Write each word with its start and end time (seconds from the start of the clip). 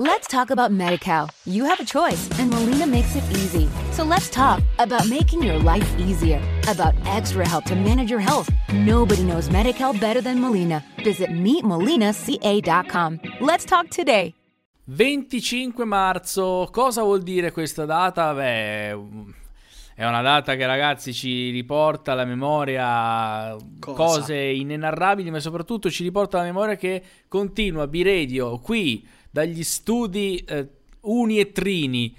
Let's 0.00 0.28
talk 0.28 0.50
about 0.50 0.70
MediCal. 0.70 1.28
You 1.44 1.64
have 1.64 1.80
a 1.80 1.84
choice, 1.84 2.28
and 2.38 2.50
Molina 2.50 2.86
makes 2.86 3.16
it 3.16 3.24
easy. 3.32 3.68
So 3.90 4.04
let's 4.04 4.30
talk 4.30 4.62
about 4.78 5.08
making 5.08 5.42
your 5.42 5.58
life 5.58 5.92
easier, 5.98 6.40
about 6.68 6.94
extra 7.04 7.44
help 7.44 7.64
to 7.64 7.74
manage 7.74 8.08
your 8.08 8.20
health. 8.20 8.48
Nobody 8.72 9.24
knows 9.24 9.48
MediCal 9.48 9.98
better 9.98 10.20
than 10.20 10.40
Molina. 10.40 10.84
Visit 11.02 11.30
meetmolinaca.com. 11.30 13.20
Let's 13.40 13.64
talk 13.64 13.88
today. 13.88 14.34
25 14.84 15.84
marzo, 15.84 16.68
cosa 16.70 17.02
vuol 17.02 17.24
dire 17.24 17.50
questa 17.50 17.84
data? 17.84 18.32
Beh, 18.32 18.96
è 19.96 20.06
una 20.06 20.22
data 20.22 20.54
che 20.54 20.64
ragazzi 20.64 21.12
ci 21.12 21.50
riporta 21.50 22.12
alla 22.12 22.24
memoria 22.24 23.56
Cosa? 23.80 23.96
cose 23.96 24.36
inenarrabili, 24.36 25.28
ma 25.32 25.40
soprattutto 25.40 25.90
ci 25.90 26.04
riporta 26.04 26.36
alla 26.36 26.46
memoria 26.46 26.76
che 26.76 27.02
continua 27.26 27.88
B-Radio 27.88 28.60
qui 28.60 29.04
dagli 29.38 29.62
studi 29.62 30.44
eh, 30.48 30.66
Uni 31.02 31.38
e 31.38 31.52
Trini 31.52 32.12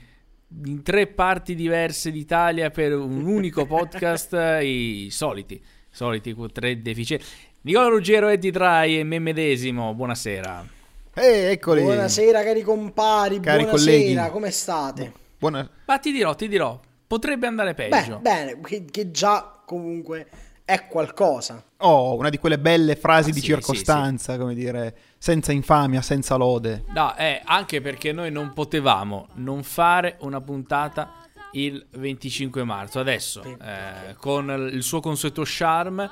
in 0.65 0.81
tre 0.83 1.05
parti 1.05 1.53
diverse 1.53 2.11
d'Italia 2.11 2.69
per 2.71 2.95
un 2.95 3.25
unico 3.25 3.65
podcast, 3.67 4.33
eh, 4.33 4.65
i 4.65 5.09
soliti, 5.11 5.61
soliti 5.89 6.33
tre 6.53 6.81
deficienti. 6.81 7.25
Nicola 7.61 7.89
Ruggero, 7.89 8.29
Eddie 8.29 8.51
Dry 8.51 8.99
e 8.99 9.03
me 9.03 9.19
medesimo, 9.19 9.93
buonasera. 9.93 10.65
Ehi, 11.13 11.51
eccoli. 11.51 11.81
Buonasera 11.81 12.41
cari 12.41 12.61
compari, 12.61 13.41
Cari 13.41 13.63
buonasera, 13.63 13.97
colleghi. 13.97 14.31
come 14.31 14.51
state? 14.51 15.11
Buona... 15.37 15.69
Ma 15.85 15.97
ti 15.97 16.13
dirò, 16.13 16.33
ti 16.35 16.47
dirò, 16.47 16.79
potrebbe 17.05 17.47
andare 17.47 17.73
Beh, 17.73 17.89
peggio. 17.89 18.19
bene, 18.19 18.61
che, 18.61 18.85
che 18.85 19.11
già 19.11 19.61
comunque 19.65 20.25
è 20.69 20.85
qualcosa. 20.85 21.63
Oh, 21.77 22.15
una 22.15 22.29
di 22.29 22.37
quelle 22.37 22.59
belle 22.59 22.95
frasi 22.95 23.31
Ah, 23.31 23.33
di 23.33 23.39
sì, 23.39 23.47
circostanza, 23.47 24.37
come 24.37 24.53
dire, 24.53 24.95
senza 25.17 25.51
infamia, 25.51 26.03
senza 26.03 26.35
lode. 26.35 26.83
No, 26.93 27.15
eh, 27.17 27.41
anche 27.43 27.81
perché 27.81 28.11
noi 28.11 28.29
non 28.29 28.53
potevamo 28.53 29.29
non 29.35 29.63
fare 29.63 30.17
una 30.19 30.39
puntata 30.41 31.11
il 31.53 31.83
25 31.93 32.63
marzo. 32.63 32.99
Adesso, 32.99 33.41
eh, 33.43 34.13
con 34.17 34.69
il 34.71 34.83
suo 34.83 34.99
consueto 34.99 35.41
charme, 35.43 36.07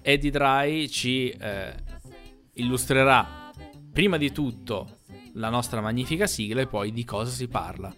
Eddie 0.00 0.30
Dry 0.30 0.88
ci 0.88 1.28
eh, 1.28 1.74
illustrerà 2.54 3.50
prima 3.92 4.16
di 4.16 4.32
tutto 4.32 5.00
la 5.34 5.50
nostra 5.50 5.82
magnifica 5.82 6.26
sigla 6.26 6.62
e 6.62 6.66
poi 6.66 6.92
di 6.92 7.04
cosa 7.04 7.30
si 7.30 7.46
parla. 7.46 7.94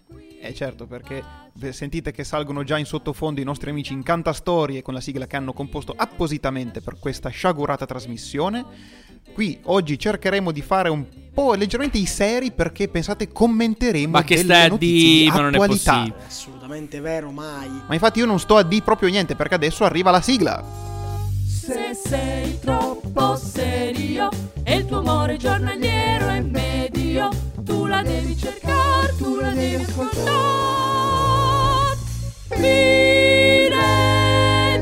Eh 0.47 0.53
certo, 0.53 0.85
perché 0.85 1.23
sentite 1.71 2.11
che 2.11 2.23
salgono 2.23 2.63
già 2.63 2.77
in 2.77 2.85
sottofondo 2.85 3.41
i 3.41 3.43
nostri 3.43 3.71
amici 3.71 3.93
in 3.93 4.03
Cantastorie 4.03 4.83
con 4.83 4.93
la 4.93 5.01
sigla 5.01 5.25
che 5.25 5.35
hanno 5.35 5.53
composto 5.53 5.93
appositamente 5.97 6.81
per 6.81 6.97
questa 6.99 7.29
sciagurata 7.29 7.87
trasmissione. 7.87 8.63
Qui 9.33 9.59
oggi 9.63 9.97
cercheremo 9.97 10.51
di 10.51 10.61
fare 10.61 10.89
un 10.89 11.03
po' 11.33 11.55
leggermente 11.55 11.97
i 11.97 12.05
seri 12.05 12.51
perché 12.51 12.87
pensate 12.87 13.29
commenteremo 13.31 14.11
Ma 14.11 14.23
che 14.23 14.35
delle 14.35 14.67
notizie 14.67 14.77
dire? 14.77 15.23
di 15.23 15.27
Ma 15.29 15.35
non 15.41 15.45
è 15.45 15.55
attualità. 15.55 15.91
possibile. 15.93 16.23
Assolutamente 16.27 16.99
vero, 16.99 17.31
mai. 17.31 17.69
Ma 17.87 17.93
infatti 17.95 18.19
io 18.19 18.25
non 18.27 18.39
sto 18.39 18.57
a 18.57 18.63
di 18.63 18.81
proprio 18.83 19.09
niente 19.09 19.35
perché 19.35 19.55
adesso 19.55 19.83
arriva 19.83 20.11
la 20.11 20.21
sigla. 20.21 20.63
Se 21.43 21.95
sei 21.95 22.59
troppo 22.59 23.35
serio 23.35 24.29
e 24.63 24.75
il 24.75 24.85
tuo 24.85 24.99
amore 24.99 25.37
giornaliero 25.37 26.27
è 26.27 26.39
medio, 26.41 27.29
tu 27.63 27.87
la 27.87 28.03
devi 28.03 28.37
cercare, 28.37 28.54
devi 29.55 29.75
ascoltare. 29.75 30.33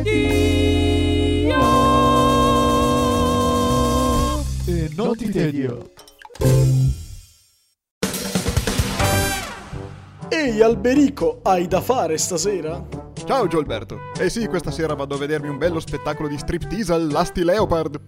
Dio. 0.02 1.62
E 4.66 4.90
non 4.96 5.16
ti 5.16 5.30
tedio. 5.30 5.92
Ehi 10.30 10.62
Alberico, 10.62 11.40
hai 11.44 11.68
da 11.68 11.80
fare 11.80 12.18
stasera? 12.18 13.03
Ciao 13.26 13.48
Giolberto. 13.48 14.12
Eh 14.20 14.30
sì, 14.30 14.48
questa 14.48 14.70
sera 14.70 14.96
vado 14.96 15.16
a 15.16 15.18
vedermi 15.18 15.48
un 15.48 15.58
bello 15.58 15.80
spettacolo 15.80 16.28
di 16.28 16.38
striptease 16.38 16.92
all'Asti 16.92 17.44
Leopard. 17.44 18.02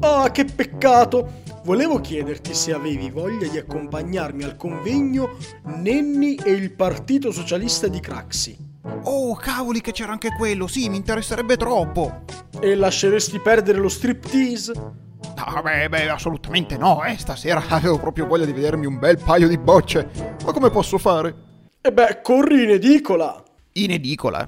Ah, 0.00 0.30
che 0.30 0.46
peccato! 0.46 1.42
Volevo 1.64 2.00
chiederti 2.00 2.54
se 2.54 2.72
avevi 2.72 3.10
voglia 3.10 3.46
di 3.46 3.58
accompagnarmi 3.58 4.42
al 4.42 4.56
convegno 4.56 5.36
Nenni 5.64 6.36
e 6.36 6.52
il 6.52 6.72
Partito 6.72 7.30
Socialista 7.30 7.88
di 7.88 8.00
Craxi. 8.00 8.56
Oh, 9.02 9.34
cavoli 9.34 9.82
che 9.82 9.92
c'era 9.92 10.12
anche 10.12 10.30
quello, 10.36 10.66
sì, 10.66 10.88
mi 10.88 10.96
interesserebbe 10.96 11.58
troppo. 11.58 12.24
E 12.58 12.74
lasceresti 12.74 13.38
perdere 13.40 13.78
lo 13.78 13.90
striptease? 13.90 14.72
No, 14.72 15.62
beh, 15.62 15.90
beh, 15.90 16.08
assolutamente 16.08 16.78
no, 16.78 17.04
eh, 17.04 17.18
stasera 17.18 17.62
avevo 17.68 17.98
proprio 17.98 18.26
voglia 18.26 18.46
di 18.46 18.52
vedermi 18.52 18.86
un 18.86 18.98
bel 18.98 19.18
paio 19.18 19.46
di 19.46 19.58
bocce. 19.58 20.08
Ma 20.42 20.52
come 20.52 20.70
posso 20.70 20.96
fare? 20.96 21.34
E 21.82 21.92
beh, 21.92 22.20
corri 22.22 22.62
in 22.62 22.70
edicola! 22.70 23.43
In 23.76 23.90
edicola. 23.90 24.46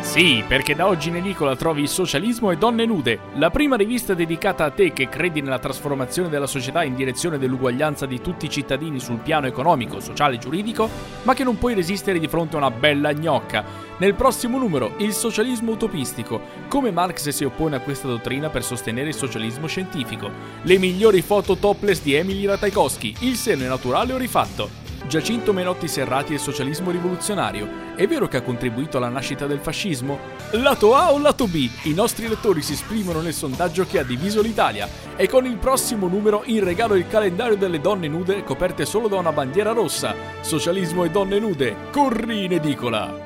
Sì, 0.00 0.42
perché 0.48 0.74
da 0.74 0.86
oggi 0.86 1.10
in 1.10 1.16
edicola 1.16 1.54
trovi 1.54 1.86
Socialismo 1.86 2.50
e 2.50 2.56
Donne 2.56 2.86
Nude, 2.86 3.18
la 3.34 3.50
prima 3.50 3.76
rivista 3.76 4.14
dedicata 4.14 4.64
a 4.64 4.70
te 4.70 4.94
che 4.94 5.10
credi 5.10 5.42
nella 5.42 5.58
trasformazione 5.58 6.30
della 6.30 6.46
società 6.46 6.82
in 6.82 6.94
direzione 6.94 7.36
dell'uguaglianza 7.36 8.06
di 8.06 8.22
tutti 8.22 8.46
i 8.46 8.50
cittadini 8.50 8.98
sul 9.00 9.18
piano 9.18 9.46
economico, 9.46 10.00
sociale 10.00 10.36
e 10.36 10.38
giuridico, 10.38 10.88
ma 11.24 11.34
che 11.34 11.44
non 11.44 11.58
puoi 11.58 11.74
resistere 11.74 12.18
di 12.18 12.28
fronte 12.28 12.54
a 12.54 12.60
una 12.60 12.70
bella 12.70 13.12
gnocca. 13.12 13.64
Nel 13.98 14.14
prossimo 14.14 14.56
numero, 14.56 14.94
il 14.96 15.12
socialismo 15.12 15.72
utopistico, 15.72 16.40
come 16.68 16.90
Marx 16.90 17.28
si 17.28 17.44
oppone 17.44 17.76
a 17.76 17.80
questa 17.80 18.08
dottrina 18.08 18.48
per 18.48 18.64
sostenere 18.64 19.08
il 19.08 19.14
socialismo 19.14 19.66
scientifico, 19.66 20.30
le 20.62 20.78
migliori 20.78 21.20
foto 21.20 21.56
topless 21.56 22.00
di 22.00 22.14
Emily 22.14 22.46
Ratajkowski, 22.46 23.16
il 23.20 23.36
seno 23.36 23.64
è 23.64 23.68
naturale 23.68 24.14
o 24.14 24.16
rifatto, 24.16 24.83
Giacinto 25.06 25.52
Menotti 25.52 25.86
Serrati 25.86 26.34
e 26.34 26.38
socialismo 26.38 26.90
rivoluzionario. 26.90 27.94
È 27.94 28.06
vero 28.06 28.26
che 28.26 28.38
ha 28.38 28.42
contribuito 28.42 28.96
alla 28.96 29.08
nascita 29.08 29.46
del 29.46 29.60
fascismo? 29.60 30.18
Lato 30.52 30.94
A 30.94 31.12
o 31.12 31.18
lato 31.18 31.46
B? 31.46 31.68
I 31.82 31.92
nostri 31.92 32.26
lettori 32.26 32.62
si 32.62 32.72
esprimono 32.72 33.20
nel 33.20 33.34
sondaggio 33.34 33.86
che 33.86 33.98
ha 33.98 34.04
diviso 34.04 34.40
l'Italia. 34.40 34.88
E 35.16 35.28
con 35.28 35.44
il 35.44 35.56
prossimo 35.56 36.08
numero 36.08 36.42
in 36.46 36.64
regalo 36.64 36.94
il 36.94 37.06
calendario 37.06 37.56
delle 37.56 37.80
donne 37.80 38.08
nude 38.08 38.42
coperte 38.44 38.84
solo 38.84 39.08
da 39.08 39.16
una 39.16 39.32
bandiera 39.32 39.72
rossa. 39.72 40.14
Socialismo 40.40 41.04
e 41.04 41.10
donne 41.10 41.38
nude. 41.38 41.76
Corri 41.90 42.44
in 42.44 42.52
edicola! 42.52 43.23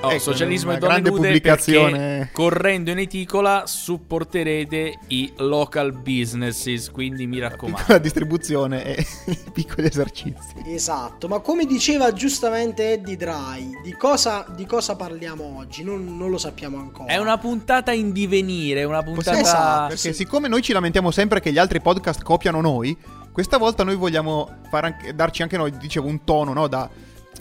Oh, 0.00 0.10
Ecco, 0.12 0.20
socialismo 0.20 0.70
e 0.70 0.76
una 0.76 0.86
donne 0.86 0.98
nude 1.00 1.10
pubblicazione. 1.10 2.28
correndo 2.32 2.92
in 2.92 2.98
edicola 2.98 3.64
supporterete 3.66 4.98
i 5.08 5.32
local 5.38 5.92
businesses, 5.92 6.88
quindi 6.88 7.26
mi 7.26 7.40
raccomando. 7.40 7.82
La 7.88 7.98
distribuzione 7.98 8.84
e 8.84 9.04
piccoli 9.52 9.88
esercizi. 9.88 10.54
Esatto, 10.66 11.26
ma 11.26 11.40
come 11.40 11.64
diceva 11.64 12.12
giustamente 12.12 12.92
Eddie 12.92 13.16
Dry, 13.16 13.80
di 13.82 13.92
cosa, 13.94 14.46
di 14.54 14.66
cosa 14.66 14.94
parliamo 14.94 15.56
oggi? 15.58 15.82
Non, 15.82 16.16
non 16.16 16.30
lo 16.30 16.38
sappiamo 16.38 16.78
ancora. 16.78 17.12
È 17.12 17.16
una 17.16 17.36
puntata 17.38 17.90
in 17.90 18.12
divenire, 18.12 18.84
una 18.84 19.02
puntata... 19.02 19.30
Possiamo- 19.36 19.40
Esatto. 19.40 19.86
Perché 19.88 20.12
sì. 20.12 20.14
siccome 20.14 20.46
noi 20.46 20.62
ci 20.62 20.72
lamentiamo 20.72 21.10
sempre 21.10 21.40
che 21.40 21.50
gli 21.50 21.58
altri 21.58 21.80
podcast 21.80 22.22
copiano 22.22 22.60
noi, 22.60 22.96
questa 23.32 23.56
volta 23.58 23.82
noi 23.82 23.96
vogliamo 23.96 24.58
fare 24.70 24.86
anche- 24.86 25.12
darci 25.14 25.42
anche 25.42 25.56
noi, 25.56 25.76
dicevo, 25.76 26.06
un 26.06 26.22
tono, 26.22 26.52
no? 26.52 26.68
Da... 26.68 26.88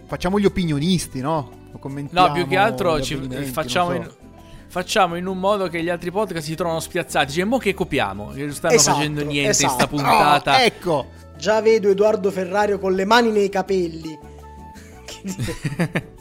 Facciamo 0.08 0.40
gli 0.40 0.46
opinionisti, 0.46 1.20
no? 1.22 1.66
Commentiamo 1.80 2.28
No, 2.28 2.34
più 2.34 2.48
che 2.48 2.58
altro 2.58 3.02
ci- 3.02 3.16
facciamo, 3.52 3.90
non 3.90 3.98
in, 3.98 4.04
so. 4.04 4.16
facciamo 4.68 5.16
in 5.16 5.26
un 5.28 5.40
modo 5.40 5.68
che 5.68 5.82
gli 5.84 5.90
altri 5.90 6.12
podcast 6.12 6.46
si 6.46 6.56
trovano 6.56 6.80
spiazzati. 6.80 7.32
Cioè, 7.34 7.44
mo 7.46 7.58
che 7.58 7.74
copiamo? 7.74 8.32
Che 8.32 8.42
non 8.46 8.54
stanno 8.54 8.74
Esatto, 8.76 8.96
facendo 8.98 9.24
niente 9.24 9.48
in 9.48 9.54
sta 9.54 9.68
esatto. 9.68 9.88
puntata. 9.88 10.56
Oh, 10.56 10.60
ecco! 10.60 11.06
Già 11.38 11.62
vedo 11.62 11.90
Edoardo 11.90 12.32
Ferrario 12.32 12.80
con 12.80 12.94
le 12.94 13.06
mani 13.06 13.32
nei 13.32 13.50
capelli. 13.50 14.18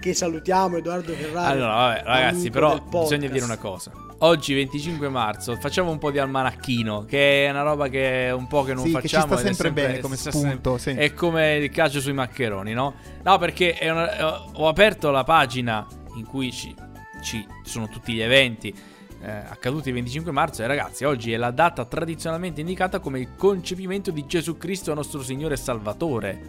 che 0.00 0.14
salutiamo 0.14 0.76
Edoardo 0.78 1.12
Ferrario. 1.12 1.50
Allora, 1.64 1.74
vabbè, 1.74 2.02
ragazzi, 2.04 2.50
però 2.50 2.78
bisogna 2.80 3.28
dire 3.28 3.44
una 3.44 3.56
cosa. 3.58 3.90
Oggi 4.18 4.54
25 4.54 5.08
marzo 5.08 5.56
facciamo 5.56 5.90
un 5.90 5.98
po' 5.98 6.10
di 6.10 6.18
almanacchino, 6.18 7.04
che 7.04 7.46
è 7.46 7.50
una 7.50 7.62
roba 7.62 7.88
che 7.88 8.28
è 8.28 8.32
un 8.32 8.46
po' 8.46 8.62
che 8.62 8.72
non 8.72 8.84
Sì, 8.86 8.92
che 8.94 9.08
ci 9.08 9.14
facciamo. 9.16 9.36
sta 9.36 9.42
è 9.48 9.52
sempre 9.52 9.72
bene 9.72 10.00
come 10.00 10.16
spunto, 10.16 10.78
sì. 10.78 10.90
È 10.90 11.12
come 11.12 11.56
il 11.56 11.70
calcio 11.70 12.00
sui 12.00 12.12
maccheroni, 12.12 12.72
no? 12.72 12.94
No, 13.22 13.38
perché 13.38 13.74
è 13.74 13.90
una- 13.90 14.16
eh, 14.16 14.22
ho 14.54 14.68
aperto 14.68 15.10
la 15.10 15.24
pagina 15.24 15.86
in 16.16 16.24
cui 16.26 16.52
ci, 16.52 16.74
ci 17.22 17.46
sono 17.64 17.88
tutti 17.88 18.12
gli 18.14 18.20
eventi 18.20 18.74
eh, 19.22 19.30
accaduti 19.30 19.88
il 19.88 19.94
25 19.94 20.32
marzo 20.32 20.62
e 20.62 20.66
ragazzi, 20.66 21.04
oggi 21.04 21.32
è 21.32 21.36
la 21.36 21.50
data 21.50 21.84
tradizionalmente 21.84 22.60
indicata 22.60 23.00
come 23.00 23.20
il 23.20 23.28
concepimento 23.36 24.10
di 24.10 24.26
Gesù 24.26 24.56
Cristo 24.56 24.92
nostro 24.94 25.22
Signore 25.22 25.54
e 25.54 25.56
Salvatore. 25.58 26.40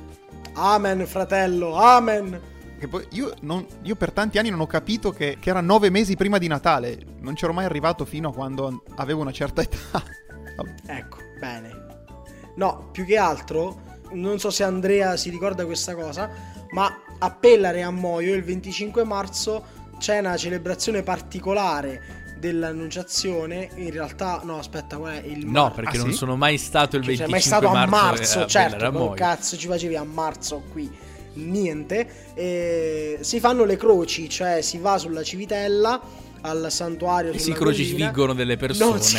Amen, 0.54 1.06
fratello, 1.07 1.75
amen. 1.75 2.39
Che 2.86 2.88
poi 2.88 3.08
io, 3.12 3.34
non- 3.42 3.66
io 3.82 3.96
per 3.96 4.12
tanti 4.12 4.38
anni 4.38 4.50
non 4.52 4.60
ho 4.60 4.68
capito 4.68 5.12
che, 5.12 5.38
che 5.40 5.50
era 5.50 5.60
nove 5.62 5.90
mesi 5.90 6.16
prima 6.16 6.38
di 6.38 6.48
Natale. 6.48 7.00
Non 7.22 7.34
c'ero 7.34 7.52
mai 7.52 7.66
arrivato 7.66 8.06
fino 8.06 8.30
a 8.30 8.34
quando 8.34 8.84
avevo 8.98 9.22
una 9.22 9.32
certa 9.32 9.62
età. 9.64 10.04
Ecco, 10.86 11.18
bene. 11.40 11.84
No, 12.58 12.90
più 12.92 13.04
che 13.06 13.18
altro, 13.18 13.82
non 14.12 14.38
so 14.40 14.50
se 14.52 14.64
Andrea 14.64 15.18
si 15.18 15.30
ricorda 15.32 15.66
questa 15.66 15.96
cosa, 15.96 16.30
ma 16.72 16.96
a 17.18 17.32
Pellare 17.32 17.80
e 17.80 17.82
a 17.82 17.90
Moio 17.92 18.34
il 18.36 18.44
25 18.44 19.04
marzo 19.04 19.66
c'è 19.98 20.20
una 20.20 20.38
celebrazione 20.38 21.02
particolare 21.02 22.36
dell'annunciazione. 22.38 23.70
In 23.76 23.90
realtà, 23.92 24.42
no, 24.44 24.60
aspetta, 24.60 24.98
qual 24.98 25.14
è 25.22 25.26
il 25.26 25.46
No, 25.48 25.64
mar- 25.64 25.74
perché 25.74 25.98
Ah, 25.98 26.02
non 26.02 26.12
sì? 26.12 26.18
sono 26.18 26.36
mai 26.36 26.58
stato 26.60 26.98
il 26.98 27.04
Cioè, 27.04 27.16
25 27.28 27.40
sei 27.40 27.50
mai 27.50 27.60
stato 27.62 27.68
a 27.68 27.86
marzo, 27.86 28.06
marzo, 28.06 28.44
eh, 28.44 28.48
certo, 28.48 28.78
Ramoi. 28.78 29.16
cazzo 29.18 29.58
ci 29.58 29.68
facevi 29.68 29.96
a 29.96 30.04
marzo 30.04 30.62
qui? 30.72 31.05
Niente. 31.36 32.34
E 32.34 33.18
si 33.22 33.40
fanno 33.40 33.64
le 33.64 33.78
croci, 33.78 34.30
cioè 34.30 34.62
si 34.62 34.78
va 34.78 34.98
sulla 34.98 35.24
Civitella 35.24 36.02
al 36.42 36.68
santuario 36.70 37.32
E 37.32 37.40
si 37.40 37.52
crocifiggono 37.54 38.34
delle 38.34 38.56
persone. 38.58 39.02
Si 39.02 39.18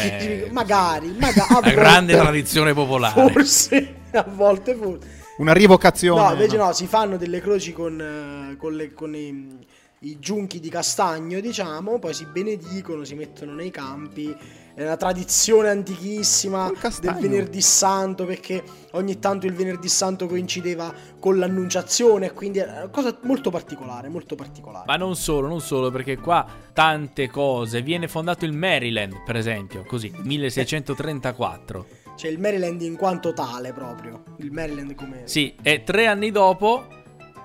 magari, 0.50 1.14
magari 1.18 1.60
La 1.60 1.70
grande 1.72 2.14
tradizione 2.14 2.72
popolare. 2.72 3.32
Forse, 3.32 3.94
a 4.12 4.26
volte 4.28 4.74
forse. 4.74 5.24
Una 5.38 5.52
rivocazione. 5.52 6.22
No, 6.22 6.32
invece 6.32 6.56
no, 6.56 6.72
si 6.72 6.86
fanno 6.86 7.16
delle 7.16 7.40
croci 7.40 7.72
con, 7.72 8.00
eh, 8.00 8.56
con, 8.56 8.74
le- 8.74 8.94
con 8.94 9.14
i, 9.14 9.58
i 10.00 10.18
giunchi 10.18 10.60
di 10.60 10.70
castagno, 10.70 11.40
diciamo, 11.40 11.98
poi 11.98 12.14
si 12.14 12.24
benedicono, 12.24 13.04
si 13.04 13.14
mettono 13.14 13.52
nei 13.52 13.70
campi. 13.70 14.34
È 14.76 14.82
una 14.82 14.98
tradizione 14.98 15.70
antichissima 15.70 16.70
del 17.00 17.14
venerdì 17.14 17.62
santo, 17.62 18.26
perché 18.26 18.62
ogni 18.90 19.18
tanto 19.18 19.46
il 19.46 19.54
venerdì 19.54 19.88
santo 19.88 20.26
coincideva 20.26 20.92
con 21.18 21.38
l'annunciazione, 21.38 22.34
quindi 22.34 22.58
è 22.58 22.64
una 22.64 22.88
cosa 22.88 23.16
molto 23.22 23.48
particolare, 23.48 24.10
molto 24.10 24.34
particolare. 24.34 24.84
Ma 24.86 24.96
non 24.96 25.16
solo, 25.16 25.48
non 25.48 25.62
solo, 25.62 25.90
perché 25.90 26.18
qua 26.18 26.46
tante 26.74 27.30
cose. 27.30 27.80
Viene 27.80 28.06
fondato 28.06 28.44
il 28.44 28.52
Maryland, 28.52 29.22
per 29.24 29.36
esempio, 29.36 29.82
così, 29.86 30.12
1634. 30.14 31.86
C'è 32.14 32.28
il 32.28 32.38
Maryland 32.38 32.82
in 32.82 32.96
quanto 32.96 33.32
tale 33.32 33.72
proprio, 33.72 34.24
il 34.40 34.52
Maryland 34.52 34.94
come... 34.94 35.22
Sì, 35.24 35.54
e 35.62 35.84
tre 35.84 36.06
anni 36.06 36.30
dopo 36.30 36.84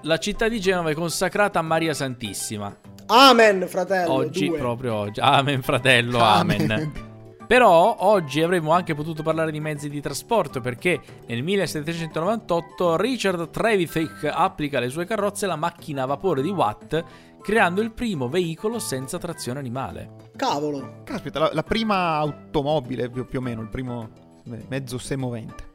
la 0.01 0.17
città 0.17 0.49
di 0.49 0.59
Genova 0.59 0.89
è 0.89 0.93
consacrata 0.93 1.59
a 1.59 1.61
Maria 1.61 1.93
Santissima. 1.93 2.77
Amen, 3.05 3.69
fratello. 3.69 4.11
Oggi, 4.11 4.47
due. 4.47 4.57
proprio 4.57 4.95
oggi. 4.95 5.21
Amen, 5.21 5.61
fratello, 5.61 6.19
amen. 6.19 7.07
Però 7.51 7.97
oggi 7.99 8.41
avremmo 8.41 8.71
anche 8.71 8.95
potuto 8.95 9.23
parlare 9.23 9.51
di 9.51 9.59
mezzi 9.59 9.89
di 9.89 9.99
trasporto 9.99 10.61
perché 10.61 11.01
nel 11.27 11.43
1798 11.43 12.95
Richard 12.95 13.49
Trevithick 13.49 14.23
applica 14.23 14.77
alle 14.77 14.87
sue 14.87 15.03
carrozze 15.03 15.47
la 15.47 15.57
macchina 15.57 16.03
a 16.03 16.05
vapore 16.05 16.41
di 16.41 16.47
Watt 16.47 17.03
creando 17.41 17.81
il 17.81 17.91
primo 17.91 18.29
veicolo 18.29 18.79
senza 18.79 19.17
trazione 19.17 19.59
animale. 19.59 20.29
Cavolo. 20.37 21.01
Caspita, 21.03 21.39
la, 21.39 21.49
la 21.51 21.63
prima 21.63 22.15
automobile 22.19 23.09
più, 23.09 23.25
più 23.25 23.39
o 23.39 23.41
meno, 23.41 23.59
il 23.59 23.67
primo 23.67 24.07
me- 24.45 24.63
mezzo 24.69 24.97
semovente. 24.97 25.73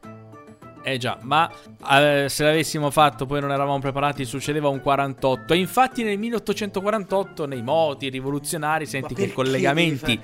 Eh 0.83 0.97
già, 0.97 1.19
ma 1.21 1.51
eh, 1.91 2.27
se 2.31 2.43
l'avessimo 2.45 2.91
fatto 2.91 3.27
poi 3.27 3.43
non 3.43 3.51
eravamo 3.51 3.81
preparati, 3.81 4.25
succedeva 4.25 4.71
un 4.71 4.81
48. 4.81 5.53
E 5.53 5.59
infatti 5.59 6.03
nel 6.05 6.17
1848 6.17 7.45
nei 7.45 7.61
moti 7.61 8.09
rivoluzionari 8.09 8.87
senti 8.87 9.13
che 9.13 9.25
i 9.25 9.33
collegamenti 9.33 10.19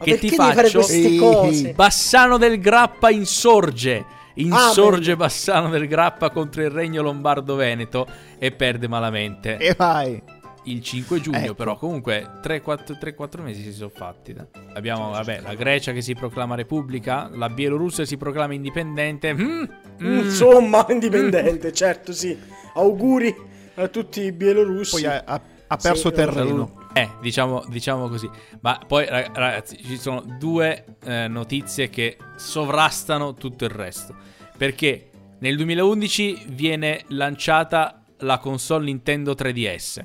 che 0.00 0.18
ti 0.18 0.30
faccio 0.30 0.80
cose? 1.18 1.72
Bassano 1.74 2.38
del 2.38 2.58
Grappa 2.58 3.10
insorge. 3.10 4.16
Insorge 4.34 5.12
Amen. 5.12 5.16
Bassano 5.16 5.68
del 5.68 5.88
Grappa 5.88 6.30
contro 6.30 6.62
il 6.62 6.70
regno 6.70 7.02
lombardo-veneto 7.02 8.06
e 8.38 8.52
perde 8.52 8.86
malamente. 8.86 9.56
E 9.56 9.74
vai. 9.76 10.22
Il 10.64 10.82
5 10.82 11.20
giugno, 11.20 11.38
Ecco. 11.38 11.54
però, 11.54 11.76
comunque 11.76 12.40
3-4 12.42 13.42
mesi 13.42 13.62
si 13.62 13.72
sono 13.72 13.90
fatti. 13.92 14.36
Abbiamo, 14.74 15.10
vabbè, 15.10 15.40
la 15.40 15.54
Grecia 15.54 15.92
che 15.92 16.02
si 16.02 16.14
proclama 16.14 16.54
repubblica, 16.56 17.30
la 17.32 17.48
Bielorussia 17.48 18.04
si 18.04 18.16
proclama 18.16 18.52
indipendente. 18.54 19.32
Mm, 19.32 19.64
mm. 20.02 20.18
Insomma, 20.18 20.84
indipendente, 20.90 21.72
certo, 21.72 22.12
sì. 22.12 22.36
Auguri 22.74 23.34
a 23.76 23.88
tutti 23.88 24.20
i 24.20 24.32
bielorussi. 24.32 25.00
Poi 25.00 25.06
ha, 25.06 25.22
ha- 25.24 25.40
ha 25.68 25.76
perso 25.76 26.08
Sì, 26.10 26.14
terreno. 26.14 26.77
Eh, 26.98 27.10
diciamo, 27.20 27.64
diciamo 27.68 28.08
così. 28.08 28.28
Ma 28.60 28.78
poi, 28.86 29.06
ra- 29.06 29.30
ragazzi, 29.32 29.76
ci 29.82 29.96
sono 29.98 30.20
due 30.38 30.84
eh, 31.04 31.28
notizie 31.28 31.88
che 31.90 32.16
sovrastano 32.36 33.34
tutto 33.34 33.64
il 33.64 33.70
resto. 33.70 34.14
Perché 34.56 35.10
nel 35.38 35.56
2011 35.56 36.46
viene 36.48 37.04
lanciata 37.08 38.02
la 38.18 38.38
console 38.38 38.86
Nintendo 38.86 39.32
3DS. 39.32 40.04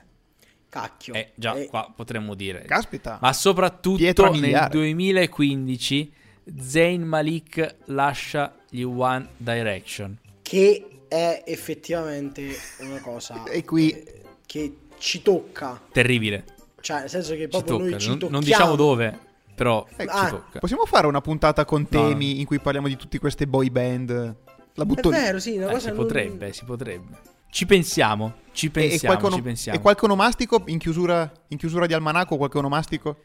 Cacchio. 0.69 1.13
Eh, 1.13 1.31
già, 1.35 1.55
Eh, 1.55 1.65
qua 1.67 1.91
potremmo 1.95 2.35
dire. 2.35 2.61
Caspita. 2.63 3.17
Ma 3.21 3.33
soprattutto 3.33 4.29
nel 4.29 4.39
miliare. 4.39 4.69
2015 4.69 6.13
Zayn 6.59 7.01
Malik 7.03 7.75
lascia 7.85 8.55
gli 8.69 8.81
One 8.83 9.27
Direction. 9.37 10.17
Che 10.41 10.87
è 11.07 11.43
effettivamente 11.45 12.55
una 12.79 12.99
cosa 13.01 13.43
E 13.45 13.63
qui- 13.63 14.03
che 14.45 14.75
ci 14.97 15.21
tocca. 15.21 15.79
Terribile. 15.91 16.45
Cioè, 16.83 16.99
nel 16.99 17.09
senso 17.09 17.31
che 17.31 17.43
Ci 17.43 17.47
proprio 17.47 17.77
tocca. 17.77 17.89
noi 17.91 17.99
ci 17.99 18.07
Non, 18.09 18.17
tocchiamo. 18.19 18.41
non 18.41 18.43
diciamo 18.49 18.75
dove, 18.75 19.19
però 19.55 19.85
Eh, 19.95 20.03
ah, 20.05 20.25
ci 20.25 20.29
tocca. 20.31 20.59
Possiamo 20.59 20.85
fare 20.85 21.07
una 21.07 21.21
puntata 21.21 21.63
con 21.63 21.81
No. 21.81 21.87
temi 21.87 22.41
in 22.41 22.45
cui 22.45 22.59
parliamo 22.59 22.89
di 22.89 22.97
tutte 22.97 23.19
queste 23.19 23.47
boy 23.47 23.69
band? 23.69 24.35
La 24.73 24.83
È 24.83 24.85
butto 24.85 25.09
lì. 25.09 25.15
vero, 25.15 25.39
sì, 25.39 25.55
una 25.55 25.67
Eh, 25.67 25.73
cosa 25.75 25.79
si 25.79 25.87
non- 25.87 25.95
potrebbe, 25.95 26.51
si 26.51 26.65
potrebbe. 26.65 27.17
Ci 27.49 27.65
pensiamo, 27.65 28.33
ci 28.51 28.65
E- 28.65 28.69
pensiamo, 28.71 28.97
e, 29.03 29.05
qualche 29.07 29.25
ono- 29.27 29.35
ci 29.35 29.41
pensiamo. 29.41 29.77
e 29.77 29.81
qualche 29.81 30.05
onomastico 30.05 30.63
in 30.65 30.77
chiusura, 30.77 31.31
in 31.47 31.57
chiusura 31.57 31.85
di 31.85 31.93
almanacco? 31.93 32.35
Qualche 32.35 32.57
onomastico? 32.57 33.17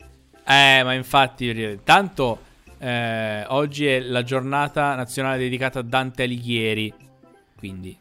Eh, 0.46 0.82
ma 0.84 0.92
infatti, 0.94 1.80
tanto 1.82 2.38
eh, 2.78 3.44
oggi 3.48 3.86
è 3.86 3.98
la 3.98 4.22
giornata 4.22 4.94
nazionale 4.94 5.38
dedicata 5.38 5.80
a 5.80 5.82
Dante 5.82 6.22
Alighieri. 6.22 6.94
Quindi, 7.58 7.96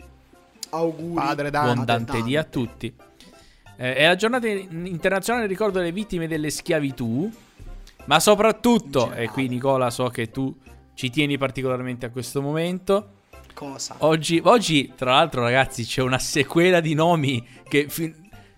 Auguri. 0.70 1.16
Padre 1.16 1.50
Dante. 1.50 1.74
buon 1.74 1.86
Dante 1.86 2.22
dia 2.22 2.42
a 2.42 2.44
tutti. 2.44 2.94
Eh, 3.78 3.96
è 3.96 4.06
la 4.08 4.16
giornata 4.16 4.48
internazionale 4.48 5.46
in 5.46 5.50
ricordo 5.52 5.78
delle 5.80 5.92
vittime 5.92 6.28
delle 6.28 6.50
schiavitù. 6.50 7.32
Ma 8.06 8.20
soprattutto, 8.20 9.12
e 9.14 9.28
qui 9.30 9.48
Nicola 9.48 9.90
so 9.90 10.08
che 10.08 10.32
tu 10.32 10.56
ci 10.94 11.10
tieni 11.10 11.38
particolarmente 11.38 12.06
a 12.06 12.10
questo 12.10 12.42
momento. 12.42 13.10
Cosa? 13.54 13.96
Oggi, 14.00 14.40
oggi, 14.44 14.94
tra 14.96 15.12
l'altro, 15.12 15.42
ragazzi, 15.42 15.84
c'è 15.84 16.02
una 16.02 16.20
sequela 16.20 16.80
di 16.80 16.94
nomi 16.94 17.46
che 17.68 17.88
fi- 17.90 18.14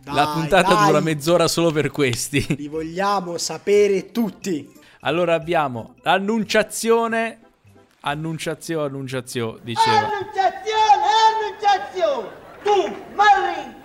la 0.06 0.24
Dai, 0.26 0.34
puntata 0.34 0.74
dai. 0.74 0.86
dura 0.86 1.00
mezz'ora 1.00 1.48
solo 1.48 1.72
per 1.72 1.90
questi. 1.90 2.46
Li 2.58 2.68
vogliamo 2.68 3.38
sapere 3.38 4.12
tutti. 4.12 4.72
Allora 5.02 5.34
abbiamo 5.34 5.96
l'annunciazione. 6.02 7.40
Annunciazione, 8.02 8.88
annunciazione, 8.88 9.60
diceva. 9.64 10.10
Annunciazione, 10.10 11.04
annunciazione! 11.28 12.28
Tu, 12.64 12.96
Marie, 13.16 13.76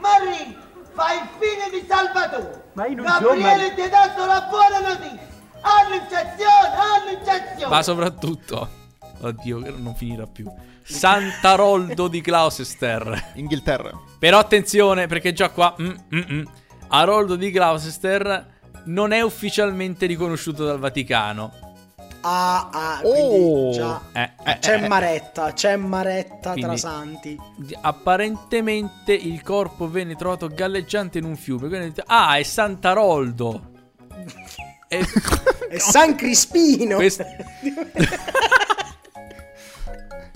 Marie, 0.94 1.18
fai 1.18 1.18
fine 1.38 1.80
di 1.80 1.86
Salvatore! 1.86 2.64
Ma 2.72 2.86
io 2.86 2.96
non 2.96 3.04
Gabriele 3.04 3.74
ti 3.74 3.80
ha 3.82 3.88
dato 3.88 4.24
la 4.24 4.48
buona 4.48 4.80
notizia! 4.80 5.32
Annunciazione, 5.60 6.74
annunciazione! 6.76 7.68
Ma 7.68 7.82
soprattutto, 7.82 8.68
oddio, 9.20 9.60
che 9.60 9.70
non 9.70 9.94
finirà 9.94 10.26
più. 10.26 10.50
Santaroldo 10.82 12.08
di 12.08 12.20
Gloucester. 12.20 13.32
Inghilterra. 13.34 13.90
Però 14.18 14.38
attenzione, 14.38 15.06
perché 15.06 15.32
già 15.32 15.48
qua. 15.48 15.74
mm, 15.80 15.90
mm, 16.14 16.20
mm, 16.32 16.44
Aroldo 16.88 17.36
di 17.36 17.50
Gloucester 17.50 18.52
non 18.84 19.12
è 19.12 19.22
ufficialmente 19.22 20.06
riconosciuto 20.06 20.64
dal 20.64 20.78
Vaticano. 20.78 21.63
Ah, 22.26 22.68
ah, 22.72 23.00
Oh. 23.02 23.10
quindi 23.12 23.76
già 23.76 24.00
Eh, 24.12 24.30
eh, 24.46 24.58
c'è 24.58 24.82
eh, 24.82 24.88
Maretta, 24.88 25.52
c'è 25.52 25.76
Maretta 25.76 26.38
tra 26.40 26.52
Quindi- 26.54 26.78
santi. 26.78 27.38
Apparentemente 27.82 29.12
il 29.12 29.42
corpo 29.42 29.90
venne 29.90 30.16
trovato 30.16 30.48
galleggiante 30.48 31.18
in 31.18 31.24
un 31.24 31.36
fiume. 31.36 31.68
Quindi, 31.68 32.00
ah, 32.06 32.36
è 32.36 32.42
Santaroldo. 32.42 33.70
E- 34.88 35.04
È 35.70 35.78
San 35.78 36.14
Crispino. 36.14 36.96
Questo- 36.96 37.24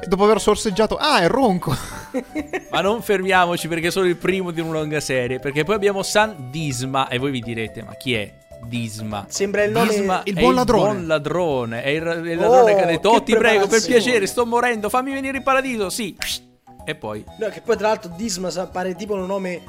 dopo 0.06 0.24
aver 0.24 0.40
sorseggiato, 0.40 0.96
ah, 0.96 1.20
è 1.20 1.28
ronco. 1.28 1.74
Ma 2.70 2.80
non 2.80 3.02
fermiamoci 3.02 3.68
perché 3.68 3.88
è 3.88 3.90
solo 3.90 4.06
il 4.06 4.16
primo 4.16 4.50
di 4.50 4.60
una 4.60 4.80
lunga 4.80 5.00
serie. 5.00 5.38
Perché 5.38 5.64
poi 5.64 5.74
abbiamo 5.74 6.02
San 6.02 6.50
Disma. 6.50 7.08
E 7.08 7.18
voi 7.18 7.30
vi 7.30 7.40
direte, 7.40 7.82
ma 7.82 7.94
chi 7.94 8.14
è 8.14 8.32
Disma? 8.66 9.26
Sembra 9.28 9.62
il 9.64 9.72
nome 9.72 9.88
Disma 9.90 10.20
il 10.24 10.34
buon 10.34 10.54
ladrone. 10.54 10.82
buon 10.92 11.06
ladrone. 11.06 11.82
È 11.82 11.88
il, 11.88 12.02
il 12.26 12.36
ladrone 12.36 12.72
Oh, 12.72 12.76
che 12.76 12.82
ha 12.82 12.86
detto: 12.86 13.08
Oh, 13.10 13.22
ti 13.22 13.32
prego, 13.32 13.60
per 13.60 13.68
preparazione." 13.68 14.00
piacere, 14.02 14.26
sto 14.26 14.44
morendo, 14.46 14.88
fammi 14.88 15.12
venire 15.12 15.36
in 15.38 15.42
paradiso. 15.42 15.88
Sì. 15.90 16.16
E 16.84 16.94
poi. 16.94 17.24
No, 17.38 17.48
che 17.48 17.60
poi 17.62 17.76
tra 17.76 17.88
l'altro 17.88 18.12
Disma 18.16 18.50
pare 18.66 18.94
tipo 18.94 19.14
un 19.14 19.26
nome 19.26 19.62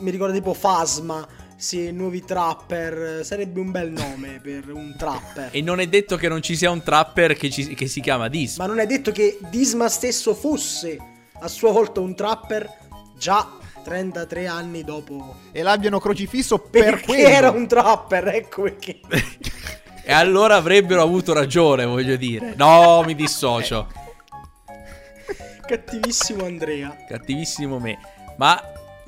mi 0.00 0.10
ricorda 0.10 0.34
tipo 0.34 0.52
Fasma, 0.54 1.26
sì, 1.56 1.90
nuovi 1.92 2.22
trapper, 2.24 3.24
sarebbe 3.24 3.58
un 3.60 3.70
bel 3.70 3.90
nome 3.90 4.38
per 4.42 4.70
un 4.72 4.94
trapper. 4.96 5.48
E 5.52 5.62
non 5.62 5.80
è 5.80 5.86
detto 5.86 6.16
che 6.16 6.28
non 6.28 6.42
ci 6.42 6.56
sia 6.56 6.70
un 6.70 6.82
trapper 6.82 7.34
che, 7.34 7.50
ci- 7.50 7.74
che 7.74 7.86
si 7.86 8.00
chiama 8.00 8.28
Disma. 8.28 8.64
Ma 8.66 8.70
non 8.72 8.80
è 8.80 8.86
detto 8.86 9.12
che 9.12 9.38
Disma 9.50 9.88
stesso 9.88 10.34
fosse 10.34 10.96
a 11.40 11.48
sua 11.48 11.70
volta 11.72 12.00
un 12.00 12.14
trapper 12.14 12.68
già 13.16 13.48
33 13.88 14.46
anni 14.46 14.84
dopo. 14.84 15.36
e 15.50 15.62
l'abbiano 15.62 15.98
crocifisso 15.98 16.58
per 16.58 17.00
quello. 17.00 17.26
era 17.26 17.50
un 17.50 17.66
trapper, 17.66 18.28
ecco 18.28 18.62
perché. 18.62 19.00
E 20.08 20.12
allora 20.14 20.56
avrebbero 20.56 21.02
avuto 21.02 21.34
ragione, 21.34 21.84
voglio 21.84 22.16
dire. 22.16 22.54
No, 22.56 23.02
mi 23.04 23.14
dissocio. 23.14 23.92
Cattivissimo 25.66 26.46
Andrea. 26.46 26.96
Cattivissimo 27.06 27.78
me. 27.78 27.98
Ma 28.38 28.58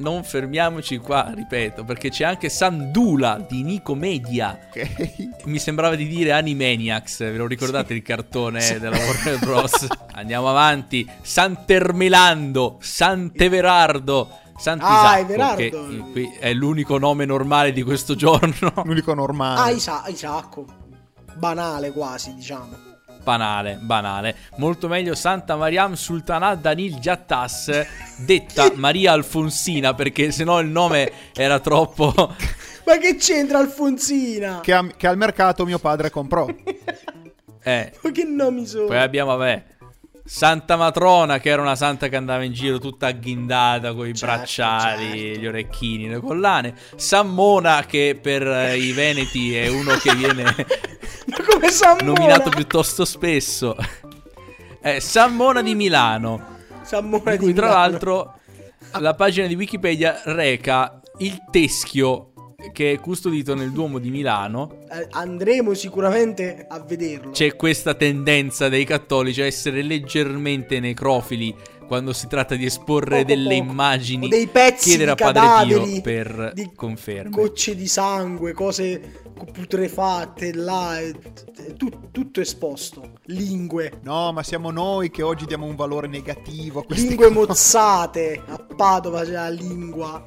non 0.00 0.22
fermiamoci 0.24 0.98
qua, 0.98 1.32
ripeto, 1.34 1.84
perché 1.84 2.10
c'è 2.10 2.24
anche 2.24 2.50
Sandula 2.50 3.42
di 3.48 3.62
Nicomedia. 3.62 4.58
Ok. 4.68 5.44
Mi 5.44 5.58
sembrava 5.58 5.94
di 5.94 6.06
dire 6.06 6.32
Animaniacs, 6.32 7.18
ve 7.20 7.36
lo 7.36 7.46
ricordate 7.46 7.94
il 7.94 8.02
cartone 8.02 8.78
della 8.78 8.98
Warner 8.98 9.38
Bros? 9.38 9.86
Andiamo 10.12 10.50
avanti. 10.50 11.08
Santermelando, 11.22 12.76
Santeverardo, 12.80 14.38
Sant'Isacco, 14.60 15.42
Ah, 15.42 15.54
che 15.54 15.70
qui 16.12 16.30
è 16.38 16.52
l'unico 16.52 16.98
nome 16.98 17.24
normale 17.24 17.72
di 17.72 17.82
questo 17.82 18.14
giorno. 18.14 18.72
L'unico 18.84 19.14
normale. 19.14 19.60
Ah, 19.60 19.70
Isa- 19.70 20.04
Isacco. 20.08 20.66
Banale 21.34 21.92
quasi, 21.92 22.34
diciamo. 22.34 22.88
Banale, 23.22 23.78
banale. 23.80 24.34
Molto 24.56 24.88
meglio 24.88 25.14
Santa 25.14 25.54
Mariam 25.56 25.92
Sultanat 25.94 26.60
Danil 26.60 26.96
Jattas, 26.96 27.70
detta 28.18 28.70
Maria 28.76 29.12
Alfonsina, 29.12 29.94
perché 29.94 30.30
sennò 30.30 30.60
il 30.60 30.68
nome 30.68 31.10
era 31.34 31.58
troppo... 31.60 32.12
Ma 32.86 32.96
che 32.96 33.16
c'entra 33.16 33.58
Alfonsina? 33.58 34.60
che, 34.62 34.72
a- 34.72 34.86
che 34.96 35.06
al 35.06 35.16
mercato 35.16 35.64
mio 35.64 35.78
padre 35.78 36.10
comprò. 36.10 36.46
Eh, 37.62 37.92
Ma 38.02 38.10
che 38.10 38.24
nomi 38.24 38.66
sono? 38.66 38.86
poi 38.86 38.98
abbiamo, 38.98 39.36
vabbè, 39.36 39.64
Santa 40.32 40.76
Matrona, 40.76 41.40
che 41.40 41.48
era 41.50 41.60
una 41.60 41.74
santa 41.74 42.06
che 42.06 42.14
andava 42.14 42.44
in 42.44 42.52
giro 42.52 42.78
tutta 42.78 43.08
agghindata 43.08 43.92
con 43.94 44.06
i 44.06 44.14
Certo, 44.14 44.32
bracciali, 44.36 45.18
certo. 45.18 45.40
gli 45.40 45.46
orecchini, 45.48 46.08
le 46.08 46.20
collane. 46.20 46.74
San 46.94 47.30
Mona, 47.34 47.84
che 47.84 48.16
per 48.22 48.46
eh, 48.46 48.78
i 48.78 48.92
veneti 48.92 49.56
è 49.56 49.66
uno 49.66 49.96
che 49.96 50.14
viene 50.14 50.44
nominato 52.04 52.48
piuttosto 52.50 53.04
spesso. 53.04 53.74
Eh, 54.80 55.00
San 55.00 55.34
Mona 55.34 55.62
di 55.62 55.74
Milano. 55.74 56.58
Sammona 56.82 57.32
Di 57.32 57.36
cui 57.38 57.52
tra 57.52 57.66
Milano. 57.66 57.88
l'altro 57.88 58.34
la 59.00 59.14
pagina 59.14 59.48
di 59.48 59.56
Wikipedia 59.56 60.22
reca 60.26 61.00
il 61.18 61.42
teschio 61.50 62.29
che 62.72 62.92
è 62.92 62.98
custodito 63.00 63.54
nel 63.54 63.70
Duomo 63.72 63.98
di 63.98 64.10
Milano. 64.10 64.78
Eh, 64.90 65.06
andremo 65.10 65.74
sicuramente 65.74 66.66
a 66.68 66.80
vederlo. 66.80 67.30
C'è 67.32 67.56
questa 67.56 67.94
tendenza 67.94 68.68
dei 68.68 68.84
cattolici 68.84 69.40
a 69.42 69.46
essere 69.46 69.82
leggermente 69.82 70.80
necrofili 70.80 71.54
quando 71.86 72.12
si 72.12 72.28
tratta 72.28 72.54
di 72.54 72.64
esporre 72.66 73.22
Poco, 73.22 73.24
delle 73.26 73.58
poco. 73.58 73.70
immagini, 73.70 74.26
O 74.26 74.28
dei 74.28 74.46
pezzi 74.46 74.90
chiedere 74.90 75.14
di 75.14 75.22
a 75.22 75.32
Padre 75.32 75.66
Pio 75.88 76.00
per 76.02 76.52
di 76.54 76.70
conferme. 76.74 77.30
Gocce 77.30 77.74
di 77.74 77.88
sangue, 77.88 78.52
cose 78.52 79.00
putrefatte 79.52 80.52
là, 80.54 80.98
tut- 81.76 82.10
tutto 82.12 82.40
esposto. 82.40 83.18
Lingue, 83.26 83.92
No, 84.02 84.32
ma 84.32 84.42
siamo 84.44 84.70
noi 84.70 85.10
che 85.10 85.22
oggi 85.22 85.46
diamo 85.46 85.66
un 85.66 85.74
valore 85.76 86.06
negativo 86.06 86.80
a 86.80 86.84
queste 86.84 87.08
lingue 87.08 87.26
cose. 87.26 87.38
mozzate. 87.38 88.42
A 88.46 88.66
Padova 88.76 89.24
c'è 89.24 89.32
la 89.32 89.48
lingua 89.48 90.22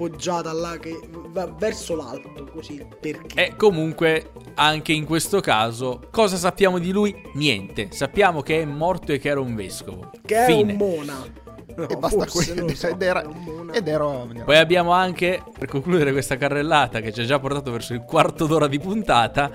poggiata 0.00 0.50
là 0.54 0.78
che 0.78 0.98
va 1.28 1.44
verso 1.58 1.94
l'alto, 1.94 2.32
così. 2.54 2.82
Perché? 2.98 3.48
E 3.48 3.56
comunque, 3.56 4.30
anche 4.54 4.92
in 4.92 5.04
questo 5.04 5.40
caso, 5.40 6.00
cosa 6.10 6.38
sappiamo 6.38 6.78
di 6.78 6.90
lui? 6.90 7.14
Niente. 7.34 7.88
Sappiamo 7.90 8.40
che 8.40 8.62
è 8.62 8.64
morto 8.64 9.12
e 9.12 9.18
che 9.18 9.28
era 9.28 9.40
un 9.40 9.54
vescovo. 9.54 10.10
che 10.24 10.36
è 10.36 10.46
Fine. 10.46 10.72
un 10.72 10.78
mona. 10.78 11.48
No, 11.76 11.86
E 11.86 11.96
basta 11.96 12.26
quello. 12.26 12.74
so, 12.74 12.88
ed, 12.88 13.02
era, 13.02 13.22
è 13.22 13.26
un 13.26 13.42
mona. 13.44 13.72
ed 13.74 13.88
ero- 13.88 14.26
Poi 14.42 14.56
abbiamo 14.56 14.92
anche, 14.92 15.42
per 15.58 15.68
concludere 15.68 16.12
questa 16.12 16.36
carrellata 16.38 17.00
che 17.00 17.12
ci 17.12 17.20
ha 17.20 17.24
già 17.24 17.38
portato 17.38 17.70
verso 17.70 17.92
il 17.92 18.02
quarto 18.02 18.46
d'ora 18.46 18.66
di 18.68 18.78
puntata, 18.78 19.50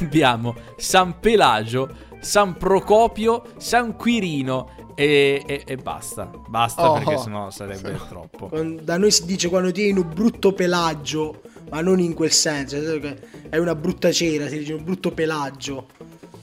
abbiamo 0.00 0.54
San 0.76 1.18
Pelagio, 1.18 1.88
San 2.20 2.56
Procopio, 2.56 3.42
San 3.58 3.96
Quirino 3.96 4.70
e, 4.98 5.42
e- 5.46 5.62
e 5.64 5.76
basta. 5.76 6.30
Basta 6.48 6.90
Oh. 6.90 6.94
perché 6.94 7.16
sennò 7.18 7.50
sarebbe 7.50 7.96
troppo. 8.08 8.48
Con- 8.48 8.80
Da 8.82 8.96
noi 8.98 9.10
si 9.12 9.24
dice 9.26 9.48
quando 9.48 9.70
tieni 9.70 9.98
un 9.98 10.10
brutto 10.12 10.52
pelaggio, 10.52 11.42
ma 11.70 11.80
non 11.80 12.00
in 12.00 12.14
quel 12.14 12.32
senso, 12.32 12.76
è 13.48 13.56
una 13.58 13.74
brutta 13.76 14.10
cera, 14.10 14.48
si 14.48 14.58
dice 14.58 14.72
un 14.72 14.82
brutto 14.82 15.12
pelaggio. 15.12 15.86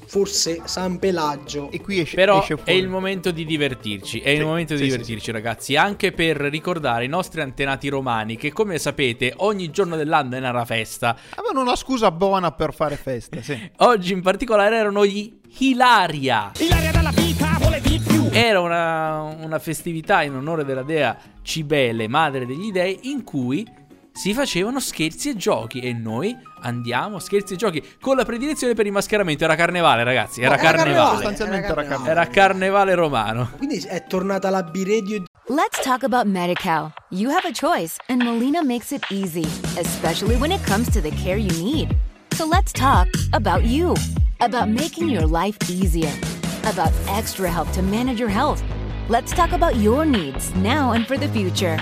Forse 0.08 0.62
San 0.66 1.00
Pelagio. 1.00 1.70
E 1.72 1.82
qui 1.82 2.00
esce, 2.00 2.16
Però 2.16 2.40
esce 2.40 2.58
è 2.64 2.72
il 2.72 2.88
momento 2.88 3.32
di 3.32 3.44
divertirci, 3.44 4.20
è 4.20 4.30
il 4.30 4.40
Sì, 4.40 4.44
momento 4.46 4.74
di 4.74 4.80
sì, 4.80 4.86
sì, 4.86 4.92
divertirci 4.92 5.32
ragazzi, 5.32 5.76
anche 5.76 6.12
per 6.14 6.38
ricordare 6.38 7.06
i 7.06 7.08
nostri 7.08 7.42
antenati 7.42 7.90
romani 7.90 8.38
che 8.38 8.54
come 8.54 8.78
sapete 8.78 9.34
ogni 9.38 9.72
giorno 9.72 9.96
dell'anno 9.98 10.36
è 10.36 10.38
una 10.38 10.64
festa. 10.64 11.18
Avevano 11.36 11.62
una 11.62 11.76
scusa 11.76 12.12
buona 12.12 12.52
per 12.52 12.74
fare 12.74 12.96
festa, 12.98 13.42
sì. 13.42 13.60
Oggi 13.78 14.14
in 14.14 14.22
particolare 14.22 14.78
erano 14.78 15.06
gli 15.06 15.38
Hilaria. 15.58 16.52
Ilaria 16.60 16.92
dalla 16.92 17.12
più. 17.12 17.25
Era 18.38 18.60
una, 18.60 19.22
una 19.22 19.60
festività 19.60 20.22
in 20.22 20.36
onore 20.36 20.66
della 20.66 20.84
dea 20.84 21.18
Cibele, 21.42 22.10
madre 22.10 22.46
degli 22.46 22.70
dei, 22.70 23.00
in 23.04 23.24
cui 23.24 23.66
si 24.12 24.34
facevano 24.34 24.82
scherzi 24.82 25.30
e 25.30 25.38
giochi. 25.38 25.80
E 25.80 25.94
noi 25.94 26.36
andiamo, 26.62 27.20
scherzi 27.20 27.54
e 27.54 27.56
giochi, 27.56 27.82
con 28.02 28.18
la 28.18 28.26
predilezione 28.26 28.74
per 28.74 28.88
il 28.88 28.92
mascheramento. 28.92 29.46
Era 29.46 29.56
carnevale, 29.56 30.04
ragazzi, 30.04 30.42
era 30.42 30.56
No, 30.56 30.62
era 30.62 30.72
carnevale. 30.74 31.16
Sostanzialmente 31.16 31.68
era 31.68 31.84
carnevale. 31.84 32.10
Era 32.10 32.28
carnevale 32.28 32.96
romano. 32.96 33.52
Quindi 33.56 33.78
è 33.88 34.04
tornata 34.06 34.50
la 34.50 34.64
Biredio 34.64 35.24
Let's 35.48 35.82
talk 35.82 36.04
about 36.04 36.26
MediCal. 36.26 36.92
You 37.12 37.30
have 37.30 37.48
a 37.48 37.54
choice, 37.54 37.98
and 38.10 38.22
Molina 38.22 38.64
makes 38.64 38.92
it 38.92 39.06
easy, 39.12 39.46
especially 39.80 40.36
when 40.36 40.52
it 40.52 40.62
comes 40.66 40.90
to 40.90 41.00
the 41.00 41.12
care 41.12 41.38
you 41.38 41.52
need. 41.64 41.96
So 42.34 42.46
let's 42.46 42.74
talk 42.74 43.08
about 43.32 43.64
you, 43.64 43.94
about 44.42 44.68
making 44.68 45.10
your 45.10 45.26
life 45.26 45.56
easier, 45.70 46.12
about 46.66 46.92
extra 47.08 47.50
help 47.50 47.72
to 47.72 47.82
manage 47.82 48.20
your 48.20 48.30
health. 48.30 48.64
Let's 49.10 49.32
talk 49.32 49.52
about 49.52 49.76
your 49.76 50.06
needs 50.06 50.54
now 50.56 50.94
and 50.94 51.08
for 51.08 51.18
the 51.18 51.28
future. 51.28 51.78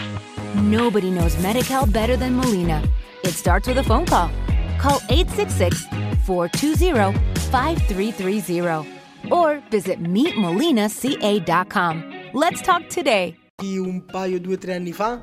Nobody 0.56 1.10
knows 1.10 1.36
MediCal 1.38 1.92
better 1.92 2.18
than 2.18 2.36
Molina. 2.36 2.84
It 3.24 3.34
starts 3.34 3.68
with 3.68 3.78
a 3.78 3.84
phone 3.84 4.06
call. 4.06 4.30
Call 4.78 5.00
866 5.10 5.86
420 6.26 7.18
5330 7.52 9.32
or 9.32 9.62
visit 9.72 10.04
meetmolinaca.com. 10.04 12.14
Let's 12.34 12.62
talk 12.62 12.90
today. 12.90 13.36
un 13.62 14.02
paio, 14.02 14.40
due, 14.40 14.58
tre 14.58 14.74
anni 14.74 14.92
fa. 14.92 15.22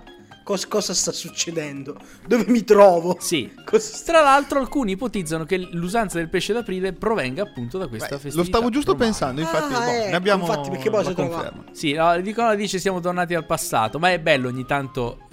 Cos- 0.50 0.66
cosa 0.66 0.94
sta 0.94 1.12
succedendo? 1.12 1.96
Dove 2.26 2.44
mi 2.48 2.64
trovo? 2.64 3.16
Sì. 3.20 3.52
Cos- 3.64 4.02
Tra 4.02 4.20
l'altro, 4.20 4.58
alcuni 4.58 4.92
ipotizzano 4.92 5.44
che 5.44 5.56
l'usanza 5.58 6.18
del 6.18 6.28
pesce 6.28 6.52
d'aprile 6.52 6.92
provenga 6.92 7.42
appunto 7.44 7.78
da 7.78 7.86
questa 7.86 8.16
Beh, 8.16 8.20
festività. 8.22 8.38
lo 8.40 8.44
stavo 8.46 8.68
giusto 8.70 8.90
romana. 8.92 9.10
pensando, 9.10 9.40
infatti, 9.42 9.74
Ah, 9.74 9.78
boh, 9.78 9.90
ecco, 9.92 10.08
ne 10.10 10.16
abbiamo 10.16 10.44
infatti, 10.46 10.70
perché 10.70 10.90
poi 10.90 11.04
si 11.04 11.14
trova- 11.14 11.34
conferma. 11.36 11.64
Sì, 11.70 11.92
no, 11.92 12.20
dicono 12.20 12.54
dice 12.56 12.80
siamo 12.80 12.98
tornati 12.98 13.34
al 13.36 13.46
passato, 13.46 14.00
ma 14.00 14.10
è 14.10 14.18
bello 14.18 14.48
ogni 14.48 14.66
tanto 14.66 15.28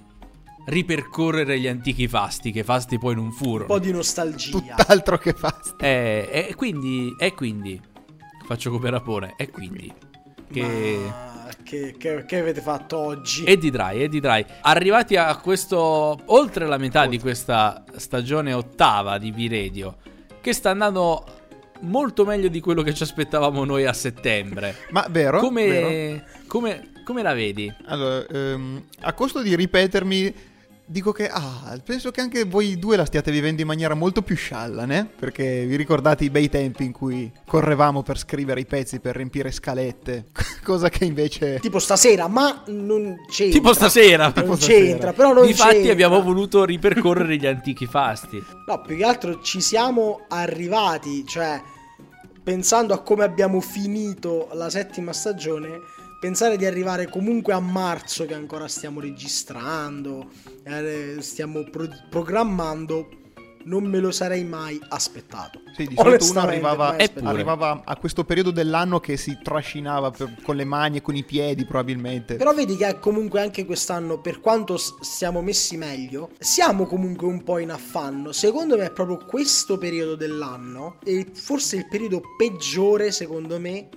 ripercorrere 0.68 1.60
gli 1.60 1.68
antichi 1.68 2.08
fasti, 2.08 2.52
che 2.52 2.64
fasti 2.64 3.00
poi 3.00 3.16
non 3.16 3.26
un 3.26 3.32
furono. 3.32 3.66
po' 3.66 3.80
di 3.80 3.92
nostalgia. 3.92 4.52
Tutt'altro 4.52 5.18
che 5.18 5.34
fast. 5.34 5.82
E, 5.82 6.30
e 6.50 6.54
quindi, 6.56 7.16
e 7.18 7.34
quindi, 7.34 7.82
faccio 8.46 8.70
cooperapone, 8.70 9.34
e 9.36 9.50
quindi, 9.50 9.92
che... 10.52 10.62
Ma 11.10 11.36
che, 11.64 11.96
che- 11.98 12.26
che 12.26 12.40
avete 12.40 12.62
fatto 12.62 12.98
oggi? 12.98 13.44
E 13.44 13.58
di 13.58 13.70
dry, 13.70 14.02
e 14.02 14.10
di 14.10 14.20
dry. 14.20 14.46
Arrivati 14.62 15.16
a 15.16 15.36
questo, 15.38 16.20
oltre 16.26 16.66
la 16.66 16.78
metà 16.78 17.06
di 17.06 17.20
questa 17.20 17.84
stagione 17.96 18.54
ottava 18.54 19.18
di 19.18 19.32
V-Radio, 19.32 19.98
che 20.42 20.54
sta 20.54 20.70
andando 20.72 21.26
molto 21.82 22.26
meglio 22.26 22.48
di 22.48 22.60
quello 22.60 22.82
che 22.82 22.94
ci 22.94 23.04
aspettavamo 23.04 23.64
noi 23.64 23.86
a 23.86 23.94
settembre. 23.94 24.76
Ma 24.90 25.06
vero? 25.10 25.40
Come, 25.40 25.68
vero? 25.68 26.24
come, 26.48 26.92
come 27.04 27.22
la 27.22 27.34
vedi? 27.34 27.72
Allora, 27.86 28.26
ehm, 28.26 28.84
a 29.02 29.14
costo 29.14 29.42
di 29.42 29.56
ripetermi, 29.56 30.34
dico 30.88 31.12
che 31.12 31.28
ah, 31.28 31.78
penso 31.84 32.12
che 32.12 32.22
anche 32.22 32.46
voi 32.46 32.80
due 32.80 32.96
la 32.96 33.06
stiate 33.06 33.30
vivendo 33.30 33.62
in 33.62 33.68
maniera 33.68 33.94
molto 33.94 34.22
più 34.22 34.36
sciallane, 34.36 35.10
perché 35.20 35.66
vi 35.66 35.76
ricordate 35.76 36.24
i 36.24 36.30
bei 36.30 36.50
tempi 36.50 36.86
in 36.86 36.94
cui 36.94 37.32
correvamo 37.46 38.02
per 38.04 38.18
scrivere 38.18 38.62
i 38.62 38.66
pezzi, 38.66 39.00
per 39.00 39.16
riempire 39.16 39.52
scalette, 39.52 40.28
cosa 40.64 40.90
che 40.90 41.06
invece... 41.06 41.60
Tipo 41.60 41.80
stasera, 41.80 42.28
ma 42.28 42.64
non 42.68 43.18
c'entra. 43.30 43.60
Tipo 43.60 43.74
stasera. 43.74 44.24
Non 44.24 44.34
Tipo 44.34 44.56
stasera. 44.56 44.86
c'entra, 44.86 45.14
però 45.14 45.34
non 45.34 45.46
Difatti 45.46 45.74
c'entra. 45.74 45.92
abbiamo 45.92 46.22
voluto 46.22 46.64
ripercorrere 46.66 47.36
gli 47.36 47.46
antichi 47.46 47.86
fasti. 47.86 48.42
No, 48.66 48.82
più 48.82 48.96
che 48.96 49.04
altro 49.04 49.42
ci 49.42 49.62
siamo 49.62 50.22
arrivati, 50.30 51.26
cioè 51.28 51.62
pensando 52.44 52.94
a 52.94 53.02
come 53.02 53.26
abbiamo 53.26 53.60
finito 53.60 54.48
la 54.54 54.70
settima 54.70 55.12
stagione, 55.12 55.80
pensare 56.20 56.58
di 56.58 56.66
arrivare 56.66 57.10
comunque 57.10 57.54
a 57.54 57.60
marzo 57.60 58.26
che 58.26 58.34
ancora 58.34 58.68
stiamo 58.68 59.00
registrando, 59.00 60.30
eh, 60.64 61.18
stiamo 61.20 61.64
pro- 61.70 61.88
programmando, 62.10 63.10
non 63.66 63.84
me 63.84 64.00
lo 64.00 64.12
sarei 64.12 64.46
mai 64.46 64.80
aspettato. 64.90 65.60
Sì, 65.76 65.88
di 65.88 65.96
solito 65.96 66.30
uno 66.30 66.40
arrivava, 66.40 66.96
arrivava 67.24 67.82
a 67.84 67.98
questo 67.98 68.24
periodo 68.24 68.50
dell'anno 68.52 69.02
che 69.02 69.18
si 69.18 69.38
trascinava 69.44 70.10
per- 70.10 70.42
con 70.42 70.56
le 70.56 70.64
mani 70.64 70.98
e 70.98 71.02
con 71.02 71.16
i 71.18 71.26
piedi 71.26 71.66
probabilmente. 71.66 72.36
Però 72.38 72.54
vedi 72.54 72.78
che 72.78 72.98
comunque 73.00 73.42
anche 73.42 73.66
quest'anno, 73.66 74.22
per 74.22 74.40
quanto 74.40 74.78
siamo 75.02 75.42
messi 75.42 75.76
meglio, 75.76 76.30
siamo 76.40 76.86
comunque 76.86 77.28
un 77.28 77.44
po' 77.44 77.58
in 77.58 77.72
affanno. 77.72 78.32
Secondo 78.32 78.78
me 78.78 78.86
è 78.86 78.92
proprio 78.92 79.18
questo 79.26 79.78
periodo 79.78 80.16
dell'anno, 80.16 80.98
e 81.04 81.28
forse 81.34 81.76
il 81.76 81.88
periodo 81.90 82.22
peggiore, 82.38 83.12
secondo 83.12 83.60
me, 83.60 83.90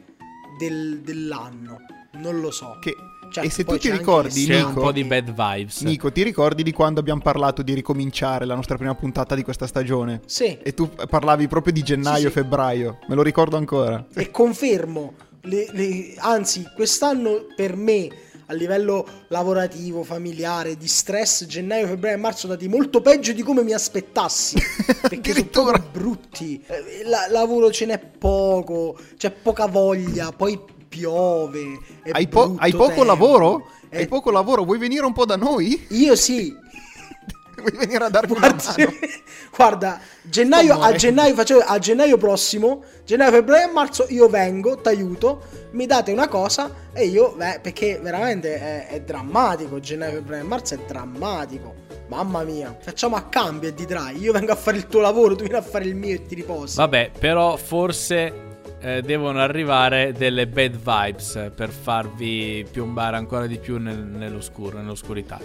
del- 0.59 1.01
dell'anno. 1.01 1.79
Non 2.13 2.41
lo 2.41 2.51
so. 2.51 2.77
Che 2.81 2.97
Cioè, 3.31 3.45
E 3.45 3.51
se 3.51 3.63
tu 3.65 3.77
ti 3.79 3.87
anche 3.89 3.99
ricordi, 4.01 4.45
C'è 4.45 4.49
l'estate. 4.49 4.63
un 4.63 4.69
Nico- 4.71 4.81
po' 4.81 4.91
di 4.93 5.05
bad 5.05 5.27
vibes. 5.33 5.83
Nico, 5.83 6.11
ti 6.11 6.25
ricordi 6.25 6.65
di 6.65 6.73
quando 6.73 6.99
abbiamo 6.99 7.21
parlato 7.21 7.63
di 7.63 7.75
ricominciare 7.75 8.45
la 8.45 8.57
nostra 8.57 8.77
prima 8.77 8.93
puntata 8.97 9.37
di 9.37 9.45
questa 9.45 9.69
stagione? 9.69 10.21
Sì. 10.27 10.59
E 10.61 10.75
tu 10.75 10.89
parlavi 11.09 11.47
proprio 11.47 11.73
di 11.73 11.79
Sì, 11.79 11.87
sì. 11.87 11.93
gennaio-febbraio, 11.93 12.99
me 13.07 13.15
lo 13.15 13.23
ricordo 13.23 13.57
ancora. 13.57 14.05
E 14.15 14.33
confermo, 14.33 15.15
le- 15.43 15.69
le- 15.71 16.15
anzi, 16.17 16.69
quest'anno 16.75 17.47
per 17.55 17.77
me 17.77 18.09
a 18.47 18.53
livello 18.53 19.07
lavorativo, 19.29 20.03
familiare, 20.03 20.77
di 20.77 20.89
stress, 20.89 21.47
gennaio, 21.47 21.87
febbraio 21.87 22.17
e 22.17 22.19
marzo 22.19 22.39
sono 22.41 22.55
andati 22.55 22.69
molto 22.69 23.01
peggio 23.01 23.33
di 23.33 23.43
come 23.43 23.63
mi 23.63 23.73
aspettassi. 23.73 24.57
Perché 25.09 25.49
sono 25.53 25.71
brutti. 25.93 26.61
Eh, 26.67 27.05
la- 27.05 27.29
lavoro 27.31 27.71
ce 27.71 27.87
n'è 27.87 27.99
poco, 28.01 28.99
c'è 29.17 29.31
poca 29.31 29.67
voglia, 29.67 30.33
poi 30.33 30.59
piove. 30.91 31.79
è 32.03 32.11
Hai, 32.13 32.29
po- 32.29 32.57
hai 32.59 32.73
poco 32.73 32.87
tempo. 32.89 33.05
lavoro? 33.05 33.67
Eh, 33.89 33.99
Hai 33.99 34.07
poco 34.09 34.31
lavoro? 34.31 34.65
Vuoi 34.65 34.79
venire 34.79 35.07
un 35.07 35.13
po' 35.13 35.25
da 35.25 35.37
noi? 35.37 35.87
Io 35.91 36.15
sì. 36.17 36.53
Vuoi 37.57 37.73
venire 37.77 38.05
a 38.05 38.09
darmi 38.09 38.37
una 38.37 38.49
Guarda, 38.49 38.75
mano? 38.77 38.91
guarda, 39.55 40.01
gennaio, 40.23 40.81
a, 40.81 40.93
gennaio, 40.93 41.35
faccio- 41.35 41.59
a 41.61 41.79
gennaio 41.79 42.17
prossimo, 42.17 42.83
gennaio, 43.05 43.31
febbraio 43.33 43.69
e 43.69 43.73
marzo 43.73 44.07
io 44.09 44.29
vengo, 44.29 44.77
t'aiuto, 44.77 45.43
mi 45.73 45.85
date 45.87 46.11
una 46.11 46.27
cosa 46.29 46.75
e 46.93 47.07
io, 47.07 47.35
beh, 47.37 47.61
perché 47.63 47.99
veramente 48.03 48.59
è, 48.59 48.87
è 48.89 49.01
drammatico, 49.03 49.79
gennaio, 49.79 50.13
febbraio 50.15 50.43
e 50.43 50.47
marzo 50.47 50.75
è 50.75 50.79
drammatico. 50.87 51.75
Mamma 52.09 52.43
mia, 52.45 52.77
facciamo 52.81 53.15
a 53.17 53.23
cambio 53.25 53.69
e 53.69 53.75
di 53.75 53.85
drai, 53.87 54.19
io 54.19 54.33
vengo 54.33 54.53
a 54.53 54.57
fare 54.57 54.79
il 54.79 54.87
tuo 54.87 55.01
lavoro, 55.01 55.37
tu 55.37 55.43
vieni 55.45 55.59
a 55.59 55.63
fare 55.63 55.85
il 55.85 55.95
mio 55.95 56.15
e 56.15 56.27
ti 56.27 56.35
riposi. 56.35 56.77
Vabbè, 56.77 57.11
però 57.19 57.57
forse 57.57 58.50
eh, 58.81 59.03
devono 59.03 59.41
arrivare 59.41 60.13
delle 60.13 60.47
bad 60.47 60.77
vibes 60.77 61.51
per 61.55 61.69
farvi 61.71 62.67
piombare 62.71 63.17
ancora 63.17 63.47
di 63.47 63.59
più 63.59 63.79
nel- 63.79 63.99
nell'oscuro, 63.99 64.79
nell'oscurità. 64.79 65.39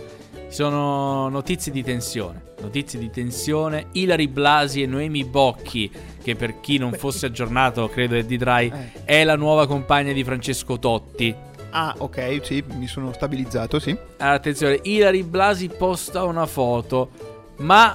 Sono 0.47 1.27
notizie 1.29 1.71
di 1.71 1.83
tensione. 1.83 2.53
Notizie 2.61 2.97
di 2.97 3.09
tensione. 3.09 3.87
Ilari 3.93 4.27
Blasi 4.27 4.81
e 4.81 4.85
Noemi 4.85 5.25
Bocchi, 5.25 5.91
che 6.23 6.35
per 6.35 6.59
chi 6.61 6.77
non 6.77 6.93
fosse 6.93 7.25
aggiornato, 7.25 7.89
credo 7.89 8.15
è 8.15 8.23
di 8.23 8.37
Dry, 8.37 8.71
Eh. 8.71 9.03
è 9.03 9.23
la 9.23 9.35
nuova 9.35 9.67
compagna 9.67 10.13
di 10.13 10.23
Francesco 10.23 10.79
Totti. 10.79 11.35
Ah, 11.71 11.93
ok, 11.97 12.39
sì, 12.41 12.63
mi 12.77 12.87
sono 12.87 13.11
stabilizzato, 13.11 13.79
sì. 13.79 13.95
Attenzione, 14.17 14.79
Ilari 14.83 15.23
Blasi 15.23 15.67
posta 15.67 16.23
una 16.23 16.45
foto, 16.45 17.09
ma 17.57 17.93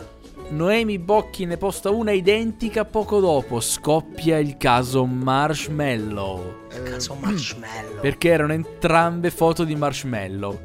Noemi 0.50 0.99
Bocchi 0.99 1.45
ne 1.47 1.57
posta 1.57 1.90
una 1.90 2.11
identica 2.11 2.85
poco 2.85 3.21
dopo. 3.21 3.61
Scoppia 3.61 4.38
il 4.38 4.57
caso 4.57 5.04
Marshmallow. 5.07 6.66
Cazzo 6.85 7.14
marshmallow. 7.14 8.00
Perché 8.00 8.30
erano 8.30 8.52
entrambe 8.52 9.30
foto 9.30 9.62
di 9.64 9.76
Marshmallow. 9.76 10.59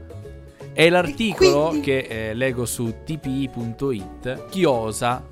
E 0.73 0.89
l'articolo 0.89 1.67
quindi- 1.67 1.85
che 1.85 1.97
eh, 2.29 2.33
leggo 2.33 2.65
su 2.65 2.93
tpi.it 3.05 4.49
chiosa 4.49 5.23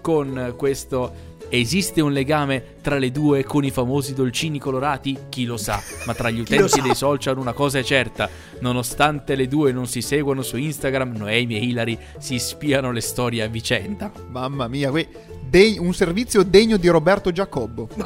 con 0.00 0.54
questo 0.56 1.12
esiste 1.50 2.00
un 2.00 2.12
legame 2.12 2.76
tra 2.80 2.96
le 2.96 3.10
due 3.10 3.44
con 3.44 3.64
i 3.64 3.70
famosi 3.70 4.14
dolcini 4.14 4.58
colorati? 4.58 5.18
Chi 5.28 5.44
lo 5.44 5.56
sa, 5.56 5.82
ma 6.06 6.14
tra 6.14 6.30
gli 6.30 6.40
utenti 6.40 6.80
dei 6.80 6.94
social 6.94 7.36
una 7.38 7.52
cosa 7.52 7.78
è 7.78 7.82
certa, 7.82 8.28
nonostante 8.60 9.34
le 9.34 9.48
due 9.48 9.72
non 9.72 9.86
si 9.86 10.00
seguono 10.00 10.42
su 10.42 10.56
Instagram, 10.56 11.16
Noemi 11.16 11.56
e 11.56 11.64
Hilary 11.64 11.98
si 12.18 12.38
spiano 12.38 12.92
le 12.92 13.00
storie 13.00 13.42
a 13.42 13.48
vicenda. 13.48 14.12
Mamma 14.28 14.68
mia, 14.68 14.90
que- 14.90 15.08
dei- 15.42 15.78
un 15.78 15.92
servizio 15.92 16.42
degno 16.42 16.76
di 16.76 16.88
Roberto 16.88 17.32
Giacobbo. 17.32 17.88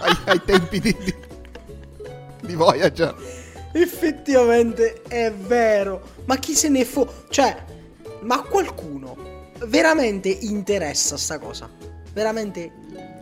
ai, 0.00 0.16
ai 0.26 0.40
tempi 0.44 0.80
di, 0.80 0.96
di, 1.04 1.14
di 2.42 2.54
Voyager. 2.54 3.14
Effettivamente 3.72 5.02
è 5.02 5.32
vero. 5.32 6.02
Ma 6.24 6.36
chi 6.36 6.54
se 6.54 6.68
ne 6.68 6.84
fo... 6.84 7.24
Cioè, 7.28 7.64
ma 8.22 8.42
qualcuno 8.42 9.29
veramente 9.66 10.28
interessa 10.28 11.16
sta 11.16 11.38
cosa? 11.38 11.68
Veramente... 12.12 12.72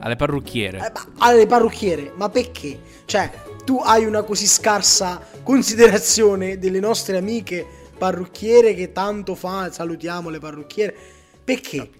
Alle 0.01 0.17
parrucchiere. 0.17 0.79
Eh, 0.79 0.93
ma 0.93 1.07
alle 1.19 1.47
parrucchiere, 1.47 2.13
ma 2.15 2.29
perché? 2.29 2.79
Cioè, 3.05 3.31
tu 3.65 3.81
hai 3.83 4.05
una 4.05 4.23
così 4.23 4.47
scarsa 4.47 5.21
considerazione 5.43 6.59
delle 6.59 6.81
nostre 6.81 7.17
amiche 7.17 7.67
parrucchiere 7.99 8.75
che 8.75 8.93
tanto 8.93 9.35
fa, 9.35 9.71
salutiamo 9.73 10.31
le 10.31 10.39
parrucchiere. 10.39 10.95
Perché? 11.45 11.91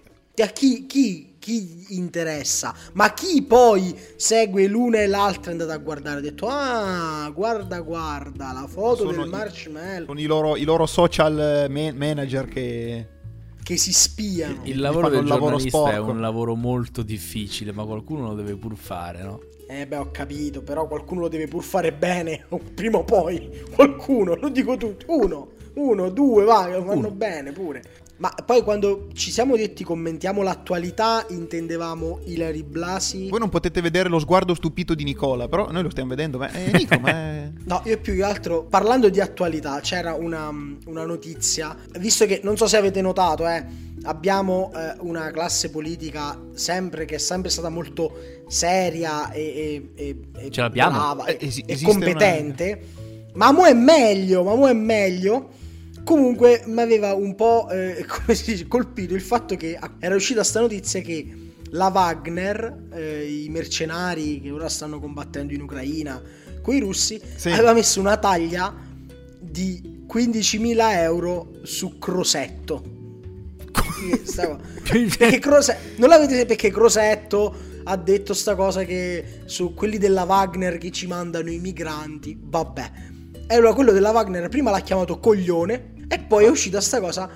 A 0.41 0.45
chi, 0.47 0.85
chi, 0.85 1.35
chi 1.37 1.87
interessa? 1.89 2.73
Ma 2.93 3.11
chi 3.13 3.41
poi 3.41 3.93
segue 4.15 4.65
l'una 4.67 4.99
e 5.01 5.07
l'altra 5.07 5.49
è 5.49 5.51
andato 5.51 5.71
a 5.71 5.77
guardare? 5.77 6.19
Ha 6.19 6.21
detto, 6.21 6.47
ah, 6.47 7.29
guarda, 7.35 7.81
guarda, 7.81 8.53
la 8.53 8.65
foto 8.67 9.03
Sono 9.03 9.11
del 9.11 9.27
i- 9.27 9.29
marshmallow 9.29 10.05
Sono 10.05 10.19
i 10.21 10.25
loro, 10.25 10.55
i 10.55 10.63
loro 10.63 10.85
social 10.85 11.67
ma- 11.69 11.91
manager 11.93 12.47
che... 12.47 13.07
che 13.69 13.77
si 13.77 13.93
spiano. 13.93 14.61
Il 14.63 14.77
gli 14.77 14.79
lavoro 14.79 15.09
del 15.09 15.19
il 15.19 15.27
lavoro 15.27 15.57
giornalista 15.57 15.91
è 15.91 15.99
un 15.99 16.19
lavoro 16.19 16.55
molto 16.55 17.03
difficile, 17.03 17.71
ma 17.71 17.85
qualcuno 17.85 18.25
lo 18.25 18.33
deve 18.33 18.55
pur 18.55 18.75
fare, 18.75 19.21
no? 19.21 19.41
Eh 19.67 19.85
beh, 19.85 19.97
ho 19.97 20.09
capito, 20.09 20.63
però 20.63 20.87
qualcuno 20.87 21.21
lo 21.21 21.27
deve 21.27 21.47
pur 21.47 21.61
fare 21.61 21.93
bene, 21.93 22.47
prima 22.73 22.97
o 22.97 23.03
poi. 23.03 23.47
Qualcuno, 23.69 24.33
non 24.33 24.51
dico 24.51 24.75
tutti, 24.75 25.05
uno, 25.09 25.49
uno, 25.75 26.09
due, 26.09 26.45
va, 26.45 26.65
che 26.65 26.79
vanno 26.79 26.93
Uno. 26.93 27.11
bene 27.11 27.51
pure. 27.51 27.83
Ma 28.19 28.29
poi 28.45 28.63
quando 28.63 29.07
ci 29.13 29.31
siamo 29.31 29.55
detti 29.55 29.85
commentiamo 29.85 30.41
l'attualità, 30.41 31.25
intendevamo 31.29 32.19
Ilari 32.25 32.63
Blasi. 32.63 33.29
Voi 33.29 33.39
non 33.39 33.47
potete 33.47 33.79
vedere 33.79 34.09
lo 34.09 34.19
sguardo 34.19 34.53
stupito 34.53 34.93
di 34.93 35.05
Nicola, 35.05 35.47
però 35.47 35.71
noi 35.71 35.83
lo 35.83 35.89
stiamo 35.89 36.09
vedendo. 36.09 36.37
Ma 36.37 36.51
eh, 36.51 36.69
Nico, 36.73 36.99
ma 36.99 37.09
è- 37.09 37.51
No, 37.63 37.81
io 37.85 37.97
più 37.99 38.15
che 38.15 38.23
altro, 38.23 38.63
parlando 38.65 39.07
di 39.09 39.21
attualità, 39.21 39.79
c'era 39.79 40.15
una, 40.15 40.49
una 40.85 41.05
notizia, 41.05 41.73
visto 41.97 42.25
che 42.25 42.41
non 42.43 42.57
so 42.57 42.67
se 42.67 42.75
avete 42.75 42.99
notato, 43.01 43.47
eh, 43.47 43.63
abbiamo 44.03 44.69
eh, 44.75 44.95
una 44.99 45.31
classe 45.31 45.69
politica 45.69 46.37
sempre 46.53 47.05
che 47.05 47.15
è 47.15 47.19
sempre 47.19 47.49
stata 47.49 47.69
molto 47.69 48.17
seria 48.49 49.31
e, 49.31 49.91
e- 49.95 50.03
e- 50.03 50.17
e 50.45 50.51
Ce 50.51 50.59
l'abbiamo? 50.59 50.91
brava 50.97 51.25
e, 51.25 51.37
Eh, 51.39 51.45
esi- 51.47 51.63
e 51.65 51.79
competente. 51.83 52.81
Ma 53.35 53.53
mo 53.53 53.65
è 53.65 53.73
meglio, 53.73 54.43
ma 54.43 54.55
mo 54.55 54.67
è 54.67 54.73
meglio. 54.73 55.51
Comunque 56.03 56.63
mi 56.65 56.81
aveva 56.81 57.13
un 57.13 57.35
po' 57.35 57.67
eh, 57.69 58.05
come 58.07 58.35
si 58.35 58.51
dice, 58.51 58.67
colpito 58.67 59.13
il 59.13 59.21
fatto 59.21 59.55
che 59.55 59.77
era 59.99 60.15
uscita 60.15 60.43
sta 60.43 60.59
notizia 60.59 61.01
che 61.01 61.33
la 61.71 61.87
Wagner, 61.87 62.87
eh, 62.93 63.43
i 63.43 63.49
mercenari 63.49 64.41
che 64.41 64.49
ora 64.51 64.67
stanno 64.69 64.99
combattendo 64.99 65.53
in 65.53 65.61
Ucraina 65.61 66.19
con 66.61 66.75
i 66.75 66.79
russi, 66.79 67.21
Sì. 67.35 67.49
aveva 67.49 67.73
messo 67.73 67.99
una 67.99 68.17
taglia 68.17 68.73
di 69.39 70.03
15.000 70.11 70.93
euro 71.01 71.59
su 71.63 71.99
Crosetto. 71.99 72.97
Perché 74.83 75.39
Crose- 75.39 75.77
non 75.97 76.09
l'avete 76.09 76.45
perché 76.45 76.71
Crosetto 76.71 77.55
ha 77.83 77.95
detto 77.95 78.33
sta 78.33 78.55
cosa 78.55 78.83
che 78.83 79.41
su 79.45 79.73
quelli 79.73 79.97
della 79.97 80.23
Wagner 80.23 80.77
che 80.77 80.91
ci 80.91 81.05
mandano 81.07 81.49
i 81.51 81.59
migranti, 81.59 82.37
vabbè. 82.39 82.91
E 83.51 83.55
allora 83.55 83.73
quello 83.73 83.91
della 83.91 84.11
Wagner 84.11 84.47
prima 84.47 84.69
l'ha 84.69 84.81
chiamato 84.81 85.17
coglione 85.17 85.93
e 86.07 86.19
poi 86.19 86.45
è 86.45 86.49
uscita 86.49 86.79
sta 86.79 86.99
cosa 86.99 87.27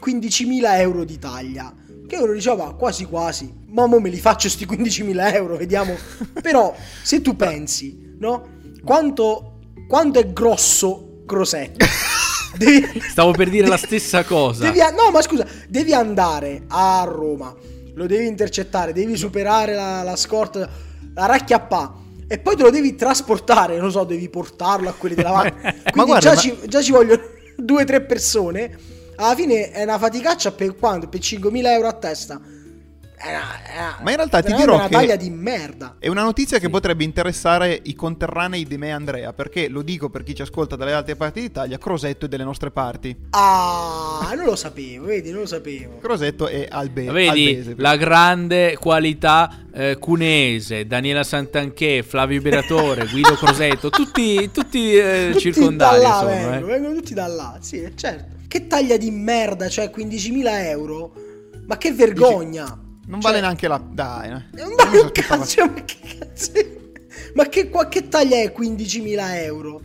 15.000 0.00 0.78
euro 0.78 1.02
di 1.02 1.18
taglia. 1.18 1.74
Che 2.06 2.16
uno 2.16 2.32
diceva 2.32 2.72
quasi 2.76 3.04
quasi, 3.06 3.52
ma 3.70 3.86
mo 3.86 3.98
me 3.98 4.08
li 4.08 4.20
faccio 4.20 4.48
sti 4.48 4.64
15.000 4.64 5.34
euro, 5.34 5.56
vediamo. 5.56 5.96
Però 6.40 6.72
se 7.02 7.20
tu 7.20 7.34
pensi, 7.34 8.14
no? 8.20 8.46
Quanto, 8.84 9.58
quanto 9.88 10.20
è 10.20 10.32
grosso 10.32 11.22
Crosetto? 11.26 11.84
Devi- 12.56 13.00
Stavo 13.00 13.32
per 13.32 13.50
dire 13.50 13.66
la 13.66 13.76
stessa 13.76 14.22
cosa. 14.22 14.70
Devi 14.70 14.78
no, 14.78 15.10
ma 15.10 15.20
scusa, 15.20 15.44
devi 15.68 15.92
andare 15.92 16.62
a 16.68 17.02
Roma, 17.08 17.52
lo 17.92 18.06
devi 18.06 18.28
intercettare, 18.28 18.92
devi 18.92 19.16
superare 19.16 19.74
la, 19.74 20.04
la 20.04 20.14
scorta, 20.14 20.70
la 21.12 21.26
racchiappa 21.26 22.04
e 22.28 22.38
poi 22.38 22.56
te 22.56 22.62
lo 22.62 22.70
devi 22.70 22.94
trasportare, 22.94 23.76
non 23.78 23.90
so, 23.90 24.04
devi 24.04 24.28
portarlo 24.28 24.88
a 24.88 24.92
quelli 24.92 25.14
della 25.14 25.30
Wagner. 25.32 25.82
Quindi 25.90 26.10
guarda, 26.10 26.18
già, 26.18 26.34
ma- 26.34 26.40
Ci, 26.40 26.58
già 26.66 26.82
ci 26.82 26.92
vogliono 26.92 27.22
due 27.56 27.82
o 27.82 27.84
tre 27.84 28.02
persone. 28.02 28.78
Alla 29.16 29.34
fine 29.34 29.70
è 29.70 29.82
una 29.82 29.98
faticaccia 29.98 30.52
per 30.52 30.76
quanto? 30.76 31.08
Per 31.08 31.20
5.000 31.20 31.66
euro 31.66 31.88
a 31.88 31.92
testa. 31.94 32.40
È 33.18 33.28
una- 33.28 33.98
Ma 34.02 34.10
in 34.10 34.16
realtà 34.16 34.42
ti 34.42 34.52
dirò 34.54 34.74
una 34.74 34.88
che- 34.88 34.94
taglia 34.94 35.16
di 35.16 35.30
merda. 35.30 35.96
È 35.98 36.08
una 36.08 36.22
notizia 36.22 36.58
che 36.58 36.68
potrebbe 36.68 37.02
interessare 37.02 37.80
i 37.84 37.94
conterranei 37.94 38.64
di 38.66 38.76
me 38.76 38.88
e 38.88 38.90
Andrea, 38.90 39.32
perché 39.32 39.68
lo 39.68 39.82
dico 39.82 40.10
per 40.10 40.22
chi 40.22 40.34
ci 40.34 40.42
ascolta 40.42 40.76
dalle 40.76 40.92
altre 40.92 41.16
parti 41.16 41.40
d'Italia, 41.40 41.78
Crosetto 41.78 42.26
è 42.26 42.28
delle 42.28 42.44
nostre 42.44 42.70
parti. 42.70 43.16
Ah, 43.30 44.32
non 44.36 44.44
lo 44.44 44.54
sapevo, 44.56 45.06
vedi, 45.06 45.30
non 45.30 45.40
lo 45.40 45.46
sapevo. 45.46 45.98
Crosetto 45.98 46.46
è 46.46 46.66
albe- 46.70 47.10
Vedi 47.10 47.28
albese. 47.48 47.74
la 47.78 47.96
grande 47.96 48.76
qualità 48.78 49.50
eh, 49.72 49.96
cuneese, 49.98 50.86
Daniela 50.86 51.22
Santanché, 51.22 52.02
Flavio 52.02 52.40
Beratore, 52.40 53.06
Guido 53.06 53.34
Crosetto, 53.34 53.90
tutti, 53.90 54.50
tutti, 54.50 54.94
eh, 54.96 55.28
Tutti 55.32 55.40
circondari 55.52 56.00
da 56.02 56.08
là 56.08 56.14
sono. 56.18 56.30
vengono, 56.30 56.54
eh. 56.56 56.70
vengono 56.70 56.94
tutti 56.94 57.14
da 57.14 57.26
là, 57.26 57.58
sì, 57.60 57.92
certo. 57.94 58.34
Che 58.48 58.66
taglia 58.66 58.96
di 58.96 59.10
merda, 59.10 59.68
cioè 59.68 59.90
15.000 59.90 60.68
euro? 60.68 61.12
Ma 61.66 61.76
che 61.78 61.92
vergogna! 61.92 62.80
Non 63.06 63.20
Cioè, 63.20 63.30
vale 63.30 63.40
neanche 63.40 63.68
la... 63.68 63.78
Dai, 63.78 64.28
eh. 64.28 64.32
Ma 64.32 64.40
Io 64.92 65.04
mi 65.04 65.10
che 65.12 65.20
aspettavo- 65.20 65.42
cazzo, 65.42 65.64
ma 65.66 65.84
che 65.84 65.96
cazzo 66.18 66.52
è? 66.52 66.76
Ma 67.34 67.48
che, 67.48 67.70
che 67.88 68.08
taglia 68.08 68.36
è 68.38 68.52
15.000 68.56 69.18
euro? 69.44 69.80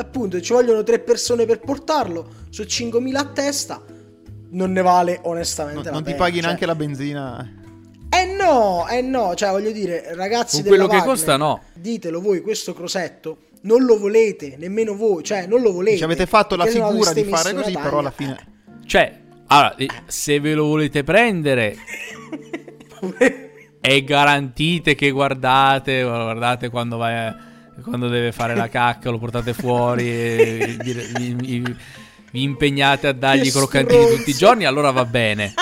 appunto 0.00 0.40
ci 0.42 0.52
vogliono 0.52 0.82
tre 0.82 0.98
persone 0.98 1.46
per 1.46 1.60
portarlo, 1.60 2.28
su 2.50 2.62
5.000 2.62 3.16
a 3.16 3.24
testa, 3.24 3.82
non 4.50 4.70
ne 4.72 4.82
vale 4.82 5.20
onestamente 5.22 5.76
Non, 5.76 5.84
la 5.84 5.90
non 5.92 6.02
ti 6.02 6.10
pena, 6.10 6.22
paghi 6.22 6.34
cioè- 6.36 6.44
neanche 6.44 6.66
la 6.66 6.74
benzina. 6.74 7.52
Eh 8.08 8.24
no, 8.36 8.86
eh 8.88 9.00
no, 9.02 9.34
cioè 9.34 9.50
voglio 9.50 9.72
dire, 9.72 10.14
ragazzi 10.14 10.56
Con 10.56 10.64
della 10.64 10.76
quello 10.76 10.88
che 10.90 10.96
Wagner, 10.96 11.14
costa, 11.14 11.36
no. 11.36 11.62
Ditelo 11.74 12.20
voi, 12.20 12.40
questo 12.40 12.72
crosetto 12.74 13.38
non 13.62 13.84
lo 13.84 13.98
volete, 13.98 14.56
nemmeno 14.58 14.94
voi, 14.94 15.22
cioè 15.24 15.46
non 15.46 15.60
lo 15.60 15.72
volete. 15.72 15.96
Ci 15.96 16.04
avete 16.04 16.26
fatto 16.26 16.56
la 16.56 16.66
figura 16.66 17.12
di 17.12 17.24
fare 17.24 17.54
così, 17.54 17.72
però 17.72 17.98
alla 17.98 18.10
fine... 18.12 18.36
Cioè, 18.86 19.22
allora, 19.46 19.74
eh, 19.76 19.88
se 20.06 20.40
ve 20.40 20.54
lo 20.54 20.64
volete 20.66 21.02
prendere 21.04 21.76
e 23.80 24.04
garantite 24.04 24.94
che 24.94 25.10
guardate, 25.10 26.02
guardate 26.02 26.68
quando 26.70 26.96
vai 26.96 27.44
quando 27.82 28.08
deve 28.08 28.32
fare 28.32 28.54
la 28.54 28.68
cacca, 28.68 29.10
lo 29.10 29.18
portate 29.18 29.52
fuori 29.52 30.08
e 30.08 30.76
vi, 30.82 31.34
vi- 31.34 31.58
vi- 31.60 31.76
impegnate 32.42 33.06
a 33.08 33.12
dargli 33.12 33.46
i 33.46 33.50
croccantini 33.50 33.98
stronzo. 34.00 34.16
tutti 34.16 34.30
i 34.30 34.34
giorni, 34.34 34.64
allora 34.64 34.90
va 34.90 35.04
bene. 35.04 35.52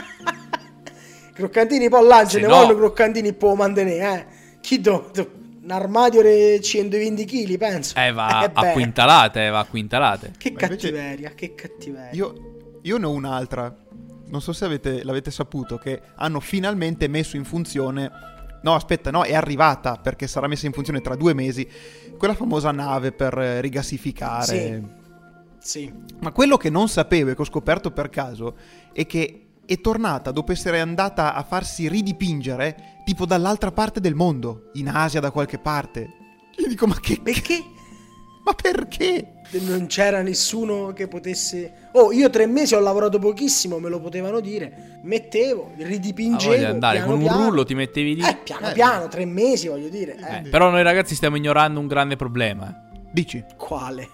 Croccantini 1.32 1.88
poi 1.88 2.06
Se 2.28 2.40
ne 2.40 2.46
no- 2.46 2.54
vogliono 2.56 2.76
croccantini 2.78 3.32
può 3.32 3.54
mantenere, 3.54 4.18
eh. 4.20 4.26
Chi 4.60 4.80
do, 4.80 5.10
do- 5.12 5.30
un 5.64 5.70
armadio 5.70 6.22
di 6.22 6.60
120 6.62 7.24
kg, 7.24 7.56
penso. 7.58 7.94
Eh, 7.98 8.12
va 8.12 8.44
Eh 8.44 8.50
a 8.54 8.72
quintalate, 8.72 9.48
va 9.48 9.58
a 9.60 9.64
quintalate. 9.64 10.32
Che 10.38 10.52
Ma 10.52 10.60
invece- 10.62 10.90
cattiveria, 10.92 11.32
che 11.34 11.54
cattiveria. 11.54 12.10
Io, 12.12 12.53
io 12.84 12.96
ne 12.96 13.06
ho 13.06 13.10
un'altra. 13.10 13.74
Non 14.26 14.40
so 14.40 14.52
se 14.52 14.64
avete- 14.64 15.04
l'avete 15.04 15.30
saputo, 15.30 15.76
che 15.76 16.00
hanno 16.16 16.40
finalmente 16.40 17.08
messo 17.08 17.36
in 17.36 17.44
funzione... 17.44 18.10
No, 18.62 18.74
aspetta, 18.74 19.10
no, 19.10 19.24
è 19.24 19.34
arrivata, 19.34 19.96
perché 19.96 20.26
sarà 20.26 20.46
messa 20.46 20.64
in 20.64 20.72
funzione 20.72 21.02
tra 21.02 21.16
due 21.16 21.34
mesi, 21.34 21.68
quella 22.16 22.34
famosa 22.34 22.70
nave 22.70 23.12
per 23.12 23.36
eh, 23.38 23.60
rigassificare... 23.60 24.44
Sì. 24.44 25.02
Sì. 25.64 25.90
Ma 26.20 26.30
quello 26.30 26.58
che 26.58 26.68
non 26.68 26.88
sapevo 26.88 27.30
e 27.30 27.34
che 27.34 27.40
ho 27.40 27.46
scoperto 27.46 27.90
per 27.90 28.10
caso 28.10 28.54
è 28.92 29.06
che 29.06 29.46
è 29.64 29.80
tornata 29.80 30.30
dopo 30.30 30.52
essere 30.52 30.78
andata 30.78 31.32
a 31.32 31.42
farsi 31.42 31.88
ridipingere 31.88 33.00
tipo 33.06 33.24
dall'altra 33.24 33.72
parte 33.72 33.98
del 33.98 34.14
mondo, 34.14 34.68
in 34.74 34.90
Asia 34.90 35.20
da 35.20 35.30
qualche 35.30 35.58
parte. 35.58 36.08
Io 36.58 36.68
dico, 36.68 36.86
ma 36.86 37.00
che... 37.00 37.18
Perché 37.22 37.64
Ma 38.44 38.52
perché? 38.52 39.34
non 39.60 39.86
c'era 39.86 40.22
nessuno 40.22 40.92
che 40.92 41.06
potesse... 41.08 41.88
Oh, 41.92 42.12
io 42.12 42.28
tre 42.28 42.46
mesi 42.46 42.74
ho 42.74 42.80
lavorato 42.80 43.18
pochissimo, 43.18 43.78
me 43.78 43.88
lo 43.88 44.00
potevano 44.00 44.40
dire. 44.40 44.98
Mettevo, 45.02 45.72
ridipingevo. 45.76 46.54
voglio 46.54 46.68
andare 46.68 46.96
piano 46.96 47.10
con 47.12 47.20
un 47.20 47.26
piano. 47.26 47.44
rullo, 47.44 47.64
ti 47.64 47.74
mettevi 47.74 48.16
lì. 48.16 48.22
Eh, 48.22 48.36
piano 48.42 48.72
piano, 48.72 49.08
tre 49.08 49.24
mesi, 49.24 49.68
voglio 49.68 49.88
dire. 49.88 50.16
Eh, 50.16 50.36
Eh, 50.38 50.48
però 50.48 50.70
noi 50.70 50.82
ragazzi 50.82 51.14
stiamo 51.14 51.36
ignorando 51.36 51.78
un 51.78 51.86
grande 51.86 52.16
problema. 52.16 52.90
Dici? 53.12 53.44
Quale? 53.56 54.08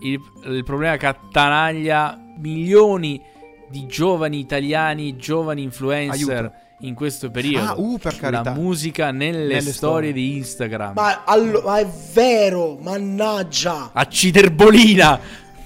Il, 0.00 0.20
il 0.46 0.64
problema 0.64 0.96
che 0.96 1.06
attanaglia 1.06 2.20
milioni 2.38 3.22
di 3.70 3.86
giovani 3.86 4.38
italiani, 4.38 5.16
giovani 5.16 5.62
influencer 5.62 6.38
Aiuto. 6.38 6.62
In 6.80 6.94
questo 6.94 7.30
periodo. 7.30 7.70
Ah, 7.70 7.74
uh, 7.78 7.98
per 7.98 8.16
carità. 8.16 8.42
La 8.50 8.52
musica 8.52 9.10
nelle, 9.10 9.38
Nelle 9.54 9.60
storie, 9.60 9.72
storie. 9.72 10.12
di 10.12 10.36
Instagram. 10.36 10.92
Ma, 10.94 11.22
allo- 11.24 11.62
ma 11.62 11.78
è 11.78 11.86
vero, 12.12 12.76
mannaggia. 12.80 13.90
A 13.92 14.06
Ciderbolina! 14.06 15.18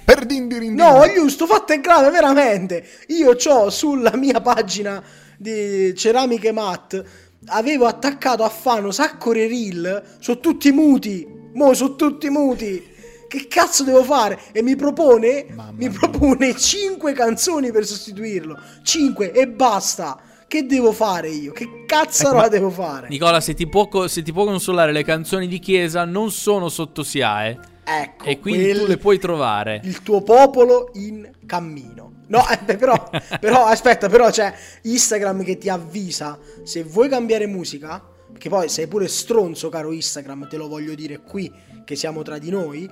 Per 0.05 0.25
dindirindin. 0.25 0.75
No, 0.75 1.03
giusto, 1.15 1.47
fatto 1.47 1.73
è 1.75 1.81
grave, 1.81 2.11
veramente. 2.11 2.83
Io 3.09 3.37
ho 3.37 3.71
sulla 3.71 4.17
mia 4.17 4.41
pagina 4.41 5.03
di 5.37 5.95
ceramiche 5.95 6.51
mat, 6.51 7.03
avevo 7.47 7.85
attaccato 7.87 8.43
a 8.43 8.49
Fano 8.49 8.91
sacco 8.91 9.33
di 9.35 9.47
reel, 9.47 10.17
sono 10.19 10.41
tutti 10.41 10.73
muti. 10.73 11.27
Mo 11.53 11.75
sono 11.75 11.95
tutti 11.97 12.31
muti. 12.31 12.97
Che 13.29 13.47
cazzo 13.49 13.85
devo 13.85 14.03
fare? 14.03 14.39
E 14.53 14.63
mi 14.63 14.77
propone, 14.77 15.45
Mamma 15.51 15.73
mi 15.77 15.91
propone 15.91 16.57
5 16.57 17.13
canzoni 17.13 17.71
per 17.71 17.85
sostituirlo. 17.85 18.59
5 18.83 19.33
e 19.33 19.47
basta. 19.49 20.19
Che 20.49 20.63
devo 20.65 20.93
fare 20.93 21.29
io? 21.29 21.53
Che 21.53 21.85
cazzarola 21.85 22.43
Ecco, 22.47 22.51
devo 22.51 22.71
fare? 22.71 23.09
Nicola, 23.09 23.39
se 23.41 23.53
ti, 23.53 23.69
può, 23.69 24.07
se 24.07 24.23
ti 24.23 24.33
può 24.33 24.45
consolare, 24.45 24.93
le 24.93 25.05
canzoni 25.05 25.47
di 25.47 25.59
chiesa 25.59 26.05
non 26.07 26.31
sono 26.31 26.71
sotto 26.71 27.03
SIAE. 27.03 27.59
Ecco, 27.85 28.25
E 28.25 28.39
quindi 28.39 28.65
quel- 28.65 28.79
tu 28.81 28.87
le 28.87 28.97
puoi 28.97 29.19
trovare. 29.19 29.81
il 29.85 30.03
tuo 30.03 30.23
popolo 30.23 30.91
in 30.95 31.31
cammino. 31.47 32.13
No, 32.29 32.43
eh, 32.49 32.77
però, 32.77 33.11
però 33.41 33.67
aspetta, 33.67 34.09
però 34.09 34.31
c'è 34.31 34.53
Instagram 34.83 35.43
che 35.45 35.59
ti 35.59 35.69
avvisa 35.69 36.39
se 36.65 36.83
vuoi 36.83 37.09
cambiare 37.11 37.47
musica, 37.47 38.03
che 38.39 38.49
poi 38.49 38.69
sei 38.71 38.87
pure 38.87 39.07
stronzo, 39.09 39.69
caro 39.69 39.93
Instagram, 39.93 40.49
te 40.49 40.57
lo 40.57 40.69
voglio 40.69 40.95
dire 40.95 41.21
qui, 41.21 41.53
che 41.85 41.95
siamo 41.95 42.23
tra 42.23 42.39
di 42.39 42.49
noi, 42.51 42.89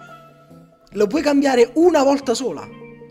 lo 0.93 1.07
puoi 1.07 1.23
cambiare 1.23 1.71
una 1.75 2.03
volta 2.03 2.35
sola. 2.35 2.67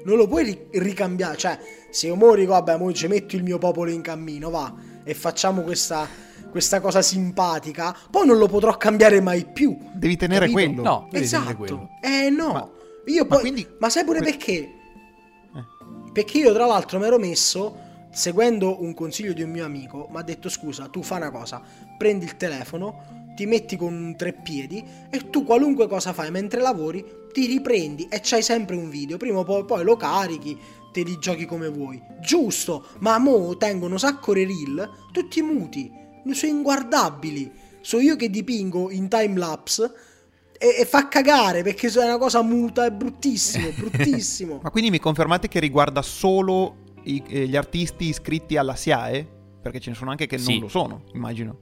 Non 0.05 0.17
lo 0.17 0.27
puoi 0.27 0.43
ri- 0.43 0.67
ricambiare. 0.79 1.35
Cioè, 1.35 1.57
se 1.95 2.07
io 2.07 2.15
mo 2.15 2.35
dico, 2.35 2.51
vabbè, 2.51 2.77
mo 2.77 2.91
ci 2.91 3.07
metto 3.07 3.37
il 3.37 3.43
mio 3.43 3.57
popolo 3.57 3.89
in 3.89 4.01
cammino, 4.01 4.49
va, 4.49 4.73
e 5.03 5.13
facciamo 5.13 5.61
questa, 5.61 6.05
questa 6.51 6.81
cosa 6.81 7.01
simpatica, 7.01 7.95
poi 8.11 8.25
non 8.27 8.37
lo 8.37 8.47
potrò 8.47 8.75
cambiare 8.75 9.21
mai 9.21 9.45
più. 9.45 9.77
Devi 9.93 10.17
tenere 10.17 10.49
Capito? 10.49 10.59
quello. 10.67 10.81
No, 10.81 11.07
devi 11.09 11.25
tenere 11.25 11.43
Esatto. 11.43 11.55
quello. 11.57 11.89
Eh 12.01 12.29
no. 12.29 12.51
Ma- 12.51 12.69
io 13.05 13.21
ma 13.23 13.27
poi, 13.29 13.39
quindi- 13.39 13.67
ma 13.79 13.89
sai 13.89 14.03
pure 14.03 14.19
que- 14.19 14.25
perché? 14.25 14.69
Perché 16.11 16.37
io 16.39 16.53
tra 16.53 16.65
l'altro 16.65 16.99
mi 16.99 17.05
ero 17.05 17.17
messo, 17.17 17.77
seguendo 18.11 18.81
un 18.81 18.93
consiglio 18.93 19.31
di 19.33 19.41
un 19.43 19.49
mio 19.51 19.63
amico, 19.65 20.07
mi 20.11 20.17
ha 20.17 20.21
detto 20.21 20.49
scusa, 20.49 20.87
tu 20.87 21.01
fai 21.01 21.17
una 21.19 21.31
cosa, 21.31 21.61
prendi 21.97 22.25
il 22.25 22.35
telefono, 22.37 23.31
ti 23.35 23.45
metti 23.45 23.75
con 23.77 23.93
un 23.93 24.15
treppiedi 24.17 24.83
e 25.09 25.29
tu 25.29 25.43
qualunque 25.45 25.87
cosa 25.87 26.11
fai 26.13 26.31
mentre 26.31 26.61
lavori, 26.61 27.05
ti 27.35 27.47
riprendi 27.47 28.07
e 28.09 28.21
c'hai 28.23 28.41
sempre 28.41 28.77
un 28.77 28.87
video, 28.89 29.17
prima 29.17 29.39
o 29.39 29.43
poi, 29.43 29.65
poi 29.65 29.83
lo 29.83 29.97
carichi, 29.97 30.57
te 30.93 31.03
li 31.03 31.17
giochi 31.19 31.45
come 31.45 31.67
vuoi. 31.67 32.01
Giusto, 32.21 32.85
ma 32.99 33.17
mo 33.17 33.57
tengono 33.57 33.95
un 33.95 33.99
sacco 33.99 34.33
di 34.33 34.45
reel, 34.45 34.89
tutti 35.11 35.41
muti, 35.41 35.91
sono 36.31 36.51
inguardabili. 36.53 37.51
So 37.81 37.99
io 37.99 38.15
che 38.15 38.29
dipingo 38.29 38.89
in 38.89 39.09
time 39.09 39.37
lapse 39.37 39.91
e, 40.57 40.77
e 40.79 40.85
fa 40.85 41.09
cagare 41.09 41.61
perché 41.61 41.89
è 41.89 42.05
una 42.05 42.17
cosa 42.17 42.41
muta, 42.41 42.85
è 42.85 42.91
bruttissimo, 42.91 43.67
bruttissimo. 43.75 44.61
Ma 44.63 44.69
quindi 44.71 44.89
mi 44.89 44.99
confermate 44.99 45.49
che 45.49 45.59
riguarda 45.59 46.01
solo 46.01 46.77
i- 47.03 47.21
eh, 47.27 47.47
gli 47.49 47.57
artisti 47.57 48.05
iscritti 48.05 48.55
alla 48.55 48.77
SIAE? 48.77 49.27
Perché 49.61 49.81
ce 49.81 49.89
ne 49.89 49.95
sono 49.97 50.11
anche 50.11 50.25
che 50.25 50.37
Sì. 50.37 50.53
non 50.53 50.61
lo 50.61 50.67
sono, 50.69 51.03
immagino. 51.13 51.57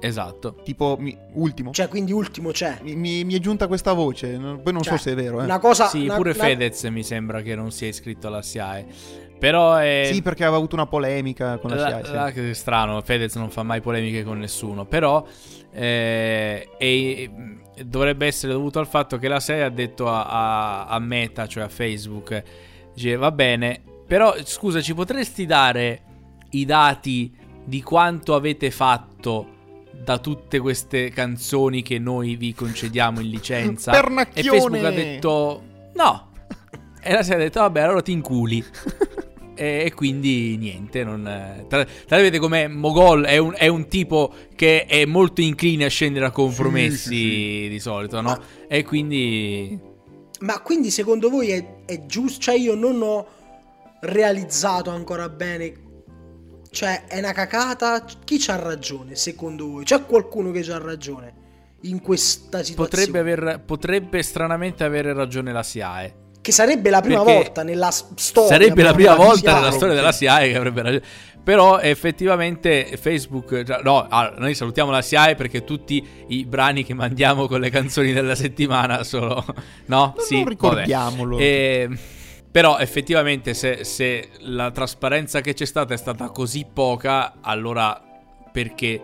Esatto. 0.00 0.56
Tipo, 0.62 0.96
mi- 0.98 1.16
ultimo. 1.32 1.72
Cioè, 1.72 1.88
quindi 1.88 2.12
ultimo 2.12 2.50
c'è. 2.50 2.78
Mi, 2.82 2.94
mi- 2.94 3.24
mi 3.24 3.34
è 3.34 3.38
giunta 3.38 3.66
questa 3.66 3.92
voce, 3.92 4.36
poi 4.36 4.72
non 4.72 4.82
Cioè, 4.82 4.96
so 4.96 5.02
se 5.02 5.12
è 5.12 5.14
vero. 5.14 5.40
Eh. 5.40 5.44
Una 5.44 5.58
cosa... 5.58 5.86
Sì, 5.86 6.04
una- 6.04 6.16
pure 6.16 6.30
una- 6.30 6.42
Fedez 6.44 6.82
mi 6.84 7.02
sembra 7.02 7.42
che 7.42 7.54
non 7.54 7.70
sia 7.70 7.88
iscritto 7.88 8.26
alla 8.26 8.42
SIAE. 8.42 8.86
Però 9.38 9.74
è... 9.76 10.08
Sì, 10.12 10.22
perché 10.22 10.42
aveva 10.44 10.56
avuto 10.56 10.76
una 10.76 10.86
polemica 10.86 11.58
con 11.58 11.70
la, 11.70 11.76
La- 11.76 11.88
SIAE. 11.88 12.04
sì. 12.04 12.12
la- 12.12 12.30
che 12.30 12.54
strano, 12.54 13.00
Fedez 13.02 13.34
non 13.36 13.50
fa 13.50 13.62
mai 13.62 13.80
polemiche 13.80 14.22
con 14.24 14.38
nessuno, 14.38 14.84
però 14.86 15.24
eh, 15.72 16.68
e- 16.78 17.30
e 17.74 17.84
dovrebbe 17.84 18.26
essere 18.26 18.52
dovuto 18.52 18.78
al 18.78 18.86
fatto 18.86 19.18
che 19.18 19.28
la 19.28 19.40
SEA 19.40 19.66
ha 19.66 19.70
detto 19.70 20.08
a, 20.08 20.24
a- 20.24 20.86
a 20.86 20.98
Meta, 20.98 21.46
cioè 21.46 21.64
a 21.64 21.68
Facebook, 21.68 22.42
dice 22.94 23.16
va 23.16 23.30
bene, 23.30 23.82
però 24.06 24.34
scusa 24.44 24.80
ci 24.80 24.94
potresti 24.94 25.44
dare 25.44 26.02
i 26.50 26.64
dati 26.64 27.34
di 27.62 27.82
quanto 27.82 28.34
avete 28.34 28.70
fatto 28.70 29.54
da 30.02 30.18
tutte 30.18 30.58
queste 30.58 31.10
canzoni 31.10 31.82
che 31.82 31.98
noi 31.98 32.36
vi 32.36 32.54
concediamo 32.54 33.20
in 33.20 33.28
licenza? 33.28 33.92
E! 33.92 34.42
Facebook 34.42 34.84
ha 34.84 34.90
detto 34.90 35.62
no. 35.94 36.30
E 37.02 37.12
la 37.12 37.22
SEA 37.22 37.36
ha 37.36 37.38
detto 37.38 37.60
vabbè 37.60 37.80
allora 37.80 38.02
ti 38.02 38.12
inculi. 38.12 38.64
E, 39.58 39.84
e 39.86 39.94
quindi 39.94 40.58
niente, 40.58 41.02
non, 41.02 41.64
tra, 41.66 41.82
tra 41.84 42.16
vedete 42.18 42.38
come 42.38 42.68
Mogol 42.68 43.24
è 43.24 43.38
un, 43.38 43.54
è 43.56 43.68
un 43.68 43.88
tipo 43.88 44.30
che 44.54 44.84
è 44.84 45.06
molto 45.06 45.40
incline 45.40 45.86
a 45.86 45.88
scendere 45.88 46.26
a 46.26 46.30
compromessi 46.30 47.66
di 47.70 47.78
solito, 47.80 48.20
no? 48.20 48.38
E 48.68 48.84
quindi... 48.84 49.80
Ma 50.40 50.60
quindi 50.60 50.90
secondo 50.90 51.30
voi 51.30 51.52
è, 51.52 51.84
è 51.86 52.04
giusto? 52.04 52.42
Cioè 52.42 52.56
io 52.56 52.74
non 52.74 53.00
ho 53.00 53.26
realizzato 54.00 54.90
ancora 54.90 55.30
bene... 55.30 55.84
Cioè 56.76 57.04
è 57.06 57.20
una 57.20 57.32
cacata? 57.32 58.04
Chi 58.22 58.36
c'ha 58.38 58.56
ragione 58.56 59.14
secondo 59.14 59.66
voi? 59.66 59.84
C'è 59.84 60.04
qualcuno 60.04 60.50
che 60.50 60.60
c'ha 60.60 60.76
ragione 60.76 61.32
in 61.84 62.02
questa 62.02 62.62
situazione? 62.62 63.06
Potrebbe, 63.06 63.18
aver, 63.18 63.62
potrebbe 63.64 64.22
stranamente 64.22 64.84
avere 64.84 65.14
ragione 65.14 65.52
la 65.52 65.62
SIAE. 65.62 66.14
Che 66.38 66.52
sarebbe 66.52 66.90
la 66.90 67.00
prima 67.00 67.22
Perché 67.22 67.44
volta 67.44 67.62
nella 67.62 67.90
storia. 67.90 68.50
Sarebbe 68.50 68.82
la 68.82 68.92
prima 68.92 69.14
volta 69.14 69.40
della 69.40 69.54
nella 69.54 69.68
SIAE. 69.70 69.76
storia 69.78 69.94
della 69.94 70.12
SIAE 70.12 70.50
che 70.50 70.56
avrebbe 70.58 70.82
ragione. 70.82 71.04
Però 71.42 71.78
effettivamente 71.78 72.98
Facebook... 73.00 73.52
No, 73.82 74.06
allora, 74.10 74.34
noi 74.36 74.54
salutiamo 74.54 74.90
la 74.90 75.00
SIAE 75.00 75.34
perché 75.34 75.64
tutti 75.64 76.06
i 76.28 76.44
brani 76.44 76.84
che 76.84 76.92
mandiamo 76.92 77.46
con 77.46 77.58
le 77.58 77.70
canzoni 77.70 78.12
della 78.12 78.34
settimana 78.34 79.02
sono... 79.02 79.42
No? 79.86 80.12
Non- 80.14 80.14
sì, 80.18 80.34
non 80.34 80.42
vabbè. 80.42 80.50
ricordiamolo. 80.50 81.38
E- 81.38 81.88
Però 82.56 82.78
effettivamente 82.78 83.52
se, 83.52 83.84
se 83.84 84.30
la 84.38 84.70
trasparenza 84.70 85.42
che 85.42 85.52
c'è 85.52 85.66
stata 85.66 85.92
è 85.92 85.96
stata 85.98 86.30
così 86.30 86.64
poca, 86.72 87.34
allora 87.42 88.02
perché 88.50 88.98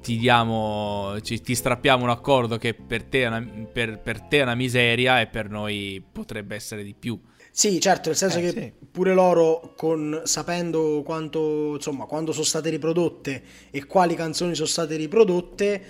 ti 0.00 0.16
diamo, 0.16 1.20
ci- 1.20 1.42
ti 1.42 1.54
strappiamo 1.54 2.02
un 2.04 2.08
accordo 2.08 2.56
che 2.56 2.72
per 2.72 3.02
te, 3.02 3.24
è 3.24 3.26
una, 3.26 3.46
per- 3.70 3.98
per 3.98 4.22
te 4.22 4.38
è 4.38 4.42
una 4.44 4.54
miseria 4.54 5.20
e 5.20 5.26
per 5.26 5.50
noi 5.50 6.02
potrebbe 6.10 6.54
essere 6.54 6.82
di 6.82 6.94
più. 6.98 7.20
Sì, 7.50 7.78
certo, 7.78 8.08
nel 8.08 8.16
senso 8.16 8.38
Eh, 8.38 8.40
che 8.40 8.48
sì. 8.48 8.72
pure 8.90 9.12
loro, 9.12 9.74
con, 9.76 10.22
sapendo 10.24 11.02
quanto, 11.04 11.74
insomma, 11.74 12.06
quando 12.06 12.32
sono 12.32 12.46
state 12.46 12.70
riprodotte 12.70 13.42
e 13.70 13.84
quali 13.84 14.14
canzoni 14.14 14.54
sono 14.54 14.66
state 14.66 14.96
riprodotte, 14.96 15.82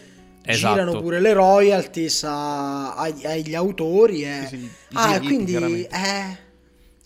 Esatto. 0.44 0.74
girano 0.74 1.00
pure 1.00 1.20
le 1.20 1.32
royalties 1.32 2.24
a- 2.24 2.96
ai- 2.96 3.24
agli 3.24 3.54
autori. 3.54 4.24
E... 4.24 4.46
Sì, 4.48 4.58
sì, 4.58 4.70
ah, 4.94 5.20
quindi, 5.20 5.54
eh, 5.84 6.50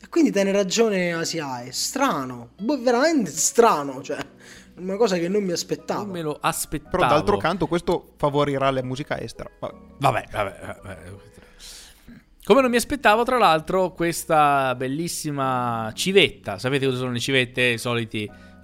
e 0.07 0.09
quindi 0.09 0.31
tiene 0.31 0.53
ragione 0.53 1.12
Asia, 1.12 1.62
è 1.62 1.73
strano, 1.73 2.51
boh, 2.61 2.81
veramente 2.81 3.29
strano, 3.33 4.01
cioè, 4.03 4.25
una 4.77 4.97
cosa 4.97 5.16
che 5.16 5.29
non 5.29 5.42
mi 5.42 5.51
aspettavo. 5.51 6.03
Non 6.03 6.11
me 6.11 6.23
lo 6.23 6.38
aspettavo. 6.40 6.90
Però 6.97 7.09
d'altro 7.09 7.37
canto 7.38 7.66
questo 7.66 8.12
favorirà 8.16 8.71
la 8.71 8.85
musica 8.85 9.19
estera. 9.19 9.51
Vabbè. 9.59 9.75
Vabbè, 9.99 10.25
vabbè, 10.31 10.79
vabbè. 10.83 10.99
Come 12.45 12.61
non 12.61 12.71
mi 12.71 12.77
aspettavo, 12.77 13.25
tra 13.25 13.38
l'altro, 13.38 13.90
questa 13.90 14.77
bellissima 14.77 15.90
civetta. 15.92 16.61
Sapete 16.61 16.87
cosa 16.87 16.99
sono 16.99 17.11
le 17.11 17.19
civette? 17.19 17.62
I 17.62 17.79
soliti 17.79 18.31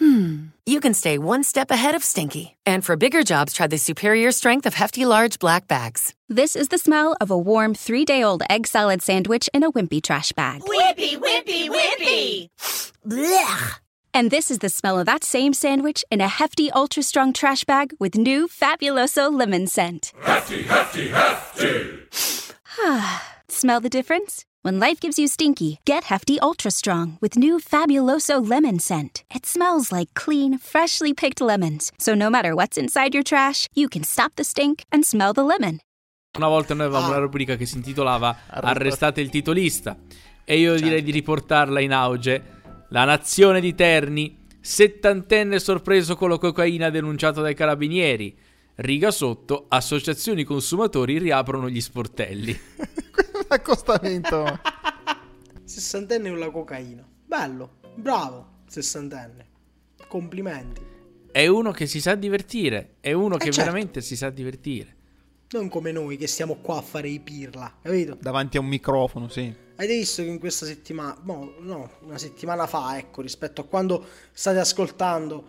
hmm, 0.00 0.46
you 0.66 0.80
can 0.80 0.94
stay 0.94 1.18
one 1.18 1.44
step 1.44 1.70
ahead 1.70 1.94
of 1.94 2.02
stinky. 2.02 2.56
And 2.66 2.84
for 2.84 2.96
bigger 2.96 3.22
jobs, 3.22 3.52
try 3.52 3.68
the 3.68 3.78
superior 3.78 4.32
strength 4.32 4.66
of 4.66 4.74
Hefty 4.74 5.04
Large 5.04 5.38
Black 5.38 5.68
Bags. 5.68 6.14
This 6.28 6.56
is 6.56 6.68
the 6.68 6.78
smell 6.78 7.16
of 7.20 7.30
a 7.30 7.38
warm 7.38 7.74
three 7.74 8.04
day 8.04 8.24
old 8.24 8.42
egg 8.50 8.66
salad 8.66 9.02
sandwich 9.02 9.48
in 9.54 9.62
a 9.62 9.70
wimpy 9.70 10.02
trash 10.02 10.32
bag. 10.32 10.62
Wimpy, 10.62 11.16
wimpy, 11.16 11.68
wimpy! 11.68 12.48
Blech! 13.06 13.80
And 14.12 14.30
this 14.30 14.50
is 14.50 14.58
the 14.58 14.68
smell 14.68 14.98
of 14.98 15.06
that 15.06 15.22
same 15.22 15.52
sandwich 15.52 16.04
in 16.10 16.20
a 16.20 16.26
hefty, 16.26 16.70
ultra 16.72 17.02
strong 17.02 17.32
trash 17.32 17.64
bag 17.64 17.94
with 18.00 18.16
new 18.16 18.48
Fabuloso 18.48 19.30
lemon 19.32 19.68
scent. 19.68 20.12
Hefty, 20.22 20.62
hefty, 20.62 21.08
hefty! 21.08 22.00
smell 23.48 23.80
the 23.80 23.88
difference? 23.88 24.46
When 24.62 24.78
life 24.78 25.00
gives 25.00 25.18
you 25.18 25.26
stinky, 25.26 25.78
get 25.86 26.04
Hefty 26.04 26.38
Ultra 26.38 26.70
Strong 26.70 27.16
with 27.22 27.34
new 27.38 27.58
Fabuloso 27.60 28.46
lemon 28.46 28.78
scent. 28.78 29.24
It 29.34 29.46
smells 29.46 29.90
like 29.90 30.12
clean, 30.12 30.58
freshly 30.58 31.14
picked 31.14 31.40
lemons. 31.40 31.90
So 31.96 32.14
no 32.14 32.28
matter 32.28 32.54
what's 32.54 32.76
inside 32.76 33.14
your 33.14 33.22
trash, 33.22 33.66
you 33.74 33.88
can 33.88 34.02
stop 34.04 34.32
the 34.34 34.44
stink 34.44 34.82
and 34.92 35.02
smell 35.02 35.32
the 35.32 35.42
lemon. 35.44 35.78
Una 36.36 36.48
volta 36.48 36.74
noi 36.74 36.86
avevamo 36.86 37.06
Ah. 37.06 37.08
una 37.10 37.18
rubrica 37.20 37.56
che 37.56 37.64
si 37.64 37.76
intitolava 37.76 38.36
Arrestate. 38.48 39.22
Il 39.22 39.30
titolista. 39.30 39.96
E 40.44 40.58
io 40.58 40.74
direi 40.74 40.90
Certo. 40.90 41.04
di 41.06 41.10
riportarla 41.12 41.80
in 41.80 41.92
auge. 41.92 42.42
La 42.90 43.04
nazione 43.04 43.60
di 43.62 43.74
Terni, 43.74 44.36
settantenne 44.60 45.58
sorpreso 45.58 46.16
con 46.16 46.28
la 46.28 46.36
cocaina 46.38 46.90
denunciato 46.90 47.40
dai 47.40 47.54
carabinieri. 47.54 48.36
Riga 48.74 49.10
sotto, 49.10 49.64
associazioni 49.68 50.44
consumatori 50.44 51.16
riaprono 51.18 51.70
gli 51.70 51.80
sportelli. 51.80 52.60
Accostamento. 53.52 54.60
Sessantenne 55.64 56.30
con 56.30 56.38
la 56.38 56.50
cocaina. 56.50 57.04
Bello, 57.26 57.78
bravo, 57.96 58.60
sessantenne. 58.68 59.48
Complimenti. 60.06 60.80
È 61.32 61.44
uno 61.48 61.72
che 61.72 61.86
si 61.86 62.00
sa 62.00 62.14
divertire, 62.14 62.94
è 63.00 63.10
uno 63.10 63.36
che 63.38 63.46
certo. 63.46 63.58
veramente 63.58 64.02
si 64.02 64.14
sa 64.14 64.30
divertire. 64.30 64.94
Non 65.50 65.68
come 65.68 65.90
noi 65.90 66.16
che 66.16 66.28
stiamo 66.28 66.58
qua 66.62 66.76
a 66.76 66.80
fare 66.80 67.08
i 67.08 67.18
pirla, 67.18 67.74
capito? 67.82 68.16
Davanti 68.20 68.56
a 68.56 68.60
un 68.60 68.66
microfono, 68.66 69.28
sì. 69.28 69.52
Avete 69.74 69.94
visto 69.96 70.22
che 70.22 70.28
in 70.28 70.38
questa 70.38 70.64
settimana, 70.64 71.16
no, 71.24 71.54
no, 71.58 71.90
una 72.02 72.18
settimana 72.18 72.68
fa, 72.68 72.96
ecco, 72.98 73.20
rispetto 73.20 73.62
a 73.62 73.64
quando 73.64 74.06
state 74.32 74.60
ascoltando, 74.60 75.44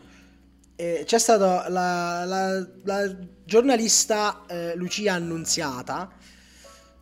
eh, 0.76 1.04
c'è 1.06 1.20
stata 1.20 1.70
la, 1.70 2.26
la- 2.26 2.68
la 2.84 3.16
giornalista 3.44 4.44
eh, 4.48 4.76
Lucia 4.76 5.14
Annunziata. 5.14 6.18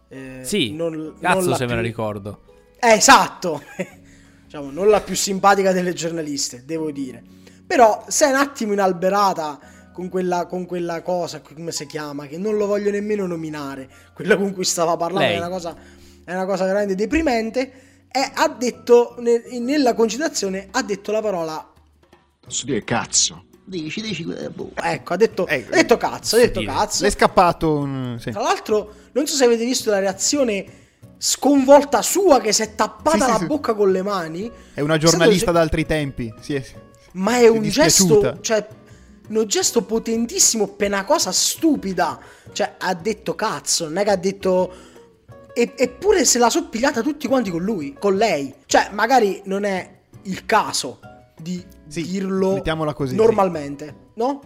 Eh, 0.09 0.41
Sì, 0.43 0.73
non- 0.73 1.15
cazzo 1.19 1.47
non 1.49 1.55
se 1.57 1.65
me 1.65 1.69
la 1.75 1.79
più- 1.79 1.87
ricordo. 1.87 2.41
Eh, 2.79 2.91
esatto! 2.93 3.61
diciamo, 4.45 4.71
non 4.71 4.87
la 4.89 5.01
più 5.01 5.15
simpatica 5.15 5.71
delle 5.71 5.93
giornaliste, 5.93 6.63
devo 6.65 6.91
dire. 6.91 7.23
Però, 7.65 8.03
se 8.07 8.25
è 8.25 8.29
un 8.29 8.35
attimo 8.35 8.73
inalberata 8.73 9.59
con 9.93 10.09
quella, 10.09 10.45
con 10.47 10.65
quella 10.65 11.01
cosa, 11.01 11.41
come 11.41 11.71
si 11.71 11.85
chiama, 11.85 12.25
che 12.25 12.37
non 12.37 12.57
lo 12.57 12.65
voglio 12.65 12.89
nemmeno 12.89 13.27
nominare, 13.27 13.89
quella 14.13 14.37
con 14.37 14.53
cui 14.53 14.63
stava 14.63 14.95
parlando, 14.97 15.27
Lei. 15.27 15.35
è 15.35 15.39
una 15.39 15.49
cosa, 15.49 15.75
è 16.23 16.33
una 16.33 16.45
cosa 16.45 16.65
veramente 16.65 16.95
deprimente, 16.95 17.71
e 18.11 18.31
ha 18.33 18.47
detto, 18.49 19.15
ne- 19.19 19.43
nella 19.59 19.93
concitazione, 19.93 20.67
ha 20.71 20.81
detto 20.81 21.11
la 21.11 21.21
parola, 21.21 21.63
Posso 22.39 22.65
dire 22.65 22.83
cazzo? 22.83 23.43
Dici, 23.65 24.01
dici, 24.01 24.23
eh, 24.35 24.49
boh. 24.49 24.71
ecco, 24.73 25.13
ha 25.13 25.17
detto, 25.17 25.45
Eh, 25.45 25.67
ha 25.69 25.75
detto 25.75 25.97
cazzo, 25.97 26.37
ha 26.37 26.39
detto 26.39 26.59
dire. 26.61 26.71
cazzo. 26.71 27.03
Le 27.03 27.09
è 27.09 27.11
scappato 27.11 27.71
un... 27.77 28.17
sì. 28.19 28.31
Tra 28.31 28.41
l'altro, 28.41 28.91
non 29.13 29.27
so 29.27 29.35
se 29.35 29.43
avete 29.45 29.65
visto 29.65 29.89
la 29.89 29.99
reazione 29.99 30.65
sconvolta 31.17 32.01
sua 32.01 32.39
che 32.39 32.53
si 32.53 32.61
è 32.61 32.75
tappata 32.75 33.17
Sì, 33.17 33.23
sì, 33.23 33.29
la 33.31 33.37
sì. 33.39 33.45
bocca 33.45 33.73
con 33.73 33.91
le 33.91 34.01
mani. 34.01 34.51
È 34.73 34.81
una 34.81 34.95
È 34.95 34.97
giornalista 34.97 35.51
d'altri 35.51 35.85
tempi. 35.85 36.33
Sì, 36.39 36.55
è- 36.55 36.65
Ma 37.13 37.37
è 37.37 37.41
si 37.43 37.47
un 37.47 37.61
dispiaciuta. 37.61 38.31
gesto, 38.33 38.41
cioè, 38.41 38.67
un 39.29 39.45
gesto 39.47 39.83
potentissimo 39.83 40.67
per 40.67 40.87
una 40.89 41.03
cosa 41.05 41.31
stupida. 41.31 42.19
Cioè, 42.51 42.75
ha 42.79 42.93
detto 42.93 43.35
cazzo, 43.35 43.85
non 43.85 43.97
è 43.97 44.03
che 44.03 44.09
ha 44.11 44.15
detto... 44.15 44.73
E- 45.53 45.73
eppure 45.75 46.23
se 46.25 46.39
la 46.39 46.49
so 46.49 46.69
pigliata 46.69 47.01
tutti 47.01 47.27
quanti 47.27 47.49
con 47.49 47.61
lui, 47.63 47.95
con 47.99 48.15
lei. 48.15 48.53
Cioè, 48.65 48.89
magari 48.93 49.41
non 49.45 49.65
è 49.65 49.97
il 50.23 50.45
caso 50.45 50.99
di 51.37 51.61
Sì, 51.87 52.03
dirlo 52.03 52.53
mettiamola 52.53 52.93
così, 52.93 53.15
normalmente, 53.15 53.95
no? 54.15 54.41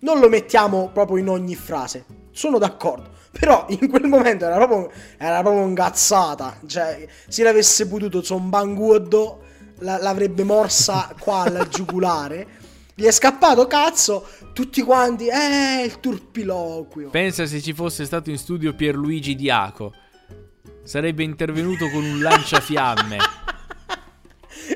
Non 0.00 0.18
lo 0.18 0.28
mettiamo 0.30 0.88
proprio 0.92 1.18
in 1.18 1.28
ogni 1.28 1.54
frase. 1.56 2.04
Sono 2.30 2.56
d'accordo. 2.58 3.18
Però 3.30 3.66
in 3.68 3.88
quel 3.88 4.06
momento 4.06 4.44
era 4.44 4.56
proprio, 4.56 4.90
era 5.16 5.40
proprio 5.40 5.64
ingazzata. 5.64 6.58
Cioè, 6.66 7.06
se 7.28 7.42
l'avesse 7.42 7.86
potuto 7.86 8.22
Zombanguodo 8.22 9.44
la- 9.78 9.98
l'avrebbe 10.00 10.42
morsa 10.42 11.14
qua 11.18 11.42
al 11.42 11.68
giugulare. 11.70 12.58
Gli 12.94 13.04
è 13.04 13.12
scappato 13.12 13.66
cazzo. 13.66 14.26
Tutti 14.52 14.82
quanti, 14.82 15.28
eh, 15.28 15.84
il 15.84 16.00
turpiloquio. 16.00 17.10
Pensa 17.10 17.46
se 17.46 17.60
ci 17.62 17.72
fosse 17.72 18.04
stato 18.04 18.30
in 18.30 18.36
studio 18.36 18.74
Pierluigi 18.74 19.34
Diaco. 19.36 19.92
Sarebbe 20.82 21.22
intervenuto 21.22 21.88
con 21.88 22.04
un 22.04 22.20
lanciafiamme. 22.20 23.16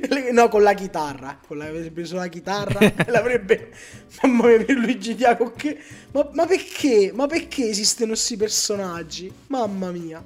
No, 0.32 0.48
con 0.48 0.62
la 0.62 0.74
chitarra. 0.74 1.38
Con 1.46 1.58
la, 1.58 1.66
avrebbe 1.66 1.90
preso 1.90 2.16
la 2.16 2.28
chitarra 2.28 2.80
l'avrebbe. 3.06 3.72
Mamma 4.22 4.48
mia, 4.48 4.64
per 4.64 4.76
Luigi 4.76 5.14
Diaco. 5.14 5.52
Che... 5.52 5.78
Ma, 6.12 6.28
ma 6.32 6.46
perché? 6.46 7.12
Ma 7.14 7.26
perché 7.26 7.68
esistono 7.68 8.08
questi 8.08 8.36
personaggi? 8.36 9.32
Mamma 9.48 9.90
mia. 9.90 10.24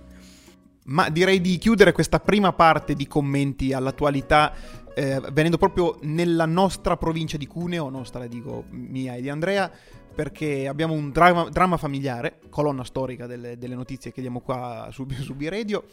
Ma 0.85 1.11
direi 1.11 1.40
di 1.40 1.59
chiudere 1.59 1.92
questa 1.92 2.18
prima 2.18 2.52
parte 2.52 2.94
di 2.94 3.07
commenti 3.07 3.74
all'attualità 3.74 4.54
eh, 4.98 5.20
venendo 5.33 5.59
proprio 5.59 5.96
nella 6.02 6.44
nostra 6.44 6.96
provincia 6.96 7.37
di 7.37 7.46
Cuneo, 7.46 7.88
nostra 7.88 8.26
dico 8.26 8.64
mia 8.70 9.14
e 9.14 9.20
di 9.20 9.28
Andrea, 9.28 9.70
perché 10.12 10.66
abbiamo 10.66 10.94
un 10.94 11.12
dramma, 11.12 11.48
dramma 11.50 11.76
familiare, 11.76 12.40
colonna 12.50 12.83
storica 12.83 13.26
delle, 13.26 13.57
delle 13.57 13.76
notizie 13.76 14.11
che 14.11 14.20
diamo 14.20 14.40
qua 14.40 14.88
su, 14.90 15.07
su 15.20 15.35
B-Radio. 15.37 15.85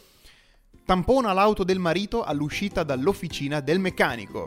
Tampona 0.86 1.32
l'auto 1.32 1.64
del 1.64 1.80
marito 1.80 2.22
all'uscita 2.22 2.84
dall'officina 2.84 3.58
del 3.58 3.80
meccanico. 3.80 4.46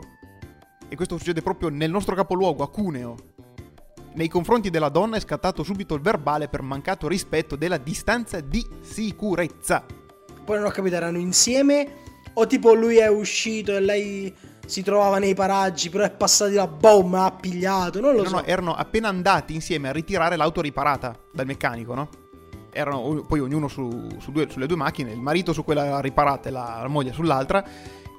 E 0.88 0.96
questo 0.96 1.18
succede 1.18 1.42
proprio 1.42 1.68
nel 1.68 1.90
nostro 1.90 2.16
capoluogo, 2.16 2.62
a 2.62 2.70
Cuneo. 2.70 3.14
Nei 4.14 4.26
confronti 4.28 4.70
della 4.70 4.88
donna 4.88 5.18
è 5.18 5.20
scattato 5.20 5.62
subito 5.62 5.94
il 5.94 6.00
verbale 6.00 6.48
per 6.48 6.62
mancato 6.62 7.08
rispetto 7.08 7.56
della 7.56 7.76
distanza 7.76 8.40
di 8.40 8.66
sicurezza. 8.80 9.84
Poi 10.42 10.56
non 10.56 10.64
ho 10.66 10.70
capito, 10.70 10.94
erano 10.96 11.18
insieme? 11.18 11.86
O 12.32 12.46
tipo 12.46 12.72
lui 12.72 12.96
è 12.96 13.08
uscito 13.08 13.76
e 13.76 13.80
lei 13.80 14.34
si 14.64 14.82
trovava 14.82 15.18
nei 15.18 15.34
paraggi, 15.34 15.90
però 15.90 16.04
è 16.04 16.10
passato 16.10 16.52
là, 16.54 16.66
boom, 16.66 17.14
ha 17.16 17.30
pigliato. 17.32 18.00
Non 18.00 18.14
lo 18.14 18.22
No, 18.22 18.28
so. 18.28 18.34
no, 18.36 18.44
erano 18.44 18.74
appena 18.74 19.08
andati 19.08 19.52
insieme 19.52 19.90
a 19.90 19.92
ritirare 19.92 20.36
l'auto 20.36 20.62
riparata 20.62 21.14
dal 21.34 21.44
meccanico, 21.44 21.92
no? 21.94 22.08
Erano 22.72 23.24
poi 23.26 23.40
ognuno 23.40 23.68
su, 23.68 24.08
su 24.18 24.30
due- 24.32 24.48
sulle 24.50 24.66
due 24.66 24.76
macchine, 24.76 25.12
il 25.12 25.20
marito 25.20 25.52
su 25.52 25.64
quella 25.64 26.00
riparata 26.00 26.48
e 26.48 26.52
la, 26.52 26.78
la 26.82 26.88
moglie 26.88 27.12
sull'altra. 27.12 27.64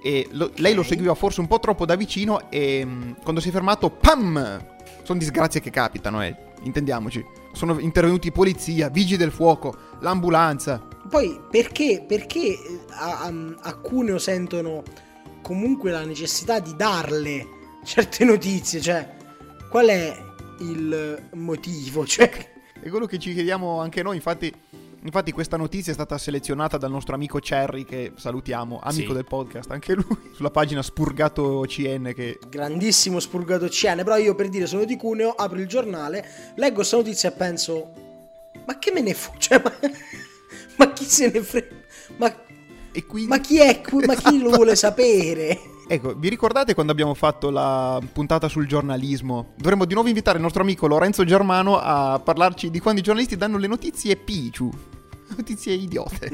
E 0.04 0.28
lo- 0.32 0.52
lei 0.56 0.74
lo 0.74 0.84
seguiva 0.84 1.14
forse 1.14 1.42
un 1.42 1.48
po' 1.48 1.60
troppo 1.60 1.86
da 1.86 1.96
vicino 1.96 2.50
e 2.50 2.84
mh, 2.84 3.18
quando 3.22 3.40
si 3.40 3.50
è 3.50 3.52
fermato, 3.52 3.90
pam! 3.90 4.66
Sono 5.04 5.20
disgrazie 5.20 5.62
che 5.62 5.70
capitano, 5.70 6.24
eh, 6.24 6.36
intendiamoci. 6.64 7.24
sono 7.54 7.80
intervenuti 7.80 8.32
polizia, 8.32 8.90
vigili 8.90 9.18
del 9.18 9.32
fuoco, 9.32 9.76
l'ambulanza. 10.00 10.88
Poi 11.10 11.40
perché, 11.50 12.04
perché 12.08 12.40
eh, 12.40 12.80
a, 12.90 13.22
a, 13.22 13.34
a 13.62 13.76
Cuneo 13.78 14.18
sentono 14.18 14.84
comunque 15.42 15.92
la 15.92 16.06
necessità 16.06 16.60
di 16.60 16.76
darle 16.76 17.48
certe 17.84 18.24
notizie? 18.26 18.80
Cioè, 18.80 19.16
qual 19.70 19.88
è 19.88 20.16
il 20.60 21.30
motivo? 21.34 22.06
Cioè, 22.06 22.51
È 22.82 22.90
quello 22.90 23.06
che 23.06 23.20
ci 23.20 23.34
chiediamo 23.34 23.80
anche 23.80 24.02
noi, 24.02 24.16
infatti, 24.16 24.52
infatti 25.04 25.32
questa 25.32 25.56
notizia 25.56 25.92
è 25.92 25.96
stata 25.96 26.18
selezionata 26.18 26.78
dal 26.78 26.90
nostro 26.90 27.14
amico 27.14 27.38
Cherry, 27.40 27.86
che 27.86 28.14
salutiamo, 28.16 28.80
amico 28.82 29.10
Sì. 29.10 29.14
del 29.14 29.26
podcast, 29.26 29.70
anche 29.72 29.94
lui, 29.94 30.18
sulla 30.34 30.50
pagina 30.50 30.82
Spurgato 30.82 31.64
CN 31.68 32.12
che... 32.16 32.40
grandissimo 32.50 33.20
spurgato 33.20 33.68
CN, 33.68 33.98
però 34.04 34.18
io 34.18 34.34
per 34.34 34.50
dire 34.50 34.66
sono 34.66 34.84
di 34.84 34.98
Cuneo, 34.98 35.30
apro 35.32 35.60
il 35.60 35.68
giornale, 35.68 36.54
leggo 36.56 36.76
questa 36.76 36.98
notizia 36.98 37.30
e 37.30 37.34
penso, 37.34 37.92
ma 38.66 38.80
che 38.80 38.92
me 38.92 39.02
ne 39.02 39.14
fu? 39.14 39.32
Cioè, 39.38 39.62
ma, 39.64 39.72
ma 40.78 40.92
chi 40.94 41.04
se 41.06 41.30
ne 41.32 41.42
frega? 41.44 41.76
Ma, 42.18 42.36
E 42.94 43.06
quindi... 43.06 43.30
ma 43.30 43.40
chi 43.40 43.60
è? 43.60 43.80
qui? 43.82 44.06
Ma 44.06 44.16
chi 44.16 44.40
lo 44.40 44.50
vuole 44.50 44.76
sapere? 44.76 45.60
Ecco, 45.92 46.14
vi 46.16 46.30
ricordate 46.30 46.74
quando 46.74 46.94
abbiamo 46.94 47.14
fatto 47.14 47.50
la 47.50 48.00
puntata 48.14 48.48
sul 48.48 48.66
giornalismo? 48.66 49.56
Dovremmo 49.58 49.84
di 49.84 49.94
nuovo 49.94 50.08
invitare 50.08 50.38
il 50.38 50.44
nostro 50.44 50.62
amico 50.62 50.88
Lorenzo 50.88 51.26
Germano 51.26 51.78
a 51.78 52.18
parlarci 52.24 52.70
di 52.72 52.80
quando 52.80 53.02
i 53.02 53.04
giornalisti 53.04 53.36
danno 53.36 53.58
le 53.58 53.68
notizie 53.68 54.16
picciu. 54.16 54.70
Notizie 55.36 55.74
idiote. 55.74 56.30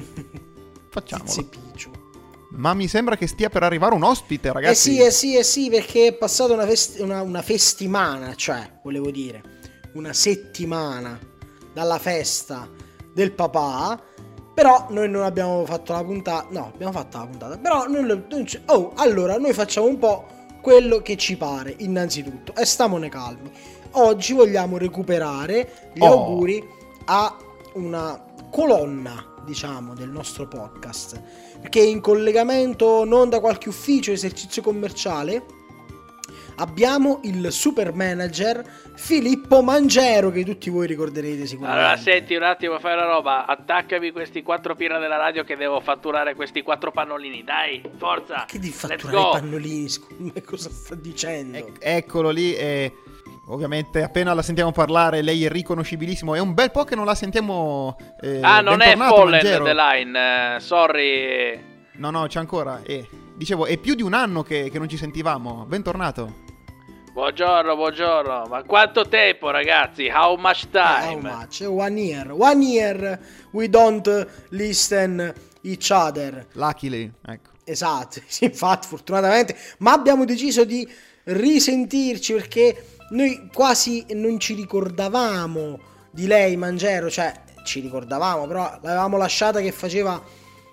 Facciamolo. 0.91 1.27
Tizi 1.27 1.43
Picciu. 1.45 1.89
Ma 2.51 2.75
mi 2.75 2.87
sembra 2.87 3.17
che 3.17 3.25
stia 3.25 3.49
per 3.49 3.63
arrivare 3.63 3.95
un 3.95 4.03
ospite, 4.03 4.49
Eh 4.49 4.53
ragazzi. 4.53 4.91
sì, 4.93 5.01
eh 5.01 5.09
sì, 5.09 5.35
eh 5.35 5.43
sì, 5.43 5.69
perché 5.71 6.09
è 6.09 6.13
passata 6.13 6.53
una, 6.53 6.67
fest- 6.67 6.99
una, 6.99 7.23
una 7.23 7.41
festimana, 7.41 8.35
cioè, 8.35 8.79
volevo 8.83 9.09
dire, 9.09 9.41
una 9.93 10.13
settimana 10.13 11.19
dalla 11.73 11.97
festa 11.97 12.69
del 13.11 13.31
papà. 13.31 13.99
Però 14.57 14.87
noi 14.89 15.07
non 15.07 15.21
abbiamo 15.21 15.63
fatto 15.67 15.93
la 15.93 16.03
puntata. 16.03 16.47
No, 16.49 16.71
abbiamo 16.73 16.91
fatto 16.91 17.19
la 17.19 17.25
puntata. 17.27 17.57
Però 17.59 17.85
non, 17.85 18.25
non 18.27 18.43
c'è- 18.43 18.61
Oh, 18.65 18.93
allora, 18.95 19.37
noi 19.37 19.53
facciamo 19.53 19.85
un 19.85 19.99
po' 19.99 20.25
quello 20.61 20.97
che 21.03 21.15
ci 21.15 21.37
pare, 21.37 21.75
innanzitutto. 21.77 22.55
E 22.55 22.65
stamone 22.65 23.07
calmi. 23.07 23.51
Oggi 23.91 24.33
vogliamo 24.33 24.79
recuperare 24.79 25.91
gli 25.93 26.01
Oh. 26.01 26.07
auguri 26.07 26.67
a 27.05 27.37
una 27.75 28.19
colonna, 28.49 29.35
diciamo, 29.45 29.93
del 29.93 30.09
nostro 30.09 30.47
podcast. 30.47 31.21
Perché 31.61 31.81
in 31.81 32.01
collegamento 32.01 33.05
non 33.05 33.29
da 33.29 33.39
qualche 33.39 33.69
ufficio, 33.69 34.11
esercizio 34.11 34.63
commerciale, 34.63 35.43
abbiamo 36.57 37.19
il 37.23 37.51
super 37.51 37.93
manager 37.93 38.63
Filippo 38.95 39.61
Mangero, 39.61 40.29
che 40.31 40.43
tutti 40.43 40.69
voi 40.69 40.87
ricorderete 40.87 41.45
sicuramente. 41.45 41.83
Allora, 41.83 41.97
senti 41.97 42.35
un 42.35 42.43
attimo, 42.43 42.79
fai 42.79 42.93
una 42.93 43.05
roba. 43.05 43.45
Attaccami 43.45 44.11
questi 44.11 44.41
quattro 44.43 44.75
pirla 44.75 44.97
della 44.99 45.17
radio 45.17 45.43
che 45.43 45.55
devo 45.55 45.79
fatturare 45.79 46.35
questi 46.35 46.61
quattro 46.63 46.91
pannolini. 46.91 47.43
Dai, 47.43 47.81
forza. 47.97 48.45
Che 48.47 48.59
di 48.59 48.69
fatturare 48.69 49.37
i 49.37 49.41
pannolini, 49.41 49.89
scusa, 49.89 50.41
cosa 50.45 50.69
sta 50.69 50.95
dicendo? 50.95 51.57
Ec- 51.57 51.77
eccolo 51.79 52.29
lì 52.29 52.55
e 52.55 52.91
ovviamente 53.49 54.01
appena 54.03 54.33
la 54.33 54.41
sentiamo 54.41 54.71
parlare 54.71 55.21
lei 55.21 55.45
è 55.45 55.49
riconoscibilissimo. 55.49 56.33
È 56.35 56.39
un 56.39 56.53
bel 56.53 56.71
po' 56.71 56.83
che 56.83 56.95
non 56.95 57.05
la 57.05 57.15
sentiamo. 57.15 57.95
eh, 58.21 58.39
Ah, 58.41 58.61
non 58.61 58.81
è 58.81 58.95
Fallen 58.95 59.29
Mangiero. 59.29 59.63
the 59.63 59.73
line. 59.73 60.55
eh, 60.55 60.59
sorry. 60.59 61.75
No, 61.97 62.09
no, 62.09 62.25
c'è 62.27 62.39
ancora. 62.39 62.81
Eh, 62.83 63.07
dicevo, 63.35 63.65
è 63.67 63.77
più 63.77 63.93
di 63.95 64.01
un 64.03 64.13
anno 64.13 64.41
che, 64.43 64.69
che 64.71 64.77
non 64.79 64.89
ci 64.89 64.97
sentivamo. 64.97 65.65
Bentornato. 65.67 66.45
Buongiorno, 67.17 67.75
buongiorno. 67.75 68.45
Ma 68.47 68.61
quanto 68.61 69.07
tempo, 69.07 69.49
ragazzi? 69.49 70.07
How 70.07 70.37
much 70.37 70.67
How 70.71 71.15
time? 71.15 71.21
much? 71.21 71.65
One 71.67 71.99
year. 71.99 72.31
One 72.31 72.63
year 72.63 73.19
we 73.53 73.67
don't 73.67 74.27
listen 74.49 75.33
each 75.61 75.89
other. 75.89 76.45
Luckily, 76.51 77.11
ecco. 77.25 77.49
Esatto, 77.63 78.21
sì, 78.27 78.43
infatti, 78.43 78.85
fortunatamente. 78.85 79.57
Ma 79.79 79.93
abbiamo 79.93 80.25
deciso 80.25 80.63
di 80.63 80.87
risentirci 81.23 82.33
perché 82.33 82.85
noi 83.09 83.49
quasi 83.51 84.05
non 84.11 84.39
ci 84.39 84.53
ricordavamo 84.53 85.79
di 86.11 86.27
lei, 86.27 86.55
Mangero. 86.55 87.09
Cioè, 87.09 87.33
ci 87.63 87.79
ricordavamo, 87.79 88.45
però 88.45 88.77
l'avevamo 88.83 89.17
lasciata 89.17 89.59
che 89.59 89.71
faceva, 89.71 90.21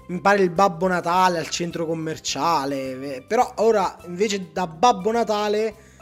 mi 0.09 0.21
pare, 0.21 0.43
il 0.43 0.51
Babbo 0.51 0.89
Natale 0.89 1.39
al 1.39 1.49
centro 1.49 1.87
commerciale. 1.87 3.25
Però 3.27 3.51
ora, 3.57 3.97
invece, 4.05 4.53
da 4.53 4.67
Babbo 4.67 5.11
Natale, 5.11 5.93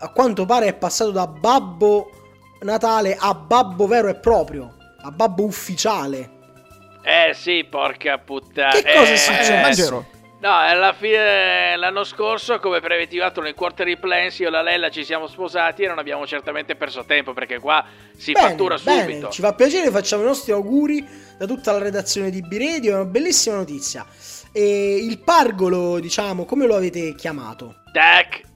a 0.00 0.08
quanto 0.10 0.44
pare 0.46 0.66
è 0.66 0.74
passato 0.74 1.10
da 1.10 1.26
Babbo 1.26 2.10
Natale 2.62 3.16
a 3.18 3.32
Babbo 3.34 3.86
vero 3.86 4.08
e 4.08 4.16
proprio, 4.16 4.74
a 5.02 5.10
Babbo 5.10 5.44
ufficiale. 5.44 6.38
Eh 7.02 7.32
sì, 7.34 7.66
porca 7.68 8.18
puttana. 8.18 8.70
Che 8.72 8.82
cosa 8.82 9.10
è 9.10 9.12
Eh, 9.12 9.16
successo? 9.16 9.52
eh, 9.52 9.60
Mangero. 9.60 10.06
No, 10.40 10.56
alla 10.56 10.94
fine 10.94 11.76
l'anno 11.76 12.02
scorso, 12.04 12.58
come 12.60 12.80
preventivato 12.80 13.42
nel 13.42 13.54
quarterly 13.54 13.98
plans, 13.98 14.38
io 14.38 14.48
e 14.48 14.50
la 14.50 14.62
Lella 14.62 14.88
ci 14.90 15.04
siamo 15.04 15.26
sposati 15.26 15.82
e 15.82 15.86
non 15.88 15.98
abbiamo 15.98 16.26
certamente 16.26 16.76
perso 16.76 17.04
tempo 17.04 17.34
perché 17.34 17.58
qua 17.58 17.84
si 18.16 18.32
Bene, 18.32 18.48
fattura 18.48 18.76
bene, 18.82 19.02
subito. 19.02 19.28
ci 19.28 19.42
fa 19.42 19.52
piacere, 19.54 19.90
facciamo 19.90 20.22
i 20.22 20.26
nostri 20.26 20.52
auguri 20.52 21.06
da 21.38 21.44
tutta 21.46 21.72
la 21.72 21.78
redazione 21.78 22.30
di 22.30 22.40
B-Radio, 22.40 22.92
è 22.92 22.94
una 22.94 23.04
bellissima 23.04 23.56
notizia. 23.56 24.06
E 24.52 24.96
il 24.96 25.18
pargolo, 25.20 25.98
diciamo, 26.00 26.44
come 26.46 26.66
lo 26.66 26.74
avete 26.74 27.14
chiamato? 27.14 27.82
Tac. 27.92 28.48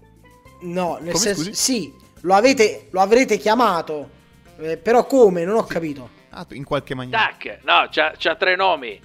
No, 0.65 0.99
nel 1.01 1.13
Come, 1.13 1.25
senso, 1.25 1.43
scusi? 1.45 1.55
sì, 1.55 1.95
lo, 2.23 2.35
avete, 2.35 2.89
lo 2.91 3.01
avrete 3.01 3.37
chiamato, 3.39 4.09
eh, 4.61 4.77
però 4.77 5.05
come? 5.07 5.45
Non 5.45 5.57
ho 5.57 5.65
capito. 5.65 6.11
Ah, 6.31 6.47
in 6.51 6.65
qualche 6.65 6.95
maniera. 6.95 7.19
Tac. 7.39 7.59
No, 7.63 7.87
c'ha, 7.91 8.13
c'ha 8.19 8.35
tre 8.35 8.57
nomi. 8.57 9.01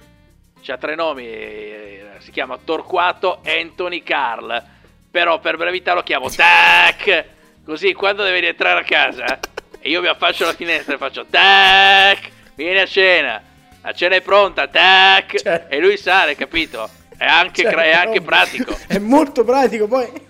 C'ha 0.62 0.76
tre 0.78 0.94
nomi. 0.94 1.24
eh, 1.26 2.04
Si 2.18 2.30
chiama 2.32 2.58
Torquato 2.62 3.40
Anthony 3.44 4.02
Carl. 4.02 4.62
Però 5.10 5.38
per 5.40 5.56
brevità 5.56 5.94
lo 5.94 6.02
chiamo 6.02 6.28
Tac. 6.30 7.24
Così 7.64 7.92
quando 7.92 8.22
deve 8.24 8.40
rientrare 8.40 8.80
a 8.80 8.84
casa 8.84 9.38
e 9.78 9.88
io 9.88 10.00
mi 10.00 10.08
affaccio 10.08 10.44
alla 10.44 10.54
finestra 10.54 10.94
e 10.94 10.98
faccio 10.98 11.24
Tac. 11.28 12.30
Vieni 12.54 12.78
a 12.80 12.86
cena. 12.86 13.42
La 13.82 13.92
cena 13.92 14.16
è 14.16 14.20
pronta. 14.22 14.66
Tac. 14.68 15.36
Certo. 15.40 15.72
E 15.74 15.78
lui 15.78 15.96
sale, 15.96 16.34
capito? 16.34 16.88
È 17.16 17.26
anche, 17.26 17.62
Cioè, 17.62 17.70
cra- 17.70 17.84
è 17.84 17.92
anche 17.92 18.18
no, 18.18 18.24
pratico. 18.24 18.76
È 18.88 18.98
molto 18.98 19.44
pratico, 19.44 19.86
poi... 19.86 20.28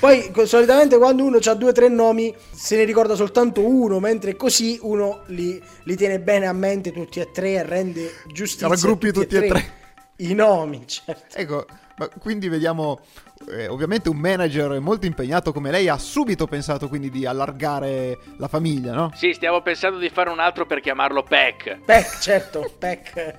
Poi 0.00 0.32
solitamente 0.46 0.96
quando 0.96 1.24
uno 1.24 1.36
ha 1.36 1.54
due 1.54 1.68
o 1.68 1.72
tre 1.72 1.88
nomi 1.90 2.34
se 2.50 2.74
ne 2.74 2.84
ricorda 2.84 3.14
soltanto 3.14 3.60
uno, 3.60 4.00
mentre 4.00 4.34
così 4.34 4.78
uno 4.80 5.24
li, 5.26 5.62
li 5.82 5.96
tiene 5.96 6.18
bene 6.20 6.46
a 6.46 6.54
mente 6.54 6.90
tutti 6.90 7.20
e 7.20 7.30
tre 7.30 7.52
e 7.52 7.62
rende 7.62 8.10
giustizia 8.32 8.66
Raggruppi 8.66 9.12
tutti 9.12 9.36
e 9.36 9.46
tre. 9.46 9.78
i 10.20 10.32
nomi. 10.32 10.84
Certo. 10.86 11.36
Ecco, 11.36 11.66
ma 11.98 12.08
quindi 12.08 12.48
vediamo, 12.48 13.00
eh, 13.50 13.68
ovviamente 13.68 14.08
un 14.08 14.16
manager 14.16 14.80
molto 14.80 15.04
impegnato 15.04 15.52
come 15.52 15.70
lei 15.70 15.88
ha 15.88 15.98
subito 15.98 16.46
pensato 16.46 16.88
quindi 16.88 17.10
di 17.10 17.26
allargare 17.26 18.18
la 18.38 18.48
famiglia, 18.48 18.94
no? 18.94 19.12
Sì, 19.14 19.34
stiamo 19.34 19.60
pensando 19.60 19.98
di 19.98 20.08
fare 20.08 20.30
un 20.30 20.40
altro 20.40 20.64
per 20.64 20.80
chiamarlo 20.80 21.22
Peck. 21.24 21.78
Peck, 21.84 22.18
certo, 22.20 22.72
Peck. 22.78 23.36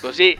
Così 0.00 0.36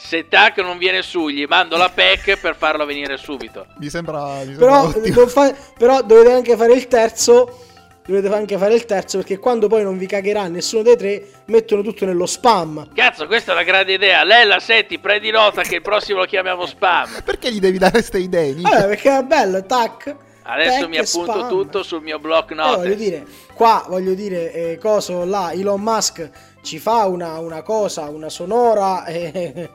se 0.00 0.26
Tac 0.28 0.58
non 0.58 0.78
viene 0.78 1.02
su, 1.02 1.28
gli 1.28 1.44
mando 1.46 1.76
la 1.76 1.90
Peck 1.90 2.38
per 2.40 2.56
farlo 2.56 2.84
venire 2.86 3.16
subito. 3.18 3.66
Mi 3.78 3.88
sembra, 3.90 4.38
mi 4.44 4.54
sembra 4.54 4.90
Però, 4.90 5.26
fa- 5.26 5.54
però 5.76 6.02
dovete 6.02 6.32
anche 6.32 6.56
fare 6.56 6.72
il 6.72 6.88
terzo. 6.88 7.64
Dovete 8.06 8.34
anche 8.34 8.56
fare 8.58 8.74
il 8.74 8.86
terzo 8.86 9.18
perché 9.18 9.38
quando 9.38 9.68
poi 9.68 9.84
non 9.84 9.96
vi 9.96 10.06
cagherà 10.06 10.48
nessuno 10.48 10.82
dei 10.82 10.96
tre, 10.96 11.28
mettono 11.44 11.82
tutto 11.82 12.06
nello 12.06 12.26
spam. 12.26 12.88
Cazzo, 12.92 13.26
questa 13.26 13.52
è 13.52 13.54
una 13.54 13.62
grande 13.62 13.92
idea. 13.92 14.24
Lella, 14.24 14.58
senti, 14.58 14.98
prendi 14.98 15.30
nota 15.30 15.62
che 15.62 15.76
il 15.76 15.82
prossimo 15.82 16.20
lo 16.20 16.24
chiamiamo 16.24 16.66
spam. 16.66 17.20
Perché 17.22 17.52
gli 17.52 17.60
devi 17.60 17.78
dare 17.78 17.92
queste 17.92 18.18
idee? 18.18 18.52
minchia? 18.54 18.70
Vabbè, 18.70 18.86
perché 18.88 19.16
è 19.18 19.22
bello, 19.22 19.64
tac. 19.64 20.16
Adesso 20.42 20.80
tac 20.80 20.88
mi 20.88 20.96
appunto 20.96 21.32
spam. 21.32 21.48
tutto 21.48 21.82
sul 21.84 22.02
mio 22.02 22.18
block 22.18 22.50
Eh, 22.50 22.54
voglio 22.56 22.76
note. 22.76 22.96
dire, 22.96 23.24
qua 23.54 23.84
voglio 23.86 24.14
dire, 24.14 24.52
eh, 24.52 24.78
coso 24.78 25.24
là, 25.24 25.52
Elon 25.52 25.80
Musk 25.80 26.28
ci 26.62 26.78
fa 26.80 27.06
una, 27.06 27.38
una 27.38 27.62
cosa, 27.62 28.08
una 28.08 28.30
sonora. 28.30 29.04
eh, 29.06 29.70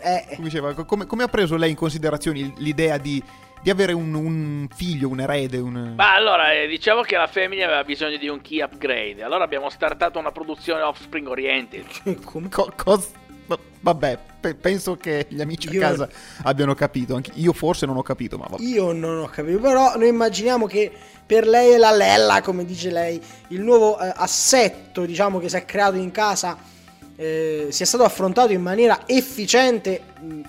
eh, 0.00 0.24
Come 0.36 0.48
diceva, 0.48 0.74
co- 0.74 0.84
come, 0.84 1.06
come 1.06 1.22
ha 1.24 1.28
preso 1.28 1.56
lei 1.56 1.70
in 1.70 1.76
considerazione 1.76 2.52
l'idea 2.56 2.98
di, 2.98 3.22
di 3.62 3.70
avere 3.70 3.92
un, 3.92 4.14
un 4.14 4.68
figlio, 4.74 5.08
un 5.08 5.20
erede? 5.20 5.58
Un... 5.58 5.94
Ma 5.96 6.14
allora, 6.14 6.52
eh, 6.52 6.66
diciamo 6.66 7.02
che 7.02 7.16
la 7.16 7.26
femmina 7.26 7.64
aveva 7.66 7.84
bisogno 7.84 8.16
di 8.16 8.28
un 8.28 8.40
key 8.40 8.62
upgrade. 8.62 9.22
Allora 9.22 9.44
abbiamo 9.44 9.68
startato 9.70 10.18
una 10.18 10.32
produzione 10.32 10.82
Offspring 10.82 11.26
Oriented. 11.28 11.84
come- 12.24 12.48
Co- 12.48 12.72
cos- 12.76 13.10
va- 13.46 13.58
vabbè, 13.80 14.18
pe- 14.40 14.54
penso 14.54 14.96
che 14.96 15.26
gli 15.28 15.40
amici 15.40 15.68
Io- 15.70 15.80
a 15.84 15.88
casa 15.88 16.08
abbiano 16.44 16.74
capito. 16.74 17.14
Anche 17.14 17.32
io 17.34 17.52
forse 17.52 17.86
non 17.86 17.96
ho 17.96 18.02
capito, 18.02 18.36
ma 18.38 18.46
vabbè. 18.48 18.62
Io 18.62 18.92
non 18.92 19.18
ho 19.20 19.26
capito, 19.26 19.58
però 19.58 19.96
noi 19.96 20.08
immaginiamo 20.08 20.66
che 20.66 20.90
per 21.26 21.46
lei 21.46 21.72
è 21.72 21.76
la 21.76 21.90
Lella, 21.90 22.40
come 22.40 22.64
dice 22.64 22.90
lei, 22.90 23.20
il 23.48 23.60
nuovo 23.60 24.00
eh, 24.00 24.10
assetto, 24.16 25.04
diciamo, 25.04 25.38
che 25.38 25.48
si 25.50 25.56
è 25.56 25.64
creato 25.66 25.96
in 25.96 26.10
casa 26.10 26.56
eh, 27.20 27.66
sia 27.70 27.84
stato 27.84 28.04
affrontato 28.04 28.52
in 28.52 28.62
maniera 28.62 29.00
efficiente, 29.06 30.02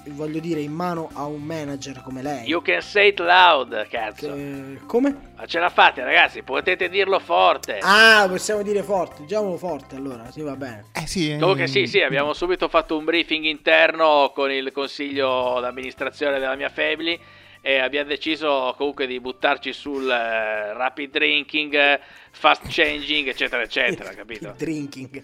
voglio 0.09 0.39
dire, 0.39 0.61
in 0.61 0.71
mano 0.71 1.09
a 1.13 1.25
un 1.25 1.41
manager 1.41 1.99
come 2.03 2.21
lei. 2.21 2.47
You 2.47 2.61
can 2.61 2.79
say 2.81 3.07
it 3.07 3.19
loud, 3.19 3.87
cazzo. 3.87 4.31
Eh, 4.35 4.79
come? 4.85 5.31
Ma 5.35 5.47
ce 5.47 5.57
la 5.57 5.69
fate, 5.69 6.03
ragazzi, 6.03 6.43
potete 6.43 6.87
dirlo 6.87 7.17
forte. 7.17 7.79
Ah, 7.81 8.27
possiamo 8.29 8.61
dire 8.61 8.83
forte, 8.83 9.23
diciamolo 9.23 9.57
forte 9.57 9.95
allora, 9.95 10.29
sì 10.29 10.41
va 10.41 10.55
bene. 10.55 10.85
Eh 10.93 11.07
sì. 11.07 11.31
eh, 11.31 11.39
Comunque 11.39 11.65
sì, 11.65 11.87
sì, 11.87 12.01
abbiamo 12.01 12.33
subito 12.33 12.67
fatto 12.67 12.95
un 12.95 13.03
briefing 13.03 13.45
interno 13.45 14.31
con 14.35 14.51
il 14.51 14.71
consiglio 14.71 15.59
d'amministrazione 15.59 16.37
della 16.37 16.55
mia 16.55 16.69
family 16.69 17.19
e 17.61 17.77
abbiamo 17.79 18.07
deciso 18.09 18.73
comunque 18.77 19.05
di 19.07 19.19
buttarci 19.19 19.73
sul 19.73 20.09
eh, 20.09 20.73
rapid 20.73 21.11
drinking, 21.11 21.99
fast 22.31 22.61
changing, 22.69 23.27
eccetera, 23.27 23.61
eccetera, 23.61 24.11
capito? 24.15 24.53
Drinking. 24.57 25.23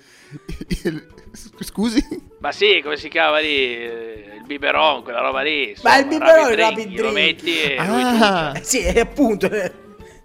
Scusi? 1.61 2.03
Ma 2.39 2.51
sì, 2.51 2.81
come 2.83 2.97
si 2.97 3.09
chiama 3.09 3.39
lì? 3.39 3.47
Il 3.71 4.43
biberon, 4.45 5.03
quella 5.03 5.21
roba 5.21 5.41
lì. 5.41 5.75
Ma 5.83 5.97
insomma, 5.97 5.97
il 5.99 6.05
biberon 6.07 6.45
è 6.47 6.49
il 6.49 6.55
drinking, 6.55 6.59
rapid 6.59 6.99
Lo 6.99 7.11
drink. 7.11 7.13
metti 7.13 7.61
e 7.61 7.75
Ah, 7.77 8.53
Eh, 8.55 8.63
sì, 8.63 8.83
e 8.83 8.99
appunto, 8.99 9.49
eh, 9.49 9.71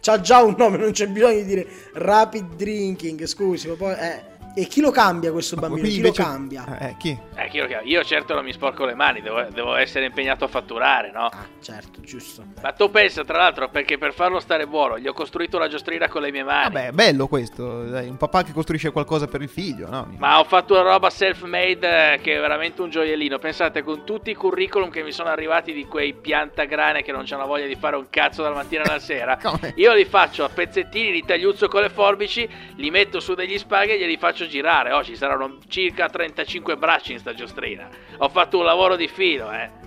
c'ha 0.00 0.20
già 0.20 0.42
un 0.42 0.54
nome, 0.58 0.76
non 0.78 0.92
c'è 0.92 1.06
bisogno 1.06 1.36
di 1.36 1.44
dire 1.44 1.66
rapid 1.94 2.54
drinking, 2.54 3.24
scusi, 3.26 3.68
ma 3.68 3.74
poi... 3.74 3.94
eh, 3.94 4.29
e 4.54 4.66
chi 4.66 4.80
lo 4.80 4.90
cambia 4.90 5.32
questo 5.32 5.56
bambino? 5.56 5.80
quindi 5.80 5.90
Chi 6.00 6.04
invece- 6.06 6.22
lo 6.22 6.28
cambia? 6.28 6.78
Eh, 6.78 6.96
chi? 6.98 7.18
Eh, 7.36 7.48
chi 7.48 7.58
lo 7.58 7.66
chiama? 7.66 7.82
Io 7.84 8.02
certo 8.04 8.34
non 8.34 8.44
mi 8.44 8.52
sporco 8.52 8.84
le 8.84 8.94
mani, 8.94 9.20
devo, 9.20 9.42
devo 9.52 9.74
essere 9.74 10.06
impegnato 10.06 10.44
a 10.44 10.48
fatturare, 10.48 11.10
no? 11.10 11.26
Ah, 11.26 11.46
certo, 11.60 12.00
giusto. 12.00 12.44
Ma 12.62 12.72
tu 12.72 12.90
pensa, 12.90 13.24
tra 13.24 13.38
l'altro, 13.38 13.68
perché 13.68 13.96
per 13.98 14.12
farlo 14.12 14.40
stare 14.40 14.66
buono, 14.66 14.98
gli 14.98 15.06
ho 15.06 15.12
costruito 15.12 15.58
la 15.58 15.68
giostrina 15.68 16.08
con 16.08 16.22
le 16.22 16.30
mie 16.30 16.42
mani. 16.44 16.72
Vabbè, 16.72 16.90
bello 16.92 17.26
questo. 17.28 17.84
Dai, 17.84 18.08
un 18.08 18.16
papà 18.16 18.42
che 18.42 18.52
costruisce 18.52 18.90
qualcosa 18.90 19.26
per 19.26 19.42
il 19.42 19.48
figlio, 19.48 19.88
no? 19.88 20.12
Ma 20.18 20.38
ho 20.38 20.44
fatto 20.44 20.74
una 20.74 20.82
roba 20.82 21.10
self-made 21.10 22.14
eh, 22.14 22.20
che 22.20 22.36
è 22.36 22.40
veramente 22.40 22.82
un 22.82 22.90
gioiellino. 22.90 23.38
Pensate, 23.38 23.82
con 23.82 24.04
tutti 24.04 24.30
i 24.30 24.34
curriculum 24.34 24.90
che 24.90 25.02
mi 25.02 25.12
sono 25.12 25.28
arrivati 25.30 25.72
di 25.72 25.84
quei 25.86 26.12
piantagrane 26.14 27.02
che 27.02 27.12
non 27.12 27.22
c'hanno 27.24 27.46
voglia 27.46 27.66
di 27.66 27.76
fare 27.76 27.96
un 27.96 28.06
cazzo 28.10 28.42
dalla 28.42 28.54
mattina 28.56 28.82
alla 28.82 28.98
sera, 28.98 29.38
io 29.76 29.94
li 29.94 30.04
faccio 30.04 30.44
a 30.44 30.48
pezzettini, 30.48 31.12
li 31.12 31.24
tagliuzzo 31.24 31.68
con 31.68 31.82
le 31.82 31.88
forbici, 31.90 32.48
li 32.76 32.90
metto 32.90 33.20
su 33.20 33.34
degli 33.34 33.56
spaghi 33.58 33.92
e 33.92 33.98
glieli 33.98 34.16
faccio 34.16 34.39
girare. 34.46 34.92
Oh, 34.92 35.02
ci 35.04 35.16
saranno 35.16 35.58
circa 35.68 36.08
35 36.08 36.76
bracci 36.76 37.12
in 37.12 37.18
sta 37.18 37.34
giostrina. 37.34 37.88
Ho 38.18 38.28
fatto 38.28 38.58
un 38.58 38.64
lavoro 38.64 38.96
di 38.96 39.08
filo, 39.08 39.50
eh. 39.52 39.78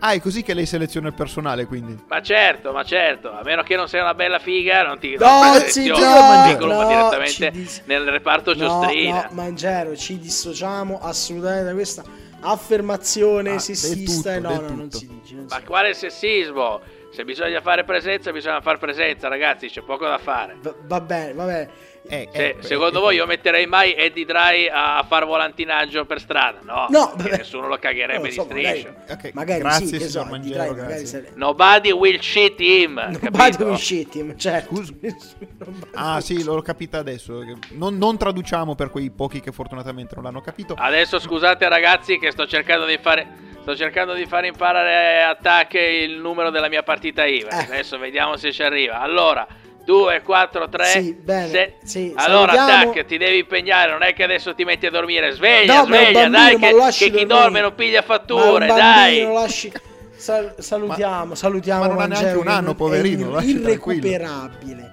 Ah, 0.00 0.12
è 0.12 0.20
così 0.20 0.42
che 0.44 0.54
lei 0.54 0.64
seleziona 0.64 1.08
il 1.08 1.14
personale, 1.14 1.66
quindi. 1.66 1.98
Ma 2.06 2.22
certo, 2.22 2.70
ma 2.70 2.84
certo, 2.84 3.32
a 3.32 3.40
meno 3.42 3.64
che 3.64 3.74
non 3.74 3.88
sei 3.88 4.00
una 4.00 4.14
bella 4.14 4.38
figa, 4.38 4.84
non 4.86 4.98
ti 5.00 5.16
No, 5.16 5.26
non 5.42 5.52
selezione, 5.54 6.54
no, 6.54 6.66
non 6.66 6.76
no, 6.76 6.86
direttamente 6.86 7.50
dis- 7.50 7.82
nel 7.86 8.04
reparto 8.08 8.52
No, 8.52 8.58
giostrina. 8.58 9.22
no, 9.28 9.28
Mangero, 9.34 9.96
ci 9.96 10.18
dissociamo 10.20 11.00
assolutamente 11.00 11.64
da 11.64 11.72
questa 11.72 12.04
affermazione 12.40 13.54
Ah, 13.54 13.58
sessista. 13.58 14.12
tutto, 14.12 14.28
e 14.30 14.38
no, 14.40 14.60
no, 14.60 14.68
non 14.68 14.88
tutto. 14.88 14.98
si 14.98 15.08
dice. 15.08 15.34
non 15.34 15.46
Ma 15.48 15.56
si- 15.56 15.64
quale 15.64 15.94
sessismo? 15.94 16.80
Se 17.10 17.24
bisogna 17.24 17.60
fare 17.62 17.84
presenza, 17.84 18.30
bisogna 18.32 18.60
fare 18.60 18.76
presenza, 18.78 19.28
ragazzi, 19.28 19.68
c'è 19.68 19.80
poco 19.80 20.06
da 20.06 20.18
fare. 20.18 20.56
Va, 20.60 20.74
va 20.86 21.00
bene, 21.00 21.32
va 21.32 21.44
bene. 21.46 21.70
Eh, 22.10 22.28
Se- 22.32 22.38
eh, 22.48 22.56
secondo 22.60 22.98
eh, 22.98 23.00
voi 23.00 23.14
io 23.16 23.26
metterei 23.26 23.66
mai 23.66 23.92
Eddie 23.94 24.24
Dry 24.24 24.68
a 24.72 25.04
far 25.06 25.26
volantinaggio 25.26 26.04
per 26.06 26.20
strada? 26.20 26.58
No, 26.62 26.86
No, 26.88 27.14
nessuno 27.18 27.68
lo 27.68 27.78
cagherebbe 27.78 28.14
Non 28.14 28.22
lo 28.22 28.28
di 28.28 28.34
so, 28.34 28.46
magari, 28.48 28.78
striscio. 28.80 28.94
Ok, 29.12 29.30
magari 29.34 29.60
grazie, 29.60 29.86
sì, 29.86 29.92
che 29.98 30.08
signor 30.08 30.24
so, 30.24 30.30
Mangiero, 30.30 30.52
dirai, 30.62 30.68
magari 30.70 30.88
grazie. 30.88 31.06
se- 31.06 31.32
Nobody 31.34 31.90
will 31.92 32.18
shit 32.20 32.60
him, 32.60 32.94
Nobody 32.94 33.18
capito? 33.28 33.64
will 33.64 33.76
shit 33.76 34.14
him, 34.14 34.36
certo. 34.36 34.82
Ah, 35.94 36.20
sì, 36.20 36.42
l'ho 36.42 36.60
capita 36.62 36.98
adesso. 36.98 37.42
Non, 37.70 37.96
non 37.98 38.16
traduciamo 38.16 38.74
per 38.74 38.90
quei 38.90 39.10
pochi 39.10 39.40
che 39.40 39.52
fortunatamente 39.52 40.14
non 40.14 40.24
l'hanno 40.24 40.40
capito. 40.40 40.74
Adesso 40.78 41.18
scusate 41.18 41.68
ragazzi 41.68 42.18
che 42.18 42.30
sto 42.30 42.46
cercando 42.46 42.84
di 42.86 42.98
fare 43.00 43.26
sto 43.62 43.76
cercando 43.76 44.14
di 44.14 44.24
fare 44.24 44.46
imparare 44.46 45.22
a 45.24 45.34
Tac 45.34 45.74
il 45.74 46.16
numero 46.18 46.48
della 46.50 46.68
mia 46.68 46.82
partita 46.82 47.26
IVA. 47.26 47.50
Eh. 47.50 47.64
Adesso 47.64 47.98
vediamo 47.98 48.36
se 48.36 48.50
ci 48.52 48.62
arriva. 48.62 49.00
Allora, 49.00 49.46
2 49.88 50.20
4 50.22 50.68
3 50.68 50.84
Sì, 50.84 51.14
bene, 51.14 51.76
sì, 51.82 52.12
Allora 52.14 52.52
salutiamo. 52.52 52.92
Tac, 52.92 53.06
ti 53.06 53.16
devi 53.16 53.38
impegnare, 53.38 53.90
non 53.90 54.02
è 54.02 54.12
che 54.12 54.22
adesso 54.22 54.54
ti 54.54 54.62
metti 54.64 54.84
a 54.84 54.90
dormire. 54.90 55.30
Sveglia, 55.32 55.76
No, 55.76 55.86
ma 55.86 55.96
sveglia, 55.96 56.12
bambino, 56.28 56.30
dai 56.38 56.56
ma 56.58 56.66
che, 56.66 56.72
lo 56.72 56.76
lasci 56.78 57.04
che 57.04 57.10
chi 57.10 57.24
dormire. 57.24 57.40
dorme 57.40 57.60
non 57.62 57.74
piglia 57.74 58.00
Ma 58.00 58.04
fatture, 58.14 58.66
bambino, 58.66 58.76
dai. 58.76 59.32
lasci- 59.32 59.72
sal- 60.14 60.54
salutiamo, 60.58 61.34
salutiamo 61.34 61.80
Ma 61.80 61.86
non 61.86 61.94
ha 61.96 62.00
Mangero, 62.00 62.20
neanche 62.22 62.38
un 62.40 62.48
anno, 62.48 62.66
non- 62.66 62.76
poverino, 62.76 63.38
È 63.38 63.44
irrecuperabile. 63.44 64.92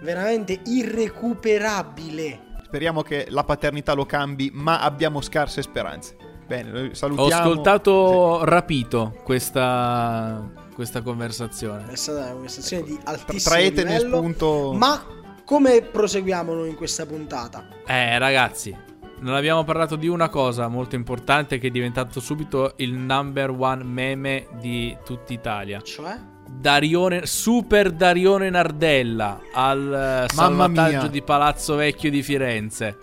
Veramente 0.00 0.60
irrecuperabile. 0.64 2.40
Speriamo 2.62 3.02
che 3.02 3.26
la 3.30 3.42
paternità 3.42 3.94
lo 3.94 4.06
cambi, 4.06 4.50
ma 4.54 4.78
abbiamo 4.80 5.20
scarse 5.20 5.60
speranze. 5.60 6.14
Bene, 6.46 6.70
noi 6.70 6.88
Ho 6.90 6.94
salutiamo. 6.94 7.42
ascoltato 7.42 8.44
rapito 8.44 9.18
questa, 9.24 10.40
questa 10.78 11.02
conversazione. 11.02 11.86
È 11.90 11.96
stata 11.96 12.20
una 12.20 12.30
conversazione 12.34 12.84
di 12.84 12.92
Sì. 12.92 13.00
altissimo 13.02 13.54
Traetene 13.56 13.92
livello. 13.96 14.16
spunto. 14.18 14.72
Ma 14.76 15.04
come 15.44 15.82
proseguiamo 15.82 16.54
noi 16.54 16.68
in 16.68 16.76
questa 16.76 17.04
puntata? 17.04 17.66
Eh, 17.84 18.16
ragazzi, 18.16 18.72
non 19.18 19.34
abbiamo 19.34 19.64
parlato 19.64 19.96
di 19.96 20.06
una 20.06 20.28
cosa 20.28 20.68
molto 20.68 20.94
importante 20.94 21.58
che 21.58 21.66
è 21.66 21.70
diventato 21.70 22.20
subito 22.20 22.74
il 22.76 22.92
number 22.94 23.50
one 23.50 23.82
meme 23.82 24.46
di 24.60 24.96
tutta 25.04 25.32
Italia. 25.32 25.80
Cioè? 25.80 26.16
Darione, 26.48 27.26
Super 27.26 27.90
Darione 27.90 28.48
Nardella 28.48 29.40
al 29.52 29.80
eh, 29.80 30.34
Mamma 30.36 30.66
salvataggio 30.66 30.96
mia. 31.00 31.08
di 31.08 31.22
Palazzo 31.22 31.74
Vecchio 31.74 32.08
di 32.08 32.22
Firenze. 32.22 32.98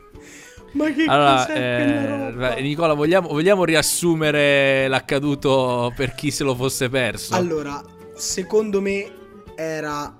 Ma 0.76 0.92
che 0.92 1.06
Allora, 1.06 1.46
cos'è 1.46 1.58
eh, 1.58 2.32
roba? 2.32 2.56
Nicola, 2.56 2.94
vogliamo, 2.94 3.30
vogliamo 3.30 3.64
riassumere 3.64 4.90
l'accaduto 4.90 5.94
per 5.96 6.14
chi 6.14 6.32
se 6.32 6.44
lo 6.44 6.54
fosse 6.54 6.90
perso? 6.90 7.34
Allora, 7.34 7.82
secondo 8.14 8.82
me 8.82 9.10
era 9.56 10.14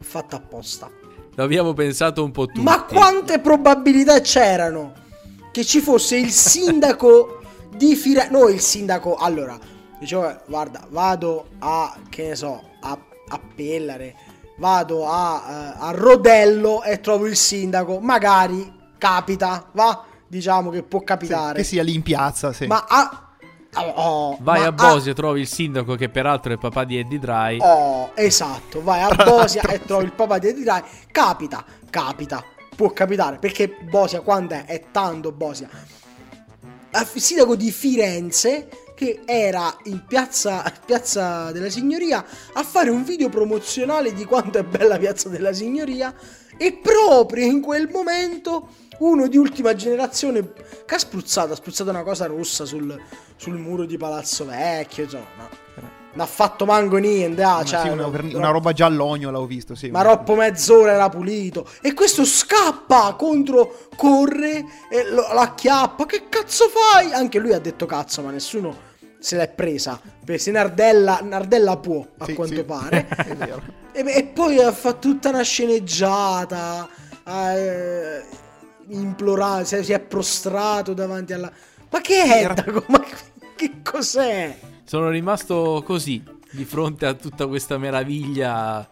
fatta 0.00 0.36
apposta. 0.36 0.90
Lo 1.34 1.42
abbiamo 1.42 1.72
pensato 1.72 2.22
un 2.22 2.30
po' 2.30 2.44
tutti. 2.44 2.60
Ma 2.60 2.84
quante 2.84 3.38
probabilità 3.40 4.20
c'erano 4.20 4.92
che 5.50 5.64
ci 5.64 5.80
fosse 5.80 6.18
il 6.18 6.30
sindaco 6.30 7.40
di 7.74 7.96
Firenze? 7.96 8.30
No, 8.30 8.48
il 8.48 8.60
sindaco. 8.60 9.16
Allora, 9.16 9.58
dicevo, 9.98 10.30
guarda, 10.46 10.86
vado 10.90 11.46
a, 11.60 11.96
che 12.10 12.28
ne 12.28 12.34
so, 12.34 12.62
a, 12.82 12.98
a 13.28 13.40
Pellare, 13.54 14.14
vado 14.58 15.08
a, 15.08 15.42
eh, 15.48 15.84
a 15.86 15.90
Rodello 15.92 16.82
e 16.82 17.00
trovo 17.00 17.26
il 17.26 17.36
sindaco. 17.36 17.98
Magari 17.98 18.80
capita, 19.02 19.68
va? 19.72 20.04
Diciamo 20.28 20.70
che 20.70 20.84
può 20.84 21.00
Sì, 21.00 21.04
capitare. 21.06 21.56
che 21.58 21.64
sia 21.64 21.82
lì 21.82 21.92
in 21.92 22.02
piazza, 22.02 22.52
sì. 22.52 22.66
Ma 22.68 22.84
a... 22.88 23.34
oh, 23.96 24.38
Vai 24.40 24.62
a 24.62 24.70
Bosia 24.70 25.10
e 25.10 25.14
trovi 25.14 25.40
il 25.40 25.48
sindaco 25.48 25.96
che 25.96 26.08
peraltro 26.08 26.50
è 26.50 26.54
il 26.54 26.60
papà 26.60 26.84
di 26.84 26.98
Eddie 26.98 27.18
Dry. 27.18 27.58
Oh, 27.60 28.12
esatto, 28.14 28.80
vai 28.80 29.02
a 29.02 29.08
Bosia 29.12 29.62
e 29.62 29.80
trovi 29.82 30.04
il 30.04 30.12
papà 30.12 30.38
di 30.38 30.46
Eddie 30.48 30.62
Dry. 30.62 30.80
Capita, 31.10 31.64
capita, 31.90 32.44
può 32.76 32.90
capitare. 32.92 33.38
Perché 33.38 33.76
Bosia, 33.90 34.20
quando 34.20 34.54
è? 34.54 34.66
È 34.66 34.84
tanto 34.92 35.32
Bosia. 35.32 35.68
Il 36.94 37.20
sindaco 37.20 37.56
di 37.56 37.72
Firenze, 37.72 38.68
che 38.94 39.22
era 39.24 39.76
in 39.84 40.04
piazza, 40.06 40.62
piazza 40.84 41.50
della 41.50 41.70
Signoria, 41.70 42.24
a 42.52 42.62
fare 42.62 42.88
un 42.90 43.02
video 43.02 43.28
promozionale 43.28 44.12
di 44.12 44.24
quanto 44.24 44.58
è 44.58 44.62
bella 44.62 44.96
Piazza 44.96 45.28
della 45.28 45.52
Signoria. 45.52 46.14
E 46.56 46.78
proprio 46.80 47.46
in 47.46 47.60
quel 47.60 47.88
momento 47.90 48.68
uno 48.98 49.26
di 49.26 49.36
ultima 49.36 49.74
generazione 49.74 50.52
che 50.86 50.94
ha 50.94 50.98
spruzzato, 50.98 51.52
ha 51.52 51.56
spruzzato 51.56 51.90
una 51.90 52.02
cosa 52.02 52.26
rossa 52.26 52.64
sul, 52.64 52.98
sul 53.36 53.58
muro 53.58 53.84
di 53.84 53.96
Palazzo 53.96 54.44
Vecchio, 54.44 55.04
insomma, 55.04 55.24
no. 55.36 55.48
non 56.12 56.20
ha 56.20 56.26
fatto 56.26 56.64
manco 56.64 56.96
niente, 56.96 57.42
ah, 57.42 57.56
Ma 57.56 57.64
cioè, 57.64 57.80
sì, 57.82 57.88
una, 57.88 58.06
no, 58.06 58.36
una 58.36 58.50
roba 58.50 58.72
giallogno 58.72 59.30
l'ho 59.30 59.46
visto, 59.46 59.74
sì. 59.74 59.90
Ma 59.90 60.02
roppo 60.02 60.34
mezz'ora 60.34 60.92
era 60.92 61.08
pulito. 61.08 61.66
E 61.80 61.94
questo 61.94 62.24
scappa 62.24 63.14
contro, 63.14 63.88
corre, 63.96 64.64
e 64.90 65.10
lo, 65.10 65.32
la 65.32 65.42
acchiappa. 65.42 66.06
Che 66.06 66.28
cazzo 66.28 66.66
fai? 66.68 67.12
Anche 67.12 67.38
lui 67.38 67.52
ha 67.52 67.60
detto 67.60 67.86
cazzo, 67.86 68.22
ma 68.22 68.30
nessuno 68.30 68.90
se 69.18 69.36
l'è 69.36 69.48
presa. 69.48 69.98
Perché 70.24 70.40
se 70.40 70.50
Nardella, 70.50 71.20
Nardella 71.22 71.76
può, 71.76 72.04
a 72.18 72.24
Sì, 72.26 72.34
quanto 72.34 72.56
sì. 72.56 72.64
pare. 72.64 73.70
E, 73.94 74.02
e 74.06 74.24
poi 74.24 74.58
ha 74.58 74.72
fatto 74.72 75.10
tutta 75.10 75.28
una 75.28 75.42
sceneggiata. 75.42 76.88
Eh, 77.26 78.24
implorato, 78.94 79.64
si 79.64 79.76
è, 79.76 79.82
si 79.82 79.92
è 79.92 80.00
prostrato 80.00 80.94
davanti 80.94 81.32
alla... 81.32 81.50
Ma 81.90 82.00
che 82.00 82.22
è? 82.22 82.42
Era- 82.44 82.54
Dago? 82.54 82.84
Ma 82.88 83.02
che 83.56 83.82
cos'è? 83.82 84.58
Sono 84.84 85.08
rimasto 85.10 85.82
così 85.84 86.22
di 86.50 86.64
fronte 86.64 87.06
a 87.06 87.14
tutta 87.14 87.46
questa 87.46 87.78
meraviglia. 87.78 88.88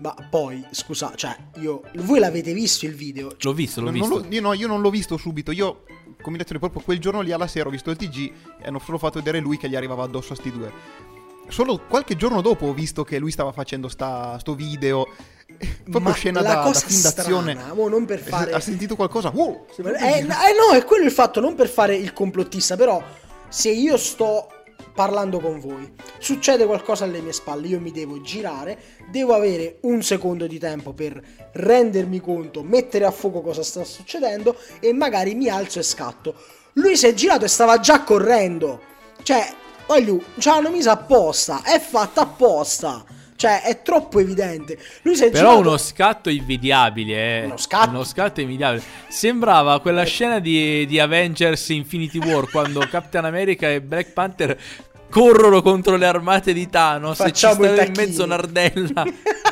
Ma 0.00 0.14
poi, 0.30 0.64
scusa, 0.70 1.12
cioè, 1.16 1.36
io... 1.60 1.82
Voi 1.96 2.18
l'avete 2.20 2.52
visto 2.52 2.86
il 2.86 2.94
video? 2.94 3.34
L'ho 3.40 3.52
visto, 3.52 3.80
l'ho 3.80 3.90
Non- 3.90 3.98
non 3.98 4.08
visto. 4.08 4.24
lo- 4.28 4.34
io, 4.34 4.40
no, 4.40 4.52
io 4.52 4.66
non 4.68 4.80
l'ho 4.80 4.90
visto 4.90 5.16
subito. 5.16 5.50
Io, 5.50 5.84
combinazione 6.22 6.60
proprio 6.60 6.82
quel 6.82 6.98
giorno 7.00 7.20
lì 7.20 7.32
alla 7.32 7.46
sera, 7.48 7.68
ho 7.68 7.72
visto 7.72 7.90
il 7.90 7.96
TG 7.96 8.32
e 8.60 8.66
hanno 8.68 8.78
solo 8.78 8.98
fatto 8.98 9.18
vedere 9.18 9.40
lui 9.40 9.56
che 9.56 9.68
gli 9.68 9.74
arrivava 9.76 10.04
addosso 10.04 10.32
a 10.32 10.36
sti 10.36 10.50
due. 10.52 10.72
Solo 11.48 11.80
qualche 11.88 12.16
giorno 12.16 12.40
dopo 12.40 12.66
ho 12.66 12.72
visto 12.72 13.04
che 13.04 13.18
lui 13.18 13.30
stava 13.30 13.52
facendo 13.52 13.88
sta, 13.88 14.38
sto 14.38 14.54
video. 14.54 15.06
Proprio 15.58 16.00
Ma 16.00 16.12
scena 16.12 16.40
la 16.40 16.54
da, 16.54 16.60
cosa 16.62 16.80
da 16.80 16.86
film 16.86 17.02
d'azione. 17.02 17.52
strana, 17.54 17.74
mo 17.74 17.88
non 17.88 18.04
per 18.04 18.20
fare- 18.20 18.52
Ha 18.52 18.60
sentito 18.60 18.94
qualcosa? 18.96 19.30
Wow! 19.34 19.66
Eh, 19.76 20.18
eh, 20.18 20.22
no, 20.22 20.74
è 20.74 20.84
quello 20.84 21.04
il 21.04 21.10
fatto, 21.10 21.40
non 21.40 21.54
per 21.54 21.68
fare 21.68 21.96
il 21.96 22.12
complottista, 22.12 22.76
però 22.76 23.02
se 23.48 23.70
io 23.70 23.96
sto 23.96 24.48
parlando 24.94 25.38
con 25.40 25.60
voi, 25.60 25.90
succede 26.18 26.66
qualcosa 26.66 27.04
alle 27.04 27.20
mie 27.20 27.32
spalle, 27.32 27.68
io 27.68 27.80
mi 27.80 27.92
devo 27.92 28.20
girare, 28.20 28.78
devo 29.10 29.32
avere 29.34 29.78
un 29.82 30.02
secondo 30.02 30.46
di 30.46 30.58
tempo 30.58 30.92
per 30.92 31.20
rendermi 31.52 32.20
conto, 32.20 32.62
mettere 32.62 33.04
a 33.04 33.10
fuoco 33.10 33.40
cosa 33.40 33.62
sta 33.62 33.84
succedendo 33.84 34.56
e 34.80 34.92
magari 34.92 35.34
mi 35.34 35.48
alzo 35.48 35.78
e 35.78 35.82
scatto. 35.84 36.34
Lui 36.74 36.96
si 36.96 37.06
è 37.06 37.14
girato 37.14 37.44
e 37.44 37.48
stava 37.48 37.80
già 37.80 38.02
correndo. 38.02 38.80
Cioè, 39.22 39.46
voglio, 39.88 40.22
ce 40.38 40.50
l'hanno 40.50 40.70
messa 40.70 40.92
apposta, 40.92 41.62
è 41.64 41.80
fatta 41.80 42.20
apposta. 42.20 43.04
Cioè, 43.34 43.62
è 43.62 43.82
troppo 43.82 44.18
evidente. 44.18 44.76
Lui 45.02 45.14
si 45.14 45.24
è 45.24 45.30
Però 45.30 45.50
girato... 45.50 45.68
uno 45.68 45.76
scatto 45.76 46.28
invidiabile, 46.28 47.42
eh. 47.42 47.44
Uno 47.44 47.56
scatto? 47.56 47.90
Uno 47.90 48.02
scatto 48.02 48.40
invidiabile. 48.40 48.82
Sembrava 49.06 49.80
quella 49.80 50.02
scena 50.02 50.40
di, 50.40 50.84
di 50.86 50.98
Avengers 50.98 51.68
Infinity 51.68 52.18
War 52.18 52.50
quando 52.50 52.80
Captain 52.90 53.24
America 53.24 53.70
e 53.70 53.80
Black 53.80 54.10
Panther 54.10 54.58
corrono 55.08 55.62
contro 55.62 55.96
le 55.96 56.06
armate 56.06 56.52
di 56.52 56.68
Thanos 56.68 57.20
e 57.20 57.32
ci 57.32 57.46
stanno 57.46 57.80
in 57.80 57.92
mezzo 57.94 58.26
Nardella. 58.26 59.04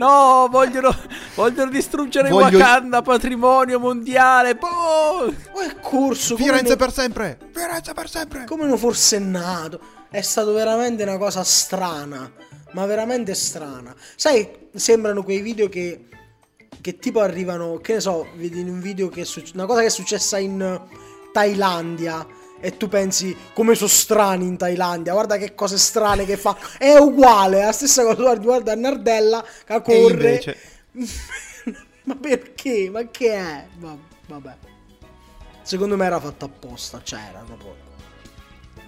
No, 0.00 0.48
vogliono, 0.50 0.96
vogliono 1.34 1.70
distruggere 1.70 2.30
Voglio- 2.30 2.56
Wakanda, 2.56 3.02
patrimonio 3.02 3.78
mondiale. 3.78 4.54
Boh! 4.54 4.66
Oh, 5.26 5.60
è 5.60 5.76
corso 5.78 6.34
come 6.36 6.46
Firenze 6.46 6.70
ne- 6.70 6.76
per 6.76 6.90
sempre! 6.92 7.38
Firenze 7.52 7.92
per 7.92 8.08
sempre! 8.08 8.44
come 8.46 8.64
non 8.66 8.78
fosse 8.78 9.18
nato. 9.18 9.78
È 10.10 10.22
stato 10.22 10.52
veramente 10.54 11.02
una 11.02 11.18
cosa 11.18 11.44
strana. 11.44 12.32
Ma 12.72 12.86
veramente 12.86 13.34
strana. 13.34 13.94
Sai, 14.16 14.68
sembrano 14.74 15.22
quei 15.22 15.40
video 15.42 15.68
che. 15.68 16.06
Che 16.80 16.98
tipo 16.98 17.20
arrivano. 17.20 17.76
Che 17.76 17.94
ne 17.94 18.00
so, 18.00 18.26
vedi 18.36 18.60
in 18.60 18.68
un 18.70 18.80
video 18.80 19.08
che 19.10 19.20
è 19.20 19.24
suc- 19.24 19.50
una 19.52 19.66
cosa 19.66 19.80
che 19.80 19.86
è 19.86 19.90
successa 19.90 20.38
in 20.38 20.62
eh, 20.62 20.80
Thailandia. 21.30 22.26
E 22.60 22.76
tu 22.76 22.88
pensi 22.88 23.34
come 23.54 23.74
sono 23.74 23.88
strani 23.88 24.46
in 24.46 24.56
Thailandia. 24.56 25.12
Guarda 25.12 25.36
che 25.38 25.54
cose 25.54 25.78
strane 25.78 26.24
che 26.26 26.36
fa. 26.36 26.56
È 26.78 26.94
uguale, 26.96 27.64
la 27.64 27.72
stessa 27.72 28.02
cosa. 28.02 28.20
Guardi, 28.20 28.44
guarda 28.44 28.74
Nardella 28.74 29.44
che 29.64 29.82
corre. 29.82 30.10
invece- 30.10 30.56
Ma 32.04 32.14
perché? 32.16 32.88
Ma 32.90 33.04
che 33.10 33.32
è? 33.34 33.66
Ma- 33.78 33.96
vabbè. 34.26 34.54
Secondo 35.62 35.96
me 35.96 36.06
era 36.06 36.18
fatto 36.20 36.44
apposta. 36.46 37.00
C'era 37.02 37.42
proprio. 37.46 37.88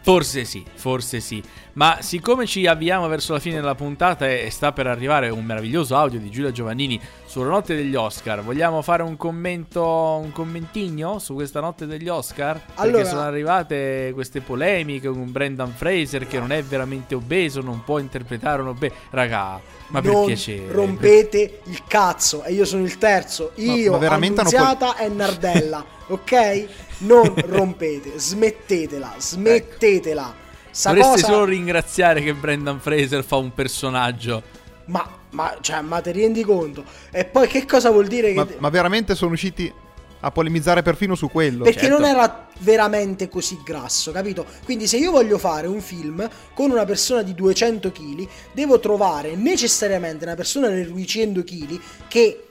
Forse 0.03 0.45
sì, 0.45 0.65
forse 0.75 1.21
sì. 1.21 1.41
Ma 1.75 1.99
siccome 2.01 2.45
ci 2.45 2.67
avviamo 2.67 3.07
verso 3.07 3.33
la 3.33 3.39
fine 3.39 3.55
della 3.55 3.77
puntata 3.77 4.29
e 4.29 4.51
sta 4.51 4.73
per 4.73 4.87
arrivare 4.89 5.31
un 5.31 5.45
meraviglioso 5.45 5.97
audio 5.97 6.19
di 6.19 6.29
Giulia 6.29 6.51
Giovannini 6.51 7.01
sulla 7.25 7.49
notte 7.49 7.75
degli 7.75 7.95
Oscar, 7.95 8.43
vogliamo 8.43 8.83
fare 8.83 9.03
un 9.03 9.17
commento, 9.17 9.83
un 10.23 10.33
commentigno 10.33 11.19
su 11.19 11.35
questa 11.35 11.61
notte 11.61 11.87
degli 11.87 12.09
Oscar? 12.09 12.61
Allora- 12.75 12.97
Perché 12.99 13.09
sono 13.11 13.23
arrivate 13.23 14.11
queste 14.13 14.41
polemiche 14.41 15.09
con 15.09 15.31
Brendan 15.31 15.73
Fraser 15.73 16.27
che 16.27 16.39
non 16.39 16.53
è 16.53 16.63
veramente 16.63 17.15
obeso, 17.15 17.63
non 17.63 17.83
può 17.85 17.99
interpretare 17.99 18.61
un 18.61 18.69
obeso. 18.69 18.95
Raga, 19.11 19.61
ma 19.93 20.01
per 20.01 20.13
non 20.13 20.27
piacere. 20.27 20.73
rompete 20.73 21.61
il 21.65 21.83
cazzo 21.87 22.43
e 22.45 22.53
io 22.53 22.65
sono 22.65 22.83
il 22.83 22.97
terzo 22.99 23.53
io 23.57 23.93
ma 23.93 23.99
veramente 23.99 24.41
hanno 24.41 24.97
e 24.97 25.09
Nardella 25.09 25.85
ok 26.09 26.67
non 26.99 27.33
rompete 27.47 28.19
smettetela 28.19 29.15
smettetela 29.19 30.41
Sta 30.71 30.89
Dovreste 30.93 31.21
cosa- 31.21 31.33
solo 31.33 31.45
ringraziare 31.45 32.23
che 32.23 32.33
Brendan 32.33 32.81
Fraser 32.81 33.23
fa 33.23 33.37
un 33.37 33.53
personaggio. 33.53 34.43
ma, 34.87 35.07
ma, 35.31 35.57
cioè, 35.61 35.83
ma 35.83 36.01
ti 36.01 36.13
rendi 36.13 36.43
conto 36.43 36.83
e 37.11 37.27
poi 37.27 37.47
che 37.47 37.67
cosa 37.67 37.91
vuol 37.91 38.07
dire 38.07 38.29
che 38.29 38.35
Ma, 38.35 38.47
ma 38.59 38.69
veramente 38.71 39.15
sono 39.15 39.33
usciti 39.33 39.71
a 40.25 40.31
polemizzare 40.31 40.81
perfino 40.83 41.15
su 41.15 41.29
quello. 41.29 41.65
perché 41.65 41.81
certo. 41.81 41.99
non 41.99 42.07
era 42.09 42.47
veramente 42.61 43.29
così 43.29 43.59
grasso, 43.65 44.13
capito? 44.13 44.47
Quindi 44.65 44.87
se 44.87 44.97
io 44.97 45.11
voglio 45.11 45.37
fare 45.37 45.67
un 45.67 45.81
film 45.81 46.27
con 46.55 46.71
una 46.71 46.85
persona 46.87 47.23
di 47.23 47.35
200 47.35 47.91
kg, 47.93 48.27
devo 48.53 48.79
trovare 48.81 49.35
necessariamente 49.35 50.25
una 50.25 50.37
persona 50.37 50.69
di 50.69 50.87
200 50.87 51.43
kg 51.45 51.81
che 52.09 52.47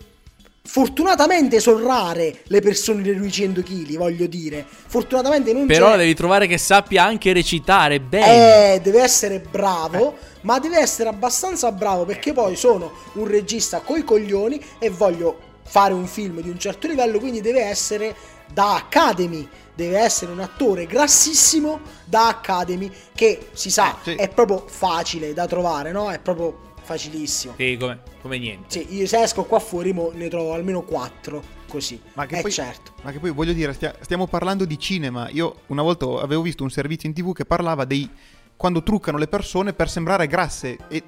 fortunatamente 0.64 1.60
sono 1.60 1.86
rare 1.86 2.42
le 2.46 2.62
persone 2.62 3.02
di 3.02 3.16
200 3.16 3.62
kg, 3.62 3.98
voglio 3.98 4.28
dire. 4.28 4.66
Fortunatamente 4.68 5.54
non 5.54 5.66
Però 5.66 5.92
c'è 5.92 5.98
devi 5.98 6.14
trovare 6.14 6.48
che 6.48 6.58
sappia 6.58 7.04
anche 7.04 7.34
recitare 7.34 8.00
bene. 8.00 8.76
eh, 8.76 8.82
deve 8.82 9.02
essere 9.02 9.40
bravo, 9.40 10.16
ma 10.42 10.60
deve 10.60 10.78
essere 10.80 11.10
abbastanza 11.10 11.72
bravo 11.72 12.06
perché 12.06 12.34
poi 12.34 12.56
sono 12.56 12.92
un 13.14 13.28
regista 13.28 13.80
coi 13.82 14.04
coglioni 14.04 14.64
e 14.80 14.90
voglio 14.90 15.50
fare 15.64 15.94
un 15.94 16.06
film 16.08 16.42
di 16.42 16.50
un 16.50 16.60
certo 16.60 16.88
livello, 16.88 17.20
quindi 17.20 17.42
deve 17.42 17.62
essere 17.64 18.16
da 18.52 18.76
Academy, 18.76 19.48
deve 19.74 20.00
essere 20.00 20.32
un 20.32 20.42
attore 20.42 20.86
grassissimo 20.86 21.80
da 22.04 22.28
Academy 22.28 22.92
che 23.16 23.48
si 23.54 23.72
sa 23.72 23.96
Eh, 24.04 24.12
sì. 24.12 24.16
è 24.16 24.28
proprio 24.28 24.66
facile 24.68 25.34
da 25.34 25.48
trovare, 25.48 25.92
no? 25.94 26.10
È 26.12 26.20
proprio 26.20 26.71
facilissimo. 26.82 27.54
Sì, 27.58 27.78
come, 27.80 28.00
come 28.22 28.38
niente. 28.38 28.66
Sì, 28.70 28.96
io 28.96 29.08
se 29.08 29.22
esco 29.22 29.44
qua 29.44 29.60
fuori 29.60 29.94
mo 29.94 30.12
ne 30.14 30.28
trovo 30.30 30.54
almeno 30.54 30.82
4 30.84 31.60
così. 31.68 32.02
Ma 32.14 32.26
che, 32.26 32.40
eh 32.40 32.42
poi, 32.42 32.52
certo. 32.52 32.94
ma 33.02 33.12
che 33.12 33.20
poi 33.20 33.32
voglio 33.32 33.54
dire, 33.54 33.74
stia- 33.74 33.96
stiamo 34.02 34.28
parlando 34.28 34.66
di 34.66 34.78
cinema. 34.78 35.30
Io 35.30 35.62
una 35.68 35.82
volta 35.82 36.06
avevo 36.22 36.42
visto 36.42 36.64
un 36.64 36.70
servizio 36.70 37.08
in 37.08 37.16
tv 37.16 37.34
che 37.34 37.46
parlava 37.46 37.86
dei 37.86 38.10
quando 38.56 38.84
truccano 38.84 39.18
le 39.18 39.28
persone 39.28 39.74
per 39.74 39.90
sembrare 39.90 40.28
grasse 40.28 40.78
e 40.88 41.04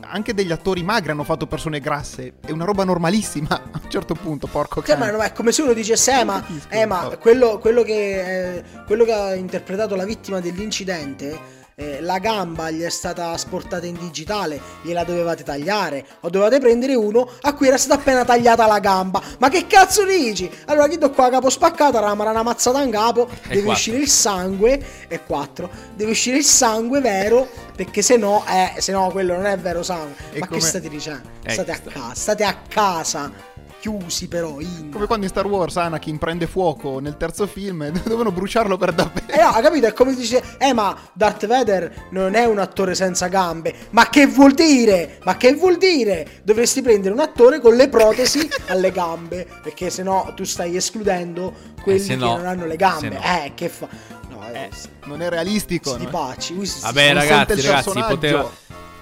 anche 0.00 0.34
degli 0.34 0.52
attori 0.52 0.82
magri 0.82 1.10
hanno 1.10 1.24
fatto 1.24 1.46
persone 1.46 1.80
grasse. 1.80 2.34
È 2.44 2.50
una 2.50 2.64
roba 2.64 2.84
normalissima 2.84 3.48
a 3.72 3.80
un 3.82 3.90
certo 3.90 4.14
punto, 4.14 4.46
porco 4.46 4.82
Cioè, 4.82 4.96
cane. 4.96 5.10
ma 5.10 5.16
no, 5.18 5.22
è 5.24 5.32
come 5.32 5.50
se 5.52 5.62
uno 5.62 5.72
dicesse, 5.72 6.20
eh, 6.20 6.24
ma, 6.24 6.44
eh, 6.68 6.86
ma 6.86 7.02
vabbè. 7.02 7.18
quello, 7.18 7.58
quello 7.58 7.82
che, 7.82 8.56
eh, 8.58 8.64
quello 8.86 9.04
che 9.04 9.12
ha 9.12 9.34
interpretato 9.34 9.96
la 9.96 10.04
vittima 10.04 10.40
dell'incidente, 10.40 11.62
eh, 11.76 12.00
la 12.00 12.18
gamba 12.18 12.70
gli 12.70 12.82
è 12.82 12.90
stata 12.90 13.30
asportata 13.30 13.86
in 13.86 13.96
digitale, 13.98 14.60
gliela 14.82 15.04
dovevate 15.04 15.42
tagliare, 15.42 16.06
o 16.20 16.30
dovevate 16.30 16.60
prendere 16.60 16.94
uno 16.94 17.28
a 17.40 17.54
cui 17.54 17.66
era 17.66 17.78
stata 17.78 18.00
appena 18.00 18.24
tagliata 18.24 18.66
la 18.66 18.78
gamba. 18.78 19.20
Ma 19.38 19.48
che 19.48 19.66
cazzo 19.66 20.04
dici? 20.04 20.50
Allora, 20.66 20.88
chi 20.88 20.98
do 20.98 21.10
qua 21.10 21.30
capo 21.30 21.50
spaccata, 21.50 22.00
la 22.00 22.12
una 22.12 22.42
mazzata 22.42 22.80
in 22.82 22.90
capo, 22.90 23.26
deve 23.26 23.62
quattro. 23.62 23.70
uscire 23.70 23.96
il 23.98 24.08
sangue, 24.08 24.82
e 25.08 25.20
4, 25.24 25.70
deve 25.94 26.10
uscire 26.12 26.36
il 26.38 26.44
sangue 26.44 27.00
vero, 27.00 27.48
perché 27.74 28.02
se 28.02 28.16
no, 28.16 28.44
eh, 28.48 28.80
se 28.80 28.92
no 28.92 29.10
quello 29.10 29.34
non 29.34 29.46
è 29.46 29.58
vero 29.58 29.82
sangue. 29.82 30.14
E 30.32 30.38
ma 30.38 30.46
come- 30.46 30.60
che 30.60 30.66
state 30.66 30.88
dicendo? 30.88 31.28
Ecco. 31.42 31.52
State 31.52 31.70
a 31.72 31.78
casa, 31.78 32.14
state 32.14 32.44
a 32.44 32.56
casa. 32.68 33.52
Chiusi 33.84 34.28
però 34.28 34.60
in 34.60 34.88
Come 34.90 35.04
quando 35.04 35.26
in 35.26 35.30
Star 35.30 35.44
Wars 35.46 35.76
Anakin 35.76 36.16
prende 36.16 36.46
fuoco 36.46 37.00
nel 37.00 37.18
terzo 37.18 37.46
film 37.46 37.82
e 37.82 37.90
dovevano 38.02 38.32
bruciarlo 38.32 38.78
per 38.78 38.94
davvero. 38.94 39.26
Eh 39.30 39.42
no, 39.42 39.48
ha 39.48 39.60
capito? 39.60 39.84
È 39.86 39.92
come 39.92 40.14
dice, 40.14 40.42
eh 40.56 40.72
ma 40.72 40.96
Darth 41.12 41.46
Vader 41.46 42.06
non 42.08 42.34
è 42.34 42.46
un 42.46 42.60
attore 42.60 42.94
senza 42.94 43.26
gambe. 43.26 43.74
Ma 43.90 44.08
che 44.08 44.24
vuol 44.26 44.52
dire? 44.52 45.18
Ma 45.24 45.36
che 45.36 45.52
vuol 45.52 45.76
dire? 45.76 46.40
Dovresti 46.44 46.80
prendere 46.80 47.12
un 47.12 47.20
attore 47.20 47.60
con 47.60 47.74
le 47.76 47.90
protesi 47.90 48.48
alle 48.68 48.90
gambe, 48.90 49.46
perché 49.62 49.90
sennò 49.90 50.32
tu 50.32 50.44
stai 50.44 50.76
escludendo 50.76 51.52
quelli 51.82 51.98
se 52.00 52.14
che 52.14 52.16
no, 52.16 52.38
non 52.38 52.46
hanno 52.46 52.64
le 52.64 52.70
se 52.70 52.76
gambe. 52.78 53.08
no. 53.10 53.20
Eh, 53.22 53.52
che 53.54 53.68
fa? 53.68 53.86
No, 54.30 54.48
eh, 54.50 54.70
Non 55.04 55.20
è 55.20 55.28
realistico. 55.28 55.90
sti 55.90 56.08
no? 56.10 56.34
si- 56.38 56.80
Vabbè, 56.80 57.12
ragazzi, 57.12 57.60
ragazzi, 57.60 57.66
personaggio. 57.90 58.14
poteva, 58.14 58.50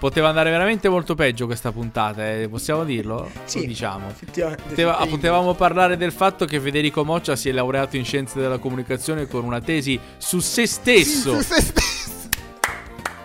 poteva 0.03 0.26
andare 0.26 0.50
veramente 0.50 0.88
molto 0.88 1.14
peggio 1.14 1.46
questa 1.46 1.70
puntata, 1.70 2.28
eh, 2.28 2.48
possiamo 2.48 2.82
dirlo? 2.82 3.30
Sì, 3.44 3.61
Lo 3.61 3.66
diciamo. 3.66 4.12
Poteva- 4.18 4.98
sì. 5.00 5.09
potevamo 5.09 5.55
parlare 5.55 5.96
del 5.96 6.11
fatto 6.11 6.44
che 6.44 6.59
Federico 6.59 7.05
Moccia 7.05 7.36
si 7.36 7.48
è 7.48 7.53
laureato 7.53 7.96
in 7.96 8.05
scienze 8.05 8.40
della 8.40 8.59
comunicazione 8.59 9.28
con 9.28 9.44
una 9.44 9.61
tesi 9.61 10.00
su 10.18 10.40
se 10.40 10.66
stesso. 10.66 11.40
Su 11.40 11.42
se 11.42 11.61
stesso. 11.61 12.11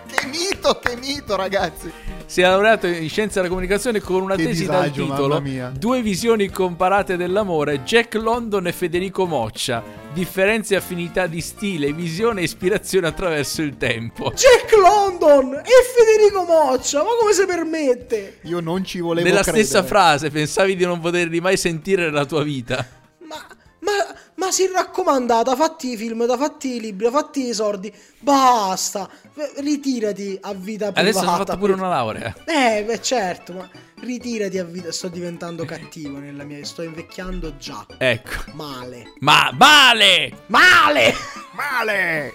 Che 0.06 0.26
mito, 0.26 0.78
che 0.78 0.94
mito, 0.94 1.34
ragazzi. 1.34 1.90
Si 2.28 2.42
è 2.42 2.44
laureato 2.44 2.86
in 2.86 3.08
scienze 3.08 3.36
della 3.36 3.48
comunicazione 3.48 4.00
con 4.00 4.20
una 4.20 4.36
Che 4.36 4.44
tesi 4.44 4.60
disagio, 4.60 5.06
dal 5.06 5.16
titolo. 5.16 5.42
Due 5.78 6.02
visioni 6.02 6.50
comparate 6.50 7.16
dell'amore, 7.16 7.80
Jack 7.84 8.16
London 8.16 8.66
e 8.66 8.72
Federico 8.72 9.24
Moccia. 9.24 9.82
Differenze 10.12 10.74
e 10.74 10.76
affinità 10.76 11.26
di 11.26 11.40
stile, 11.40 11.90
visione 11.94 12.42
e 12.42 12.44
ispirazione 12.44 13.06
attraverso 13.06 13.62
il 13.62 13.78
tempo. 13.78 14.30
Jack 14.34 14.76
London 14.76 15.54
e 15.54 15.62
Federico 15.96 16.44
Moccia, 16.44 17.02
ma 17.02 17.08
come 17.18 17.32
si 17.32 17.46
permette? 17.46 18.40
Io 18.42 18.60
non 18.60 18.84
ci 18.84 19.00
volevo 19.00 19.26
Nella 19.26 19.40
credere. 19.40 19.64
stessa 19.64 19.82
frase 19.82 20.28
pensavi 20.28 20.76
di 20.76 20.84
non 20.84 21.00
poterli 21.00 21.40
mai 21.40 21.56
sentire 21.56 22.04
nella 22.04 22.26
tua 22.26 22.42
vita. 22.42 22.86
Ma, 23.20 23.42
ma, 23.88 24.14
ma 24.34 24.50
si 24.50 24.68
raccomandata, 24.72 25.56
fatti 25.56 25.92
i 25.92 25.96
film, 25.96 26.26
da 26.26 26.36
fatti 26.36 26.76
i 26.76 26.80
libri, 26.80 27.04
da 27.06 27.10
fatti 27.10 27.48
i 27.48 27.54
sordi. 27.54 27.92
Basta, 28.18 29.08
ritirati 29.56 30.38
a 30.40 30.52
vita 30.52 30.92
privata. 30.92 31.00
Adesso 31.00 31.18
hai 31.20 31.44
fatto 31.44 31.56
pure 31.56 31.72
una 31.72 31.88
laurea. 31.88 32.34
Eh, 32.44 32.84
beh, 32.84 33.00
certo, 33.00 33.52
ma 33.52 33.68
ritirati 34.00 34.58
a 34.58 34.64
vita. 34.64 34.92
Sto 34.92 35.08
diventando 35.08 35.64
cattivo 35.64 36.18
nella 36.18 36.44
mia. 36.44 36.64
Sto 36.64 36.82
invecchiando 36.82 37.56
già. 37.56 37.86
Ecco. 37.96 38.52
Male. 38.52 39.14
Ma 39.20 39.50
male! 39.56 40.32
Male! 40.46 41.14
Male! 41.52 42.34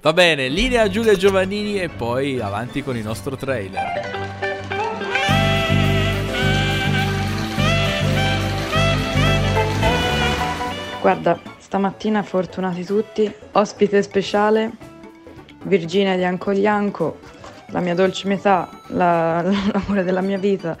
Va 0.00 0.12
bene, 0.12 0.48
linea 0.48 0.88
Giulia 0.88 1.14
Giovannini 1.14 1.80
e 1.80 1.88
poi 1.88 2.40
avanti 2.40 2.82
con 2.82 2.96
il 2.96 3.04
nostro 3.04 3.36
trailer. 3.36 4.23
Guarda, 11.04 11.38
stamattina 11.58 12.22
fortunati 12.22 12.82
tutti, 12.82 13.30
ospite 13.52 14.02
speciale, 14.02 14.70
Virginia 15.64 16.16
di 16.16 16.24
Ancoglianco, 16.24 17.18
la 17.74 17.80
mia 17.80 17.94
dolce 17.96 18.28
metà, 18.28 18.68
la- 18.88 19.42
l'amore 19.72 20.04
della 20.04 20.20
mia 20.20 20.38
vita, 20.38 20.76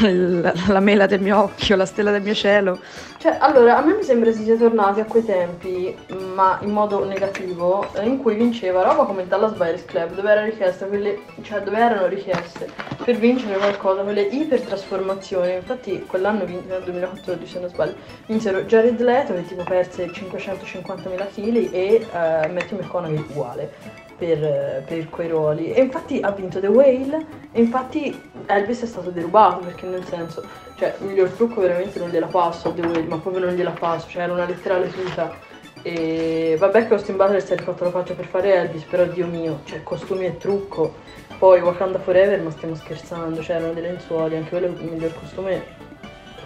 la, 0.00 0.52
la 0.68 0.80
mela 0.80 1.06
del 1.06 1.22
mio 1.22 1.38
occhio, 1.44 1.76
la 1.76 1.86
stella 1.86 2.10
del 2.10 2.20
mio 2.20 2.34
cielo. 2.34 2.78
Cioè, 3.16 3.38
allora, 3.40 3.78
a 3.78 3.82
me 3.82 3.94
mi 3.94 4.02
sembra 4.02 4.30
si 4.30 4.44
sia 4.44 4.56
tornati 4.56 5.00
a 5.00 5.06
quei 5.06 5.24
tempi, 5.24 5.96
ma 6.34 6.58
in 6.60 6.72
modo 6.72 7.06
negativo, 7.06 7.90
in 8.02 8.18
cui 8.18 8.34
vinceva 8.34 8.82
roba 8.82 9.04
come 9.04 9.22
il 9.22 9.28
Dallas 9.28 9.54
Buyers 9.54 9.86
Club, 9.86 10.12
dove, 10.14 10.30
era 10.30 10.44
richiesta 10.44 10.84
quelle, 10.84 11.20
cioè, 11.40 11.62
dove 11.62 11.78
erano 11.78 12.06
richieste 12.06 12.68
per 13.02 13.16
vincere 13.16 13.56
qualcosa, 13.56 14.02
quelle 14.02 14.22
ipertrasformazioni. 14.22 15.54
Infatti, 15.54 16.04
quell'anno, 16.06 16.44
nel 16.44 16.82
2014 16.84 17.50
se 17.50 17.60
non 17.60 17.70
sbaglio, 17.70 17.94
vinsero 18.26 18.60
Jared 18.64 19.00
Leto, 19.00 19.32
che 19.32 19.46
tipo 19.46 19.64
perse 19.64 20.04
550.000 20.04 21.26
kg, 21.34 21.72
e 21.72 22.06
eh, 22.12 22.48
Matthew 22.48 22.78
McConaughey 22.78 23.24
uguale. 23.30 24.08
Per, 24.20 24.84
per 24.86 25.08
quei 25.08 25.28
ruoli 25.28 25.72
e 25.72 25.80
infatti 25.80 26.20
ha 26.20 26.30
vinto 26.30 26.60
The 26.60 26.66
Whale 26.66 27.24
e 27.52 27.58
infatti 27.58 28.14
Elvis 28.44 28.82
è 28.82 28.86
stato 28.86 29.08
derubato 29.08 29.64
perché 29.64 29.86
nel 29.86 30.04
senso 30.04 30.44
cioè 30.74 30.94
il 31.00 31.06
miglior 31.06 31.30
trucco 31.30 31.62
veramente 31.62 31.98
non 31.98 32.10
gliela 32.10 32.26
passo 32.26 32.68
a 32.68 32.72
The 32.72 32.82
Whale 32.82 33.04
ma 33.04 33.16
proprio 33.16 33.46
non 33.46 33.54
gliela 33.54 33.70
passo 33.70 34.10
cioè 34.10 34.24
era 34.24 34.34
una 34.34 34.44
letterale 34.44 34.90
tuta 34.90 35.32
e 35.80 36.54
vabbè 36.58 36.86
che 36.86 36.92
Austin 36.92 37.16
Butler 37.16 37.42
si 37.42 37.54
è 37.54 37.56
rifatto 37.56 37.84
la 37.84 37.90
faccia 37.90 38.12
per 38.12 38.26
fare 38.26 38.54
Elvis 38.54 38.82
però 38.82 39.06
Dio 39.06 39.26
mio 39.26 39.60
cioè 39.64 39.82
costumi 39.82 40.26
e 40.26 40.36
trucco. 40.36 40.96
Poi 41.38 41.62
Wakanda 41.62 41.98
Forever 41.98 42.42
ma 42.42 42.50
stiamo 42.50 42.74
scherzando 42.74 43.40
cioè 43.40 43.56
erano 43.56 43.72
dei 43.72 43.84
lenzuoli 43.84 44.36
anche 44.36 44.50
quello 44.50 44.66
è 44.66 44.68
il 44.68 44.84
miglior 44.84 45.14
costume 45.18 45.88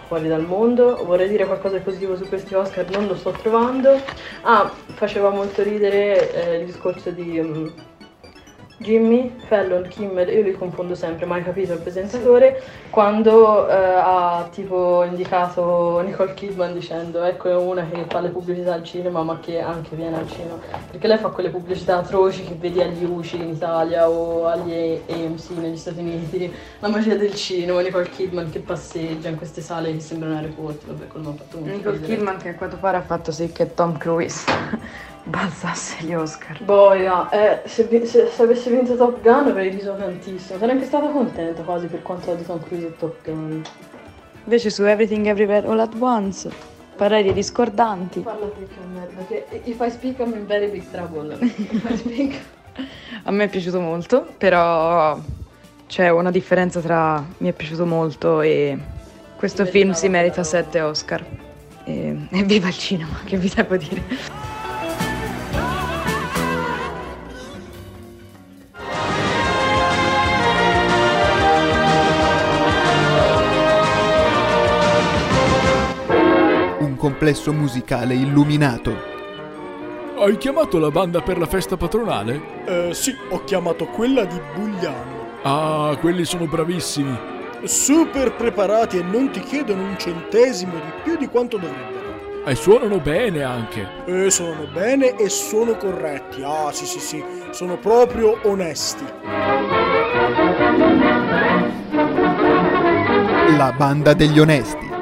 fuori 0.07 0.27
dal 0.27 0.45
mondo. 0.45 1.03
Vorrei 1.05 1.27
dire 1.27 1.45
qualcosa 1.45 1.77
di 1.77 1.83
positivo 1.83 2.15
su 2.15 2.27
questi 2.27 2.53
Oscar 2.53 2.89
non 2.89 3.07
lo 3.07 3.15
sto 3.15 3.31
trovando. 3.31 3.99
Ah 4.43 4.71
faceva 4.95 5.29
molto 5.29 5.61
ridere 5.61 6.33
eh, 6.33 6.59
il 6.59 6.65
discorso 6.65 7.11
di 7.11 7.39
mm, 7.41 7.67
Jimmy 8.77 9.33
Fallon 9.47 9.87
Kimmel, 9.87 10.27
io 10.27 10.43
li 10.43 10.51
confondo 10.51 10.95
sempre, 10.95 11.25
mai 11.25 11.43
capito 11.43 11.73
il 11.73 11.79
presentatore, 11.79 12.61
quando 12.89 13.69
eh, 13.69 13.73
ha 13.73 14.49
tipo 14.51 15.03
indicato 15.03 16.01
Nicole 16.01 16.33
Kidman 16.33 16.73
dicendo 16.73 17.23
ecco 17.23 17.49
è 17.49 17.55
una 17.55 17.87
che 17.87 18.05
fa 18.09 18.19
le 18.19 18.29
pubblicità 18.29 18.73
al 18.73 18.83
cinema 18.83 19.23
ma 19.23 19.39
che 19.39 19.61
anche 19.61 19.95
viene 19.95 20.17
al 20.17 20.29
cinema, 20.29 20.59
perché 20.91 21.07
lei 21.07 21.17
fa 21.17 21.29
quelle 21.29 21.49
pubblicità 21.49 21.97
atroci 21.97 22.43
che 22.43 22.55
vedi 22.55 22.81
agli 22.81 23.05
UCI 23.05 23.37
in 23.37 23.49
Italia 23.49 24.09
o 24.09 24.45
agli 24.45 24.99
AMC 25.09 25.49
negli 25.51 25.77
Stati 25.77 25.99
Uniti, 25.99 26.53
la 26.79 26.89
magia 26.89 27.15
del 27.15 27.33
cinema, 27.33 27.79
Nicole 27.79 28.09
Kidman 28.09 28.49
che 28.49 28.59
passeggia 28.59 29.29
in 29.29 29.37
queste 29.37 29.61
sale 29.61 29.93
che 29.93 30.01
sembrano 30.01 30.35
aeroporti, 30.35 30.85
vabbè 30.87 31.07
quello 31.07 31.29
mi 31.29 31.33
ha 31.33 31.37
fatto 31.37 31.57
molto 31.59 31.75
Nicole. 31.75 32.01
Kidman 32.01 32.37
che 32.37 32.49
a 32.49 32.55
quanto 32.55 32.75
pare 32.75 32.97
ha 32.97 33.03
fatto 33.03 33.31
sì 33.31 33.51
che 33.53 33.73
Tom 33.73 33.97
Cruise 33.97 35.13
balzasse 35.25 36.03
gli 36.03 36.13
Oscar. 36.13 36.63
Boia, 36.63 37.29
eh, 37.29 37.61
se, 37.67 37.83
vi- 37.85 38.05
se- 38.05 38.29
se 38.31 38.41
avesse 38.43 38.69
vinto 38.69 38.95
Top 38.95 39.21
Gun 39.21 39.47
avrei 39.47 39.69
riso 39.69 39.95
tantissimo. 39.95 40.59
Sarei 40.59 40.75
anche 40.75 40.85
stata 40.85 41.07
contenta 41.07 41.61
quasi 41.63 41.87
per 41.87 42.01
quanto 42.01 42.33
di 42.35 42.45
Tom 42.45 42.61
Cruise 42.63 42.87
e 42.87 42.95
Top 42.97 43.15
Gun. 43.23 43.61
Invece 44.43 44.69
su 44.69 44.83
Everything 44.83 45.25
Everywhere 45.25 45.67
All 45.67 45.79
At 45.79 45.93
Once, 45.97 46.49
pareri 46.95 47.33
discordanti. 47.33 48.19
Parla 48.19 48.45
più 48.45 48.67
che 48.67 48.75
merda, 48.93 49.25
che 49.27 49.61
if 49.63 49.79
I 49.79 49.89
speak 49.89 50.19
I'm 50.19 50.33
in 50.35 50.45
very 50.45 50.69
big 50.69 50.83
trouble. 50.91 51.35
If 51.41 51.89
I 51.89 51.97
speak... 51.97 52.39
A 53.23 53.31
me 53.31 53.45
è 53.45 53.47
piaciuto 53.47 53.79
molto, 53.79 54.27
però 54.37 55.17
c'è 55.87 56.09
una 56.09 56.29
differenza 56.29 56.79
tra 56.79 57.23
mi 57.37 57.49
è 57.49 57.53
piaciuto 57.53 57.85
molto 57.85 58.41
e 58.41 58.77
questo 59.37 59.65
Si 59.65 59.71
film 59.71 59.89
meritava 59.89 60.05
si 60.05 60.09
merita 60.09 60.41
quella 60.41 60.63
7 60.63 60.81
Oscar. 60.81 61.25
E, 61.85 62.27
e 62.29 62.43
viva 62.43 62.67
il 62.67 62.77
cinema, 62.77 63.19
che 63.25 63.37
vi 63.37 63.51
devo 63.53 63.77
dire. 63.77 64.03
Complesso 77.05 77.53
musicale 77.53 78.15
illuminato. 78.15 78.97
Hai 80.17 80.37
chiamato 80.37 80.79
la 80.79 80.89
banda 80.89 81.21
per 81.21 81.37
la 81.37 81.45
festa 81.45 81.77
patronale? 81.77 82.41
Eh, 82.65 82.95
sì, 82.95 83.15
ho 83.29 83.43
chiamato 83.43 83.85
quella 83.85 84.25
di 84.25 84.41
Bugliano. 84.55 85.27
Ah, 85.43 85.95
quelli 85.99 86.25
sono 86.25 86.47
bravissimi. 86.47 87.15
Super 87.65 88.33
preparati 88.33 88.97
e 88.97 89.03
non 89.03 89.29
ti 89.29 89.39
chiedono 89.41 89.83
un 89.83 89.99
centesimo 89.99 90.73
di 90.73 90.91
più 91.03 91.15
di 91.15 91.27
quanto 91.27 91.57
dovrebbero. 91.57 92.43
E 92.43 92.55
suonano 92.55 92.97
bene 92.97 93.43
anche. 93.43 93.87
E 94.05 94.31
suonano 94.31 94.67
bene 94.73 95.15
e 95.15 95.29
sono 95.29 95.77
corretti. 95.77 96.41
Ah, 96.43 96.71
sì, 96.71 96.87
sì, 96.87 96.99
sì, 96.99 97.23
sono 97.51 97.77
proprio 97.77 98.39
onesti. 98.45 99.05
La 103.57 103.71
banda 103.77 104.13
degli 104.15 104.39
onesti. 104.39 104.94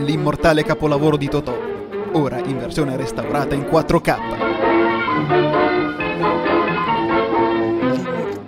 L'immortale 0.00 0.64
capolavoro 0.64 1.18
di 1.18 1.28
Totò, 1.28 1.54
ora 2.12 2.38
in 2.38 2.58
versione 2.58 2.96
restaurata 2.96 3.54
in 3.54 3.62
4K. 3.62 4.18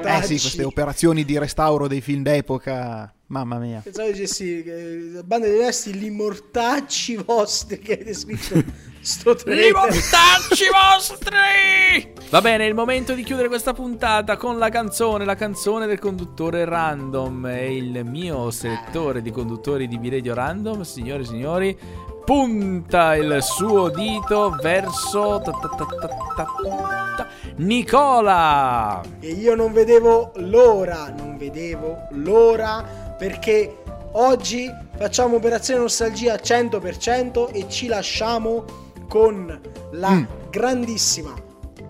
Eh 0.02 0.22
sì, 0.22 0.38
queste 0.38 0.64
operazioni 0.64 1.24
di 1.24 1.38
restauro 1.38 1.88
dei 1.88 2.00
film 2.00 2.22
d'epoca, 2.22 3.12
mamma 3.32 3.58
mia. 3.58 3.80
Pensavo 3.82 4.10
dicessi 4.10 4.62
che 4.62 5.10
la 5.14 5.22
banda 5.22 5.46
degli 5.46 5.58
onesti, 5.58 5.94
gli 5.94 6.10
mortacci 6.10 7.16
vostri 7.16 7.78
che 7.78 7.94
avete 7.94 8.12
scritto 8.12 8.62
sto 9.00 9.34
trailer. 9.34 9.68
I 9.68 9.72
mortacci 9.72 10.64
vostri! 10.70 12.12
Va 12.28 12.40
bene, 12.42 12.64
è 12.64 12.68
il 12.68 12.74
momento 12.74 13.14
di 13.14 13.22
chiudere 13.22 13.48
questa 13.48 13.72
puntata 13.72 14.36
con 14.36 14.58
la 14.58 14.68
canzone, 14.68 15.24
la 15.24 15.34
canzone 15.34 15.86
del 15.86 15.98
conduttore 15.98 16.66
random. 16.66 17.46
È 17.46 17.60
il 17.60 18.04
mio 18.04 18.50
selettore 18.50 19.22
di 19.22 19.30
conduttori 19.30 19.88
di 19.88 19.98
B-Radio 19.98 20.34
Random, 20.34 20.82
signore 20.82 21.22
e 21.22 21.26
signori. 21.26 21.78
Punta 22.24 23.16
il 23.16 23.38
suo 23.40 23.88
dito 23.88 24.56
verso 24.62 25.40
ta 25.42 25.50
ta 25.50 25.86
ta. 26.36 27.28
Nicola! 27.56 29.02
E 29.20 29.32
io 29.32 29.54
non 29.54 29.72
vedevo 29.72 30.32
l'ora, 30.36 31.12
non 31.14 31.36
vedevo 31.36 32.06
l'ora 32.10 33.01
perché 33.22 33.76
oggi 34.14 34.68
facciamo 34.96 35.36
operazione 35.36 35.78
nostalgia 35.78 36.34
100% 36.34 37.52
e 37.52 37.66
ci 37.68 37.86
lasciamo 37.86 38.64
con 39.08 39.60
la 39.92 40.10
Mm. 40.10 40.24
grandissima, 40.50 41.32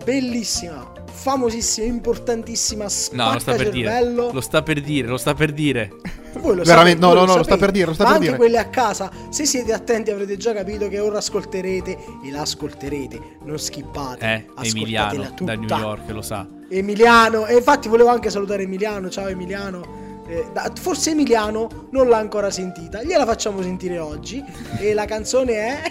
bellissima, 0.05 0.91
famosissima, 1.11 1.87
importantissima 1.87 2.85
No, 3.13 3.33
lo 3.33 3.39
sta 3.39 3.53
per 3.55 3.71
dire. 3.71 3.87
spaccacervello. 3.89 4.29
Lo 4.31 4.41
sta 4.41 4.61
per 4.61 4.81
dire, 4.81 5.07
lo 5.07 5.17
sta 5.17 5.33
per 5.33 5.51
dire. 5.53 5.89
Voi 6.33 6.55
lo 6.55 6.61
Veramente, 6.63 6.99
sapete, 6.99 6.99
no, 6.99 7.07
voi 7.07 7.15
no, 7.15 7.25
no, 7.25 7.35
lo 7.37 7.43
sta 7.43 7.57
per 7.57 7.71
dire, 7.71 7.85
lo 7.87 7.93
sta 7.95 8.03
Ma 8.03 8.09
per 8.09 8.17
anche 8.17 8.27
dire. 8.27 8.37
quelli 8.37 8.57
a 8.57 8.65
casa, 8.69 9.11
se 9.29 9.45
siete 9.47 9.73
attenti 9.73 10.11
avrete 10.11 10.37
già 10.37 10.53
capito 10.53 10.87
che 10.87 10.99
ora 10.99 11.17
ascolterete 11.17 11.97
e 12.23 12.29
l'ascolterete, 12.29 13.19
non 13.45 13.57
skippate. 13.57 14.45
Eh, 14.61 14.67
Emiliano 14.67 15.33
da 15.39 15.53
New 15.55 15.61
tutta. 15.61 15.79
York, 15.79 16.09
lo 16.11 16.21
sa. 16.21 16.45
Emiliano, 16.69 17.47
e 17.47 17.55
infatti 17.55 17.87
volevo 17.87 18.09
anche 18.09 18.29
salutare 18.29 18.61
Emiliano, 18.63 19.09
ciao 19.09 19.25
Emiliano. 19.27 20.01
Eh, 20.27 20.45
forse 20.79 21.11
Emiliano 21.11 21.87
non 21.91 22.07
l'ha 22.07 22.17
ancora 22.17 22.49
sentita, 22.49 23.03
gliela 23.03 23.25
facciamo 23.25 23.61
sentire 23.61 23.99
oggi. 23.99 24.43
E 24.79 24.93
la 24.93 25.05
canzone 25.05 25.53
è 25.53 25.81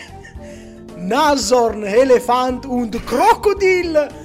Nazorn, 0.96 1.84
Elephant 1.84 2.64
und 2.64 3.02
Crocodile. 3.04 4.20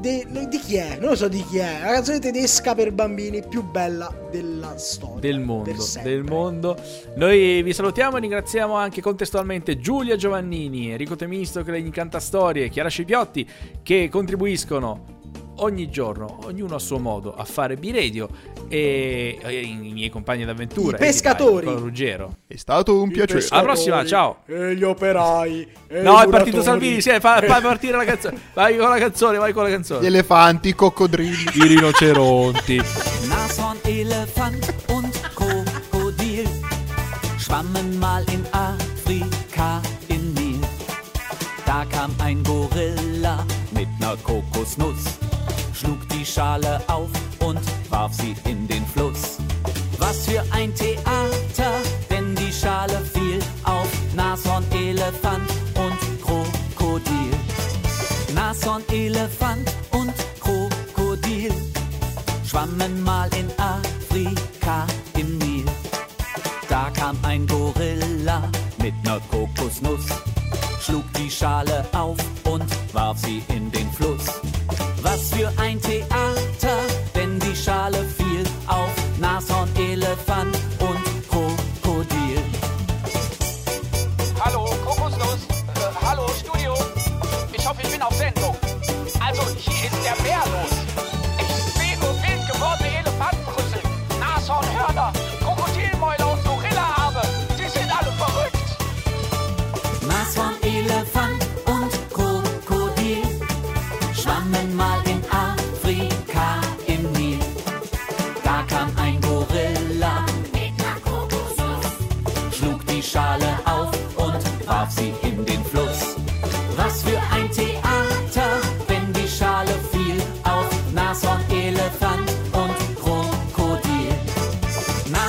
De- 0.00 0.26
di 0.48 0.58
chi 0.58 0.76
è? 0.76 0.96
Non 0.98 1.10
lo 1.10 1.14
so 1.16 1.28
di 1.28 1.44
chi 1.44 1.58
è. 1.58 1.78
La 1.82 1.92
canzone 1.92 2.20
tedesca 2.20 2.74
per 2.74 2.90
bambini 2.90 3.46
più 3.46 3.62
bella 3.62 4.10
della 4.30 4.78
storia. 4.78 5.20
del 5.20 5.40
mondo, 5.40 5.70
del 6.02 6.24
mondo. 6.24 6.76
Noi 7.16 7.62
vi 7.62 7.72
salutiamo 7.74 8.16
e 8.16 8.20
ringraziamo 8.20 8.74
anche 8.74 9.02
contestualmente 9.02 9.78
Giulia 9.78 10.16
Giovannini, 10.16 10.90
Enrico 10.90 11.16
Temisto 11.16 11.62
che 11.62 11.82
gli 11.82 11.90
canta 11.90 12.18
storie, 12.18 12.70
Chiara 12.70 12.88
Scipiotti 12.88 13.46
che 13.82 14.08
contribuiscono 14.10 15.18
ogni 15.62 15.88
giorno, 15.90 16.38
ognuno 16.44 16.74
a 16.74 16.78
suo 16.78 16.98
modo, 16.98 17.34
a 17.34 17.44
fare 17.44 17.76
B-Radio 17.76 18.28
e, 18.68 19.38
e 19.42 19.60
i 19.60 19.90
miei 19.92 20.10
compagni 20.10 20.44
d'avventura. 20.44 20.96
I 20.96 21.00
pescatori. 21.00 21.66
Nicola 21.66 21.80
Ruggero. 21.84 22.36
È 22.46 22.56
stato 22.56 23.00
un 23.00 23.08
I 23.08 23.12
piacere. 23.12 23.44
Alla 23.50 23.62
prossima, 23.62 24.04
ciao. 24.04 24.38
E 24.46 24.74
gli 24.74 24.82
operai. 24.82 25.68
e 25.88 26.00
No, 26.02 26.20
i 26.20 26.24
è 26.24 26.28
partito. 26.28 26.62
Salvini, 26.62 27.00
sì, 27.00 27.10
fa, 27.20 27.40
fa 27.46 27.60
partire 27.60 27.96
la 27.96 28.04
canzone. 28.04 28.38
Vai 28.54 28.76
con 28.76 28.88
la 28.88 28.98
canzone, 28.98 29.38
vai 29.38 29.52
con 29.52 29.62
la 29.64 29.68
Gli 29.68 29.72
canzone. 29.72 30.06
elefanti, 30.06 30.68
i 30.68 30.74
coccodrilli. 30.74 31.50
I 31.54 31.66
rinoceronti. 31.66 32.80
Nashorn, 33.28 33.78
Elefant 33.84 34.74
und 34.88 35.20
Krokodil 35.34 36.48
schwammen 37.38 37.98
mal 37.98 38.24
in 38.30 38.44
Afrika 38.50 39.80
im 40.08 40.32
Nil. 40.34 40.58
Da 41.64 41.84
kam 41.88 42.12
ein 42.18 42.42
Gorilla 42.42 43.44
mit 43.72 43.88
ner 44.00 44.16
Kokosnuss, 44.22 45.18
Schale 46.30 46.80
auf 46.86 47.10
und 47.40 47.60
warf 47.90 48.14
sie 48.14 48.36
in 48.48 48.68
den 48.68 48.86
Fluss. 48.86 49.38
Was 49.98 50.26
für 50.26 50.42
ein 50.52 50.72
Theater, 50.74 51.72
denn 52.08 52.36
die 52.36 52.52
Schale 52.52 53.00
fiel 53.12 53.40
auf 53.64 53.88
Nashorn, 54.14 54.64
Elefant 54.72 55.59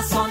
Nashorn, 0.01 0.30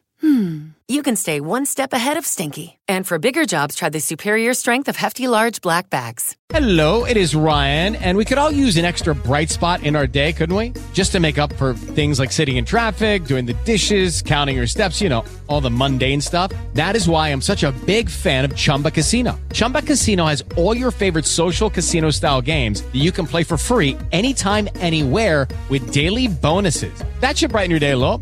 hmm, 0.21 0.69
you 0.87 1.03
can 1.03 1.15
stay 1.15 1.39
one 1.41 1.65
step 1.65 1.93
ahead 1.93 2.17
of 2.17 2.25
stinky. 2.25 2.77
And 2.87 3.07
for 3.07 3.17
bigger 3.19 3.45
jobs, 3.45 3.75
try 3.75 3.89
the 3.89 3.99
superior 3.99 4.53
strength 4.53 4.87
of 4.89 4.95
Hefty 4.95 5.27
Large 5.27 5.61
Black 5.61 5.89
Bags. 5.89 6.35
Hello, 6.49 7.05
it 7.05 7.15
is 7.15 7.33
Ryan, 7.33 7.95
and 7.95 8.17
we 8.17 8.25
could 8.25 8.37
all 8.37 8.51
use 8.51 8.75
an 8.75 8.83
extra 8.83 9.15
bright 9.15 9.49
spot 9.49 9.83
in 9.83 9.95
our 9.95 10.05
day, 10.05 10.33
couldn't 10.33 10.55
we? 10.55 10.73
Just 10.91 11.13
to 11.13 11.21
make 11.21 11.37
up 11.37 11.53
for 11.53 11.73
things 11.73 12.19
like 12.19 12.31
sitting 12.31 12.57
in 12.57 12.65
traffic, 12.65 13.23
doing 13.23 13.45
the 13.45 13.53
dishes, 13.63 14.21
counting 14.21 14.57
your 14.57 14.67
steps, 14.67 14.99
you 14.99 15.07
know, 15.07 15.23
all 15.47 15.61
the 15.61 15.71
mundane 15.71 16.19
stuff. 16.19 16.51
That 16.73 16.97
is 16.97 17.07
why 17.07 17.29
I'm 17.29 17.41
such 17.41 17.63
a 17.63 17.71
big 17.85 18.09
fan 18.09 18.43
of 18.43 18.53
Chumba 18.53 18.91
Casino. 18.91 19.39
Chumba 19.53 19.81
Casino 19.81 20.25
has 20.25 20.43
all 20.57 20.75
your 20.75 20.91
favorite 20.91 21.25
social 21.25 21.69
casino 21.69 22.11
style 22.11 22.41
games 22.41 22.81
that 22.81 22.99
you 22.99 23.13
can 23.13 23.25
play 23.25 23.43
for 23.43 23.57
free 23.57 23.97
anytime, 24.11 24.67
anywhere 24.75 25.47
with 25.69 25.93
daily 25.93 26.27
bonuses. 26.27 26.93
That 27.21 27.37
should 27.37 27.51
brighten 27.51 27.71
your 27.71 27.79
day 27.79 27.91
a 27.91 27.97
little. 27.97 28.21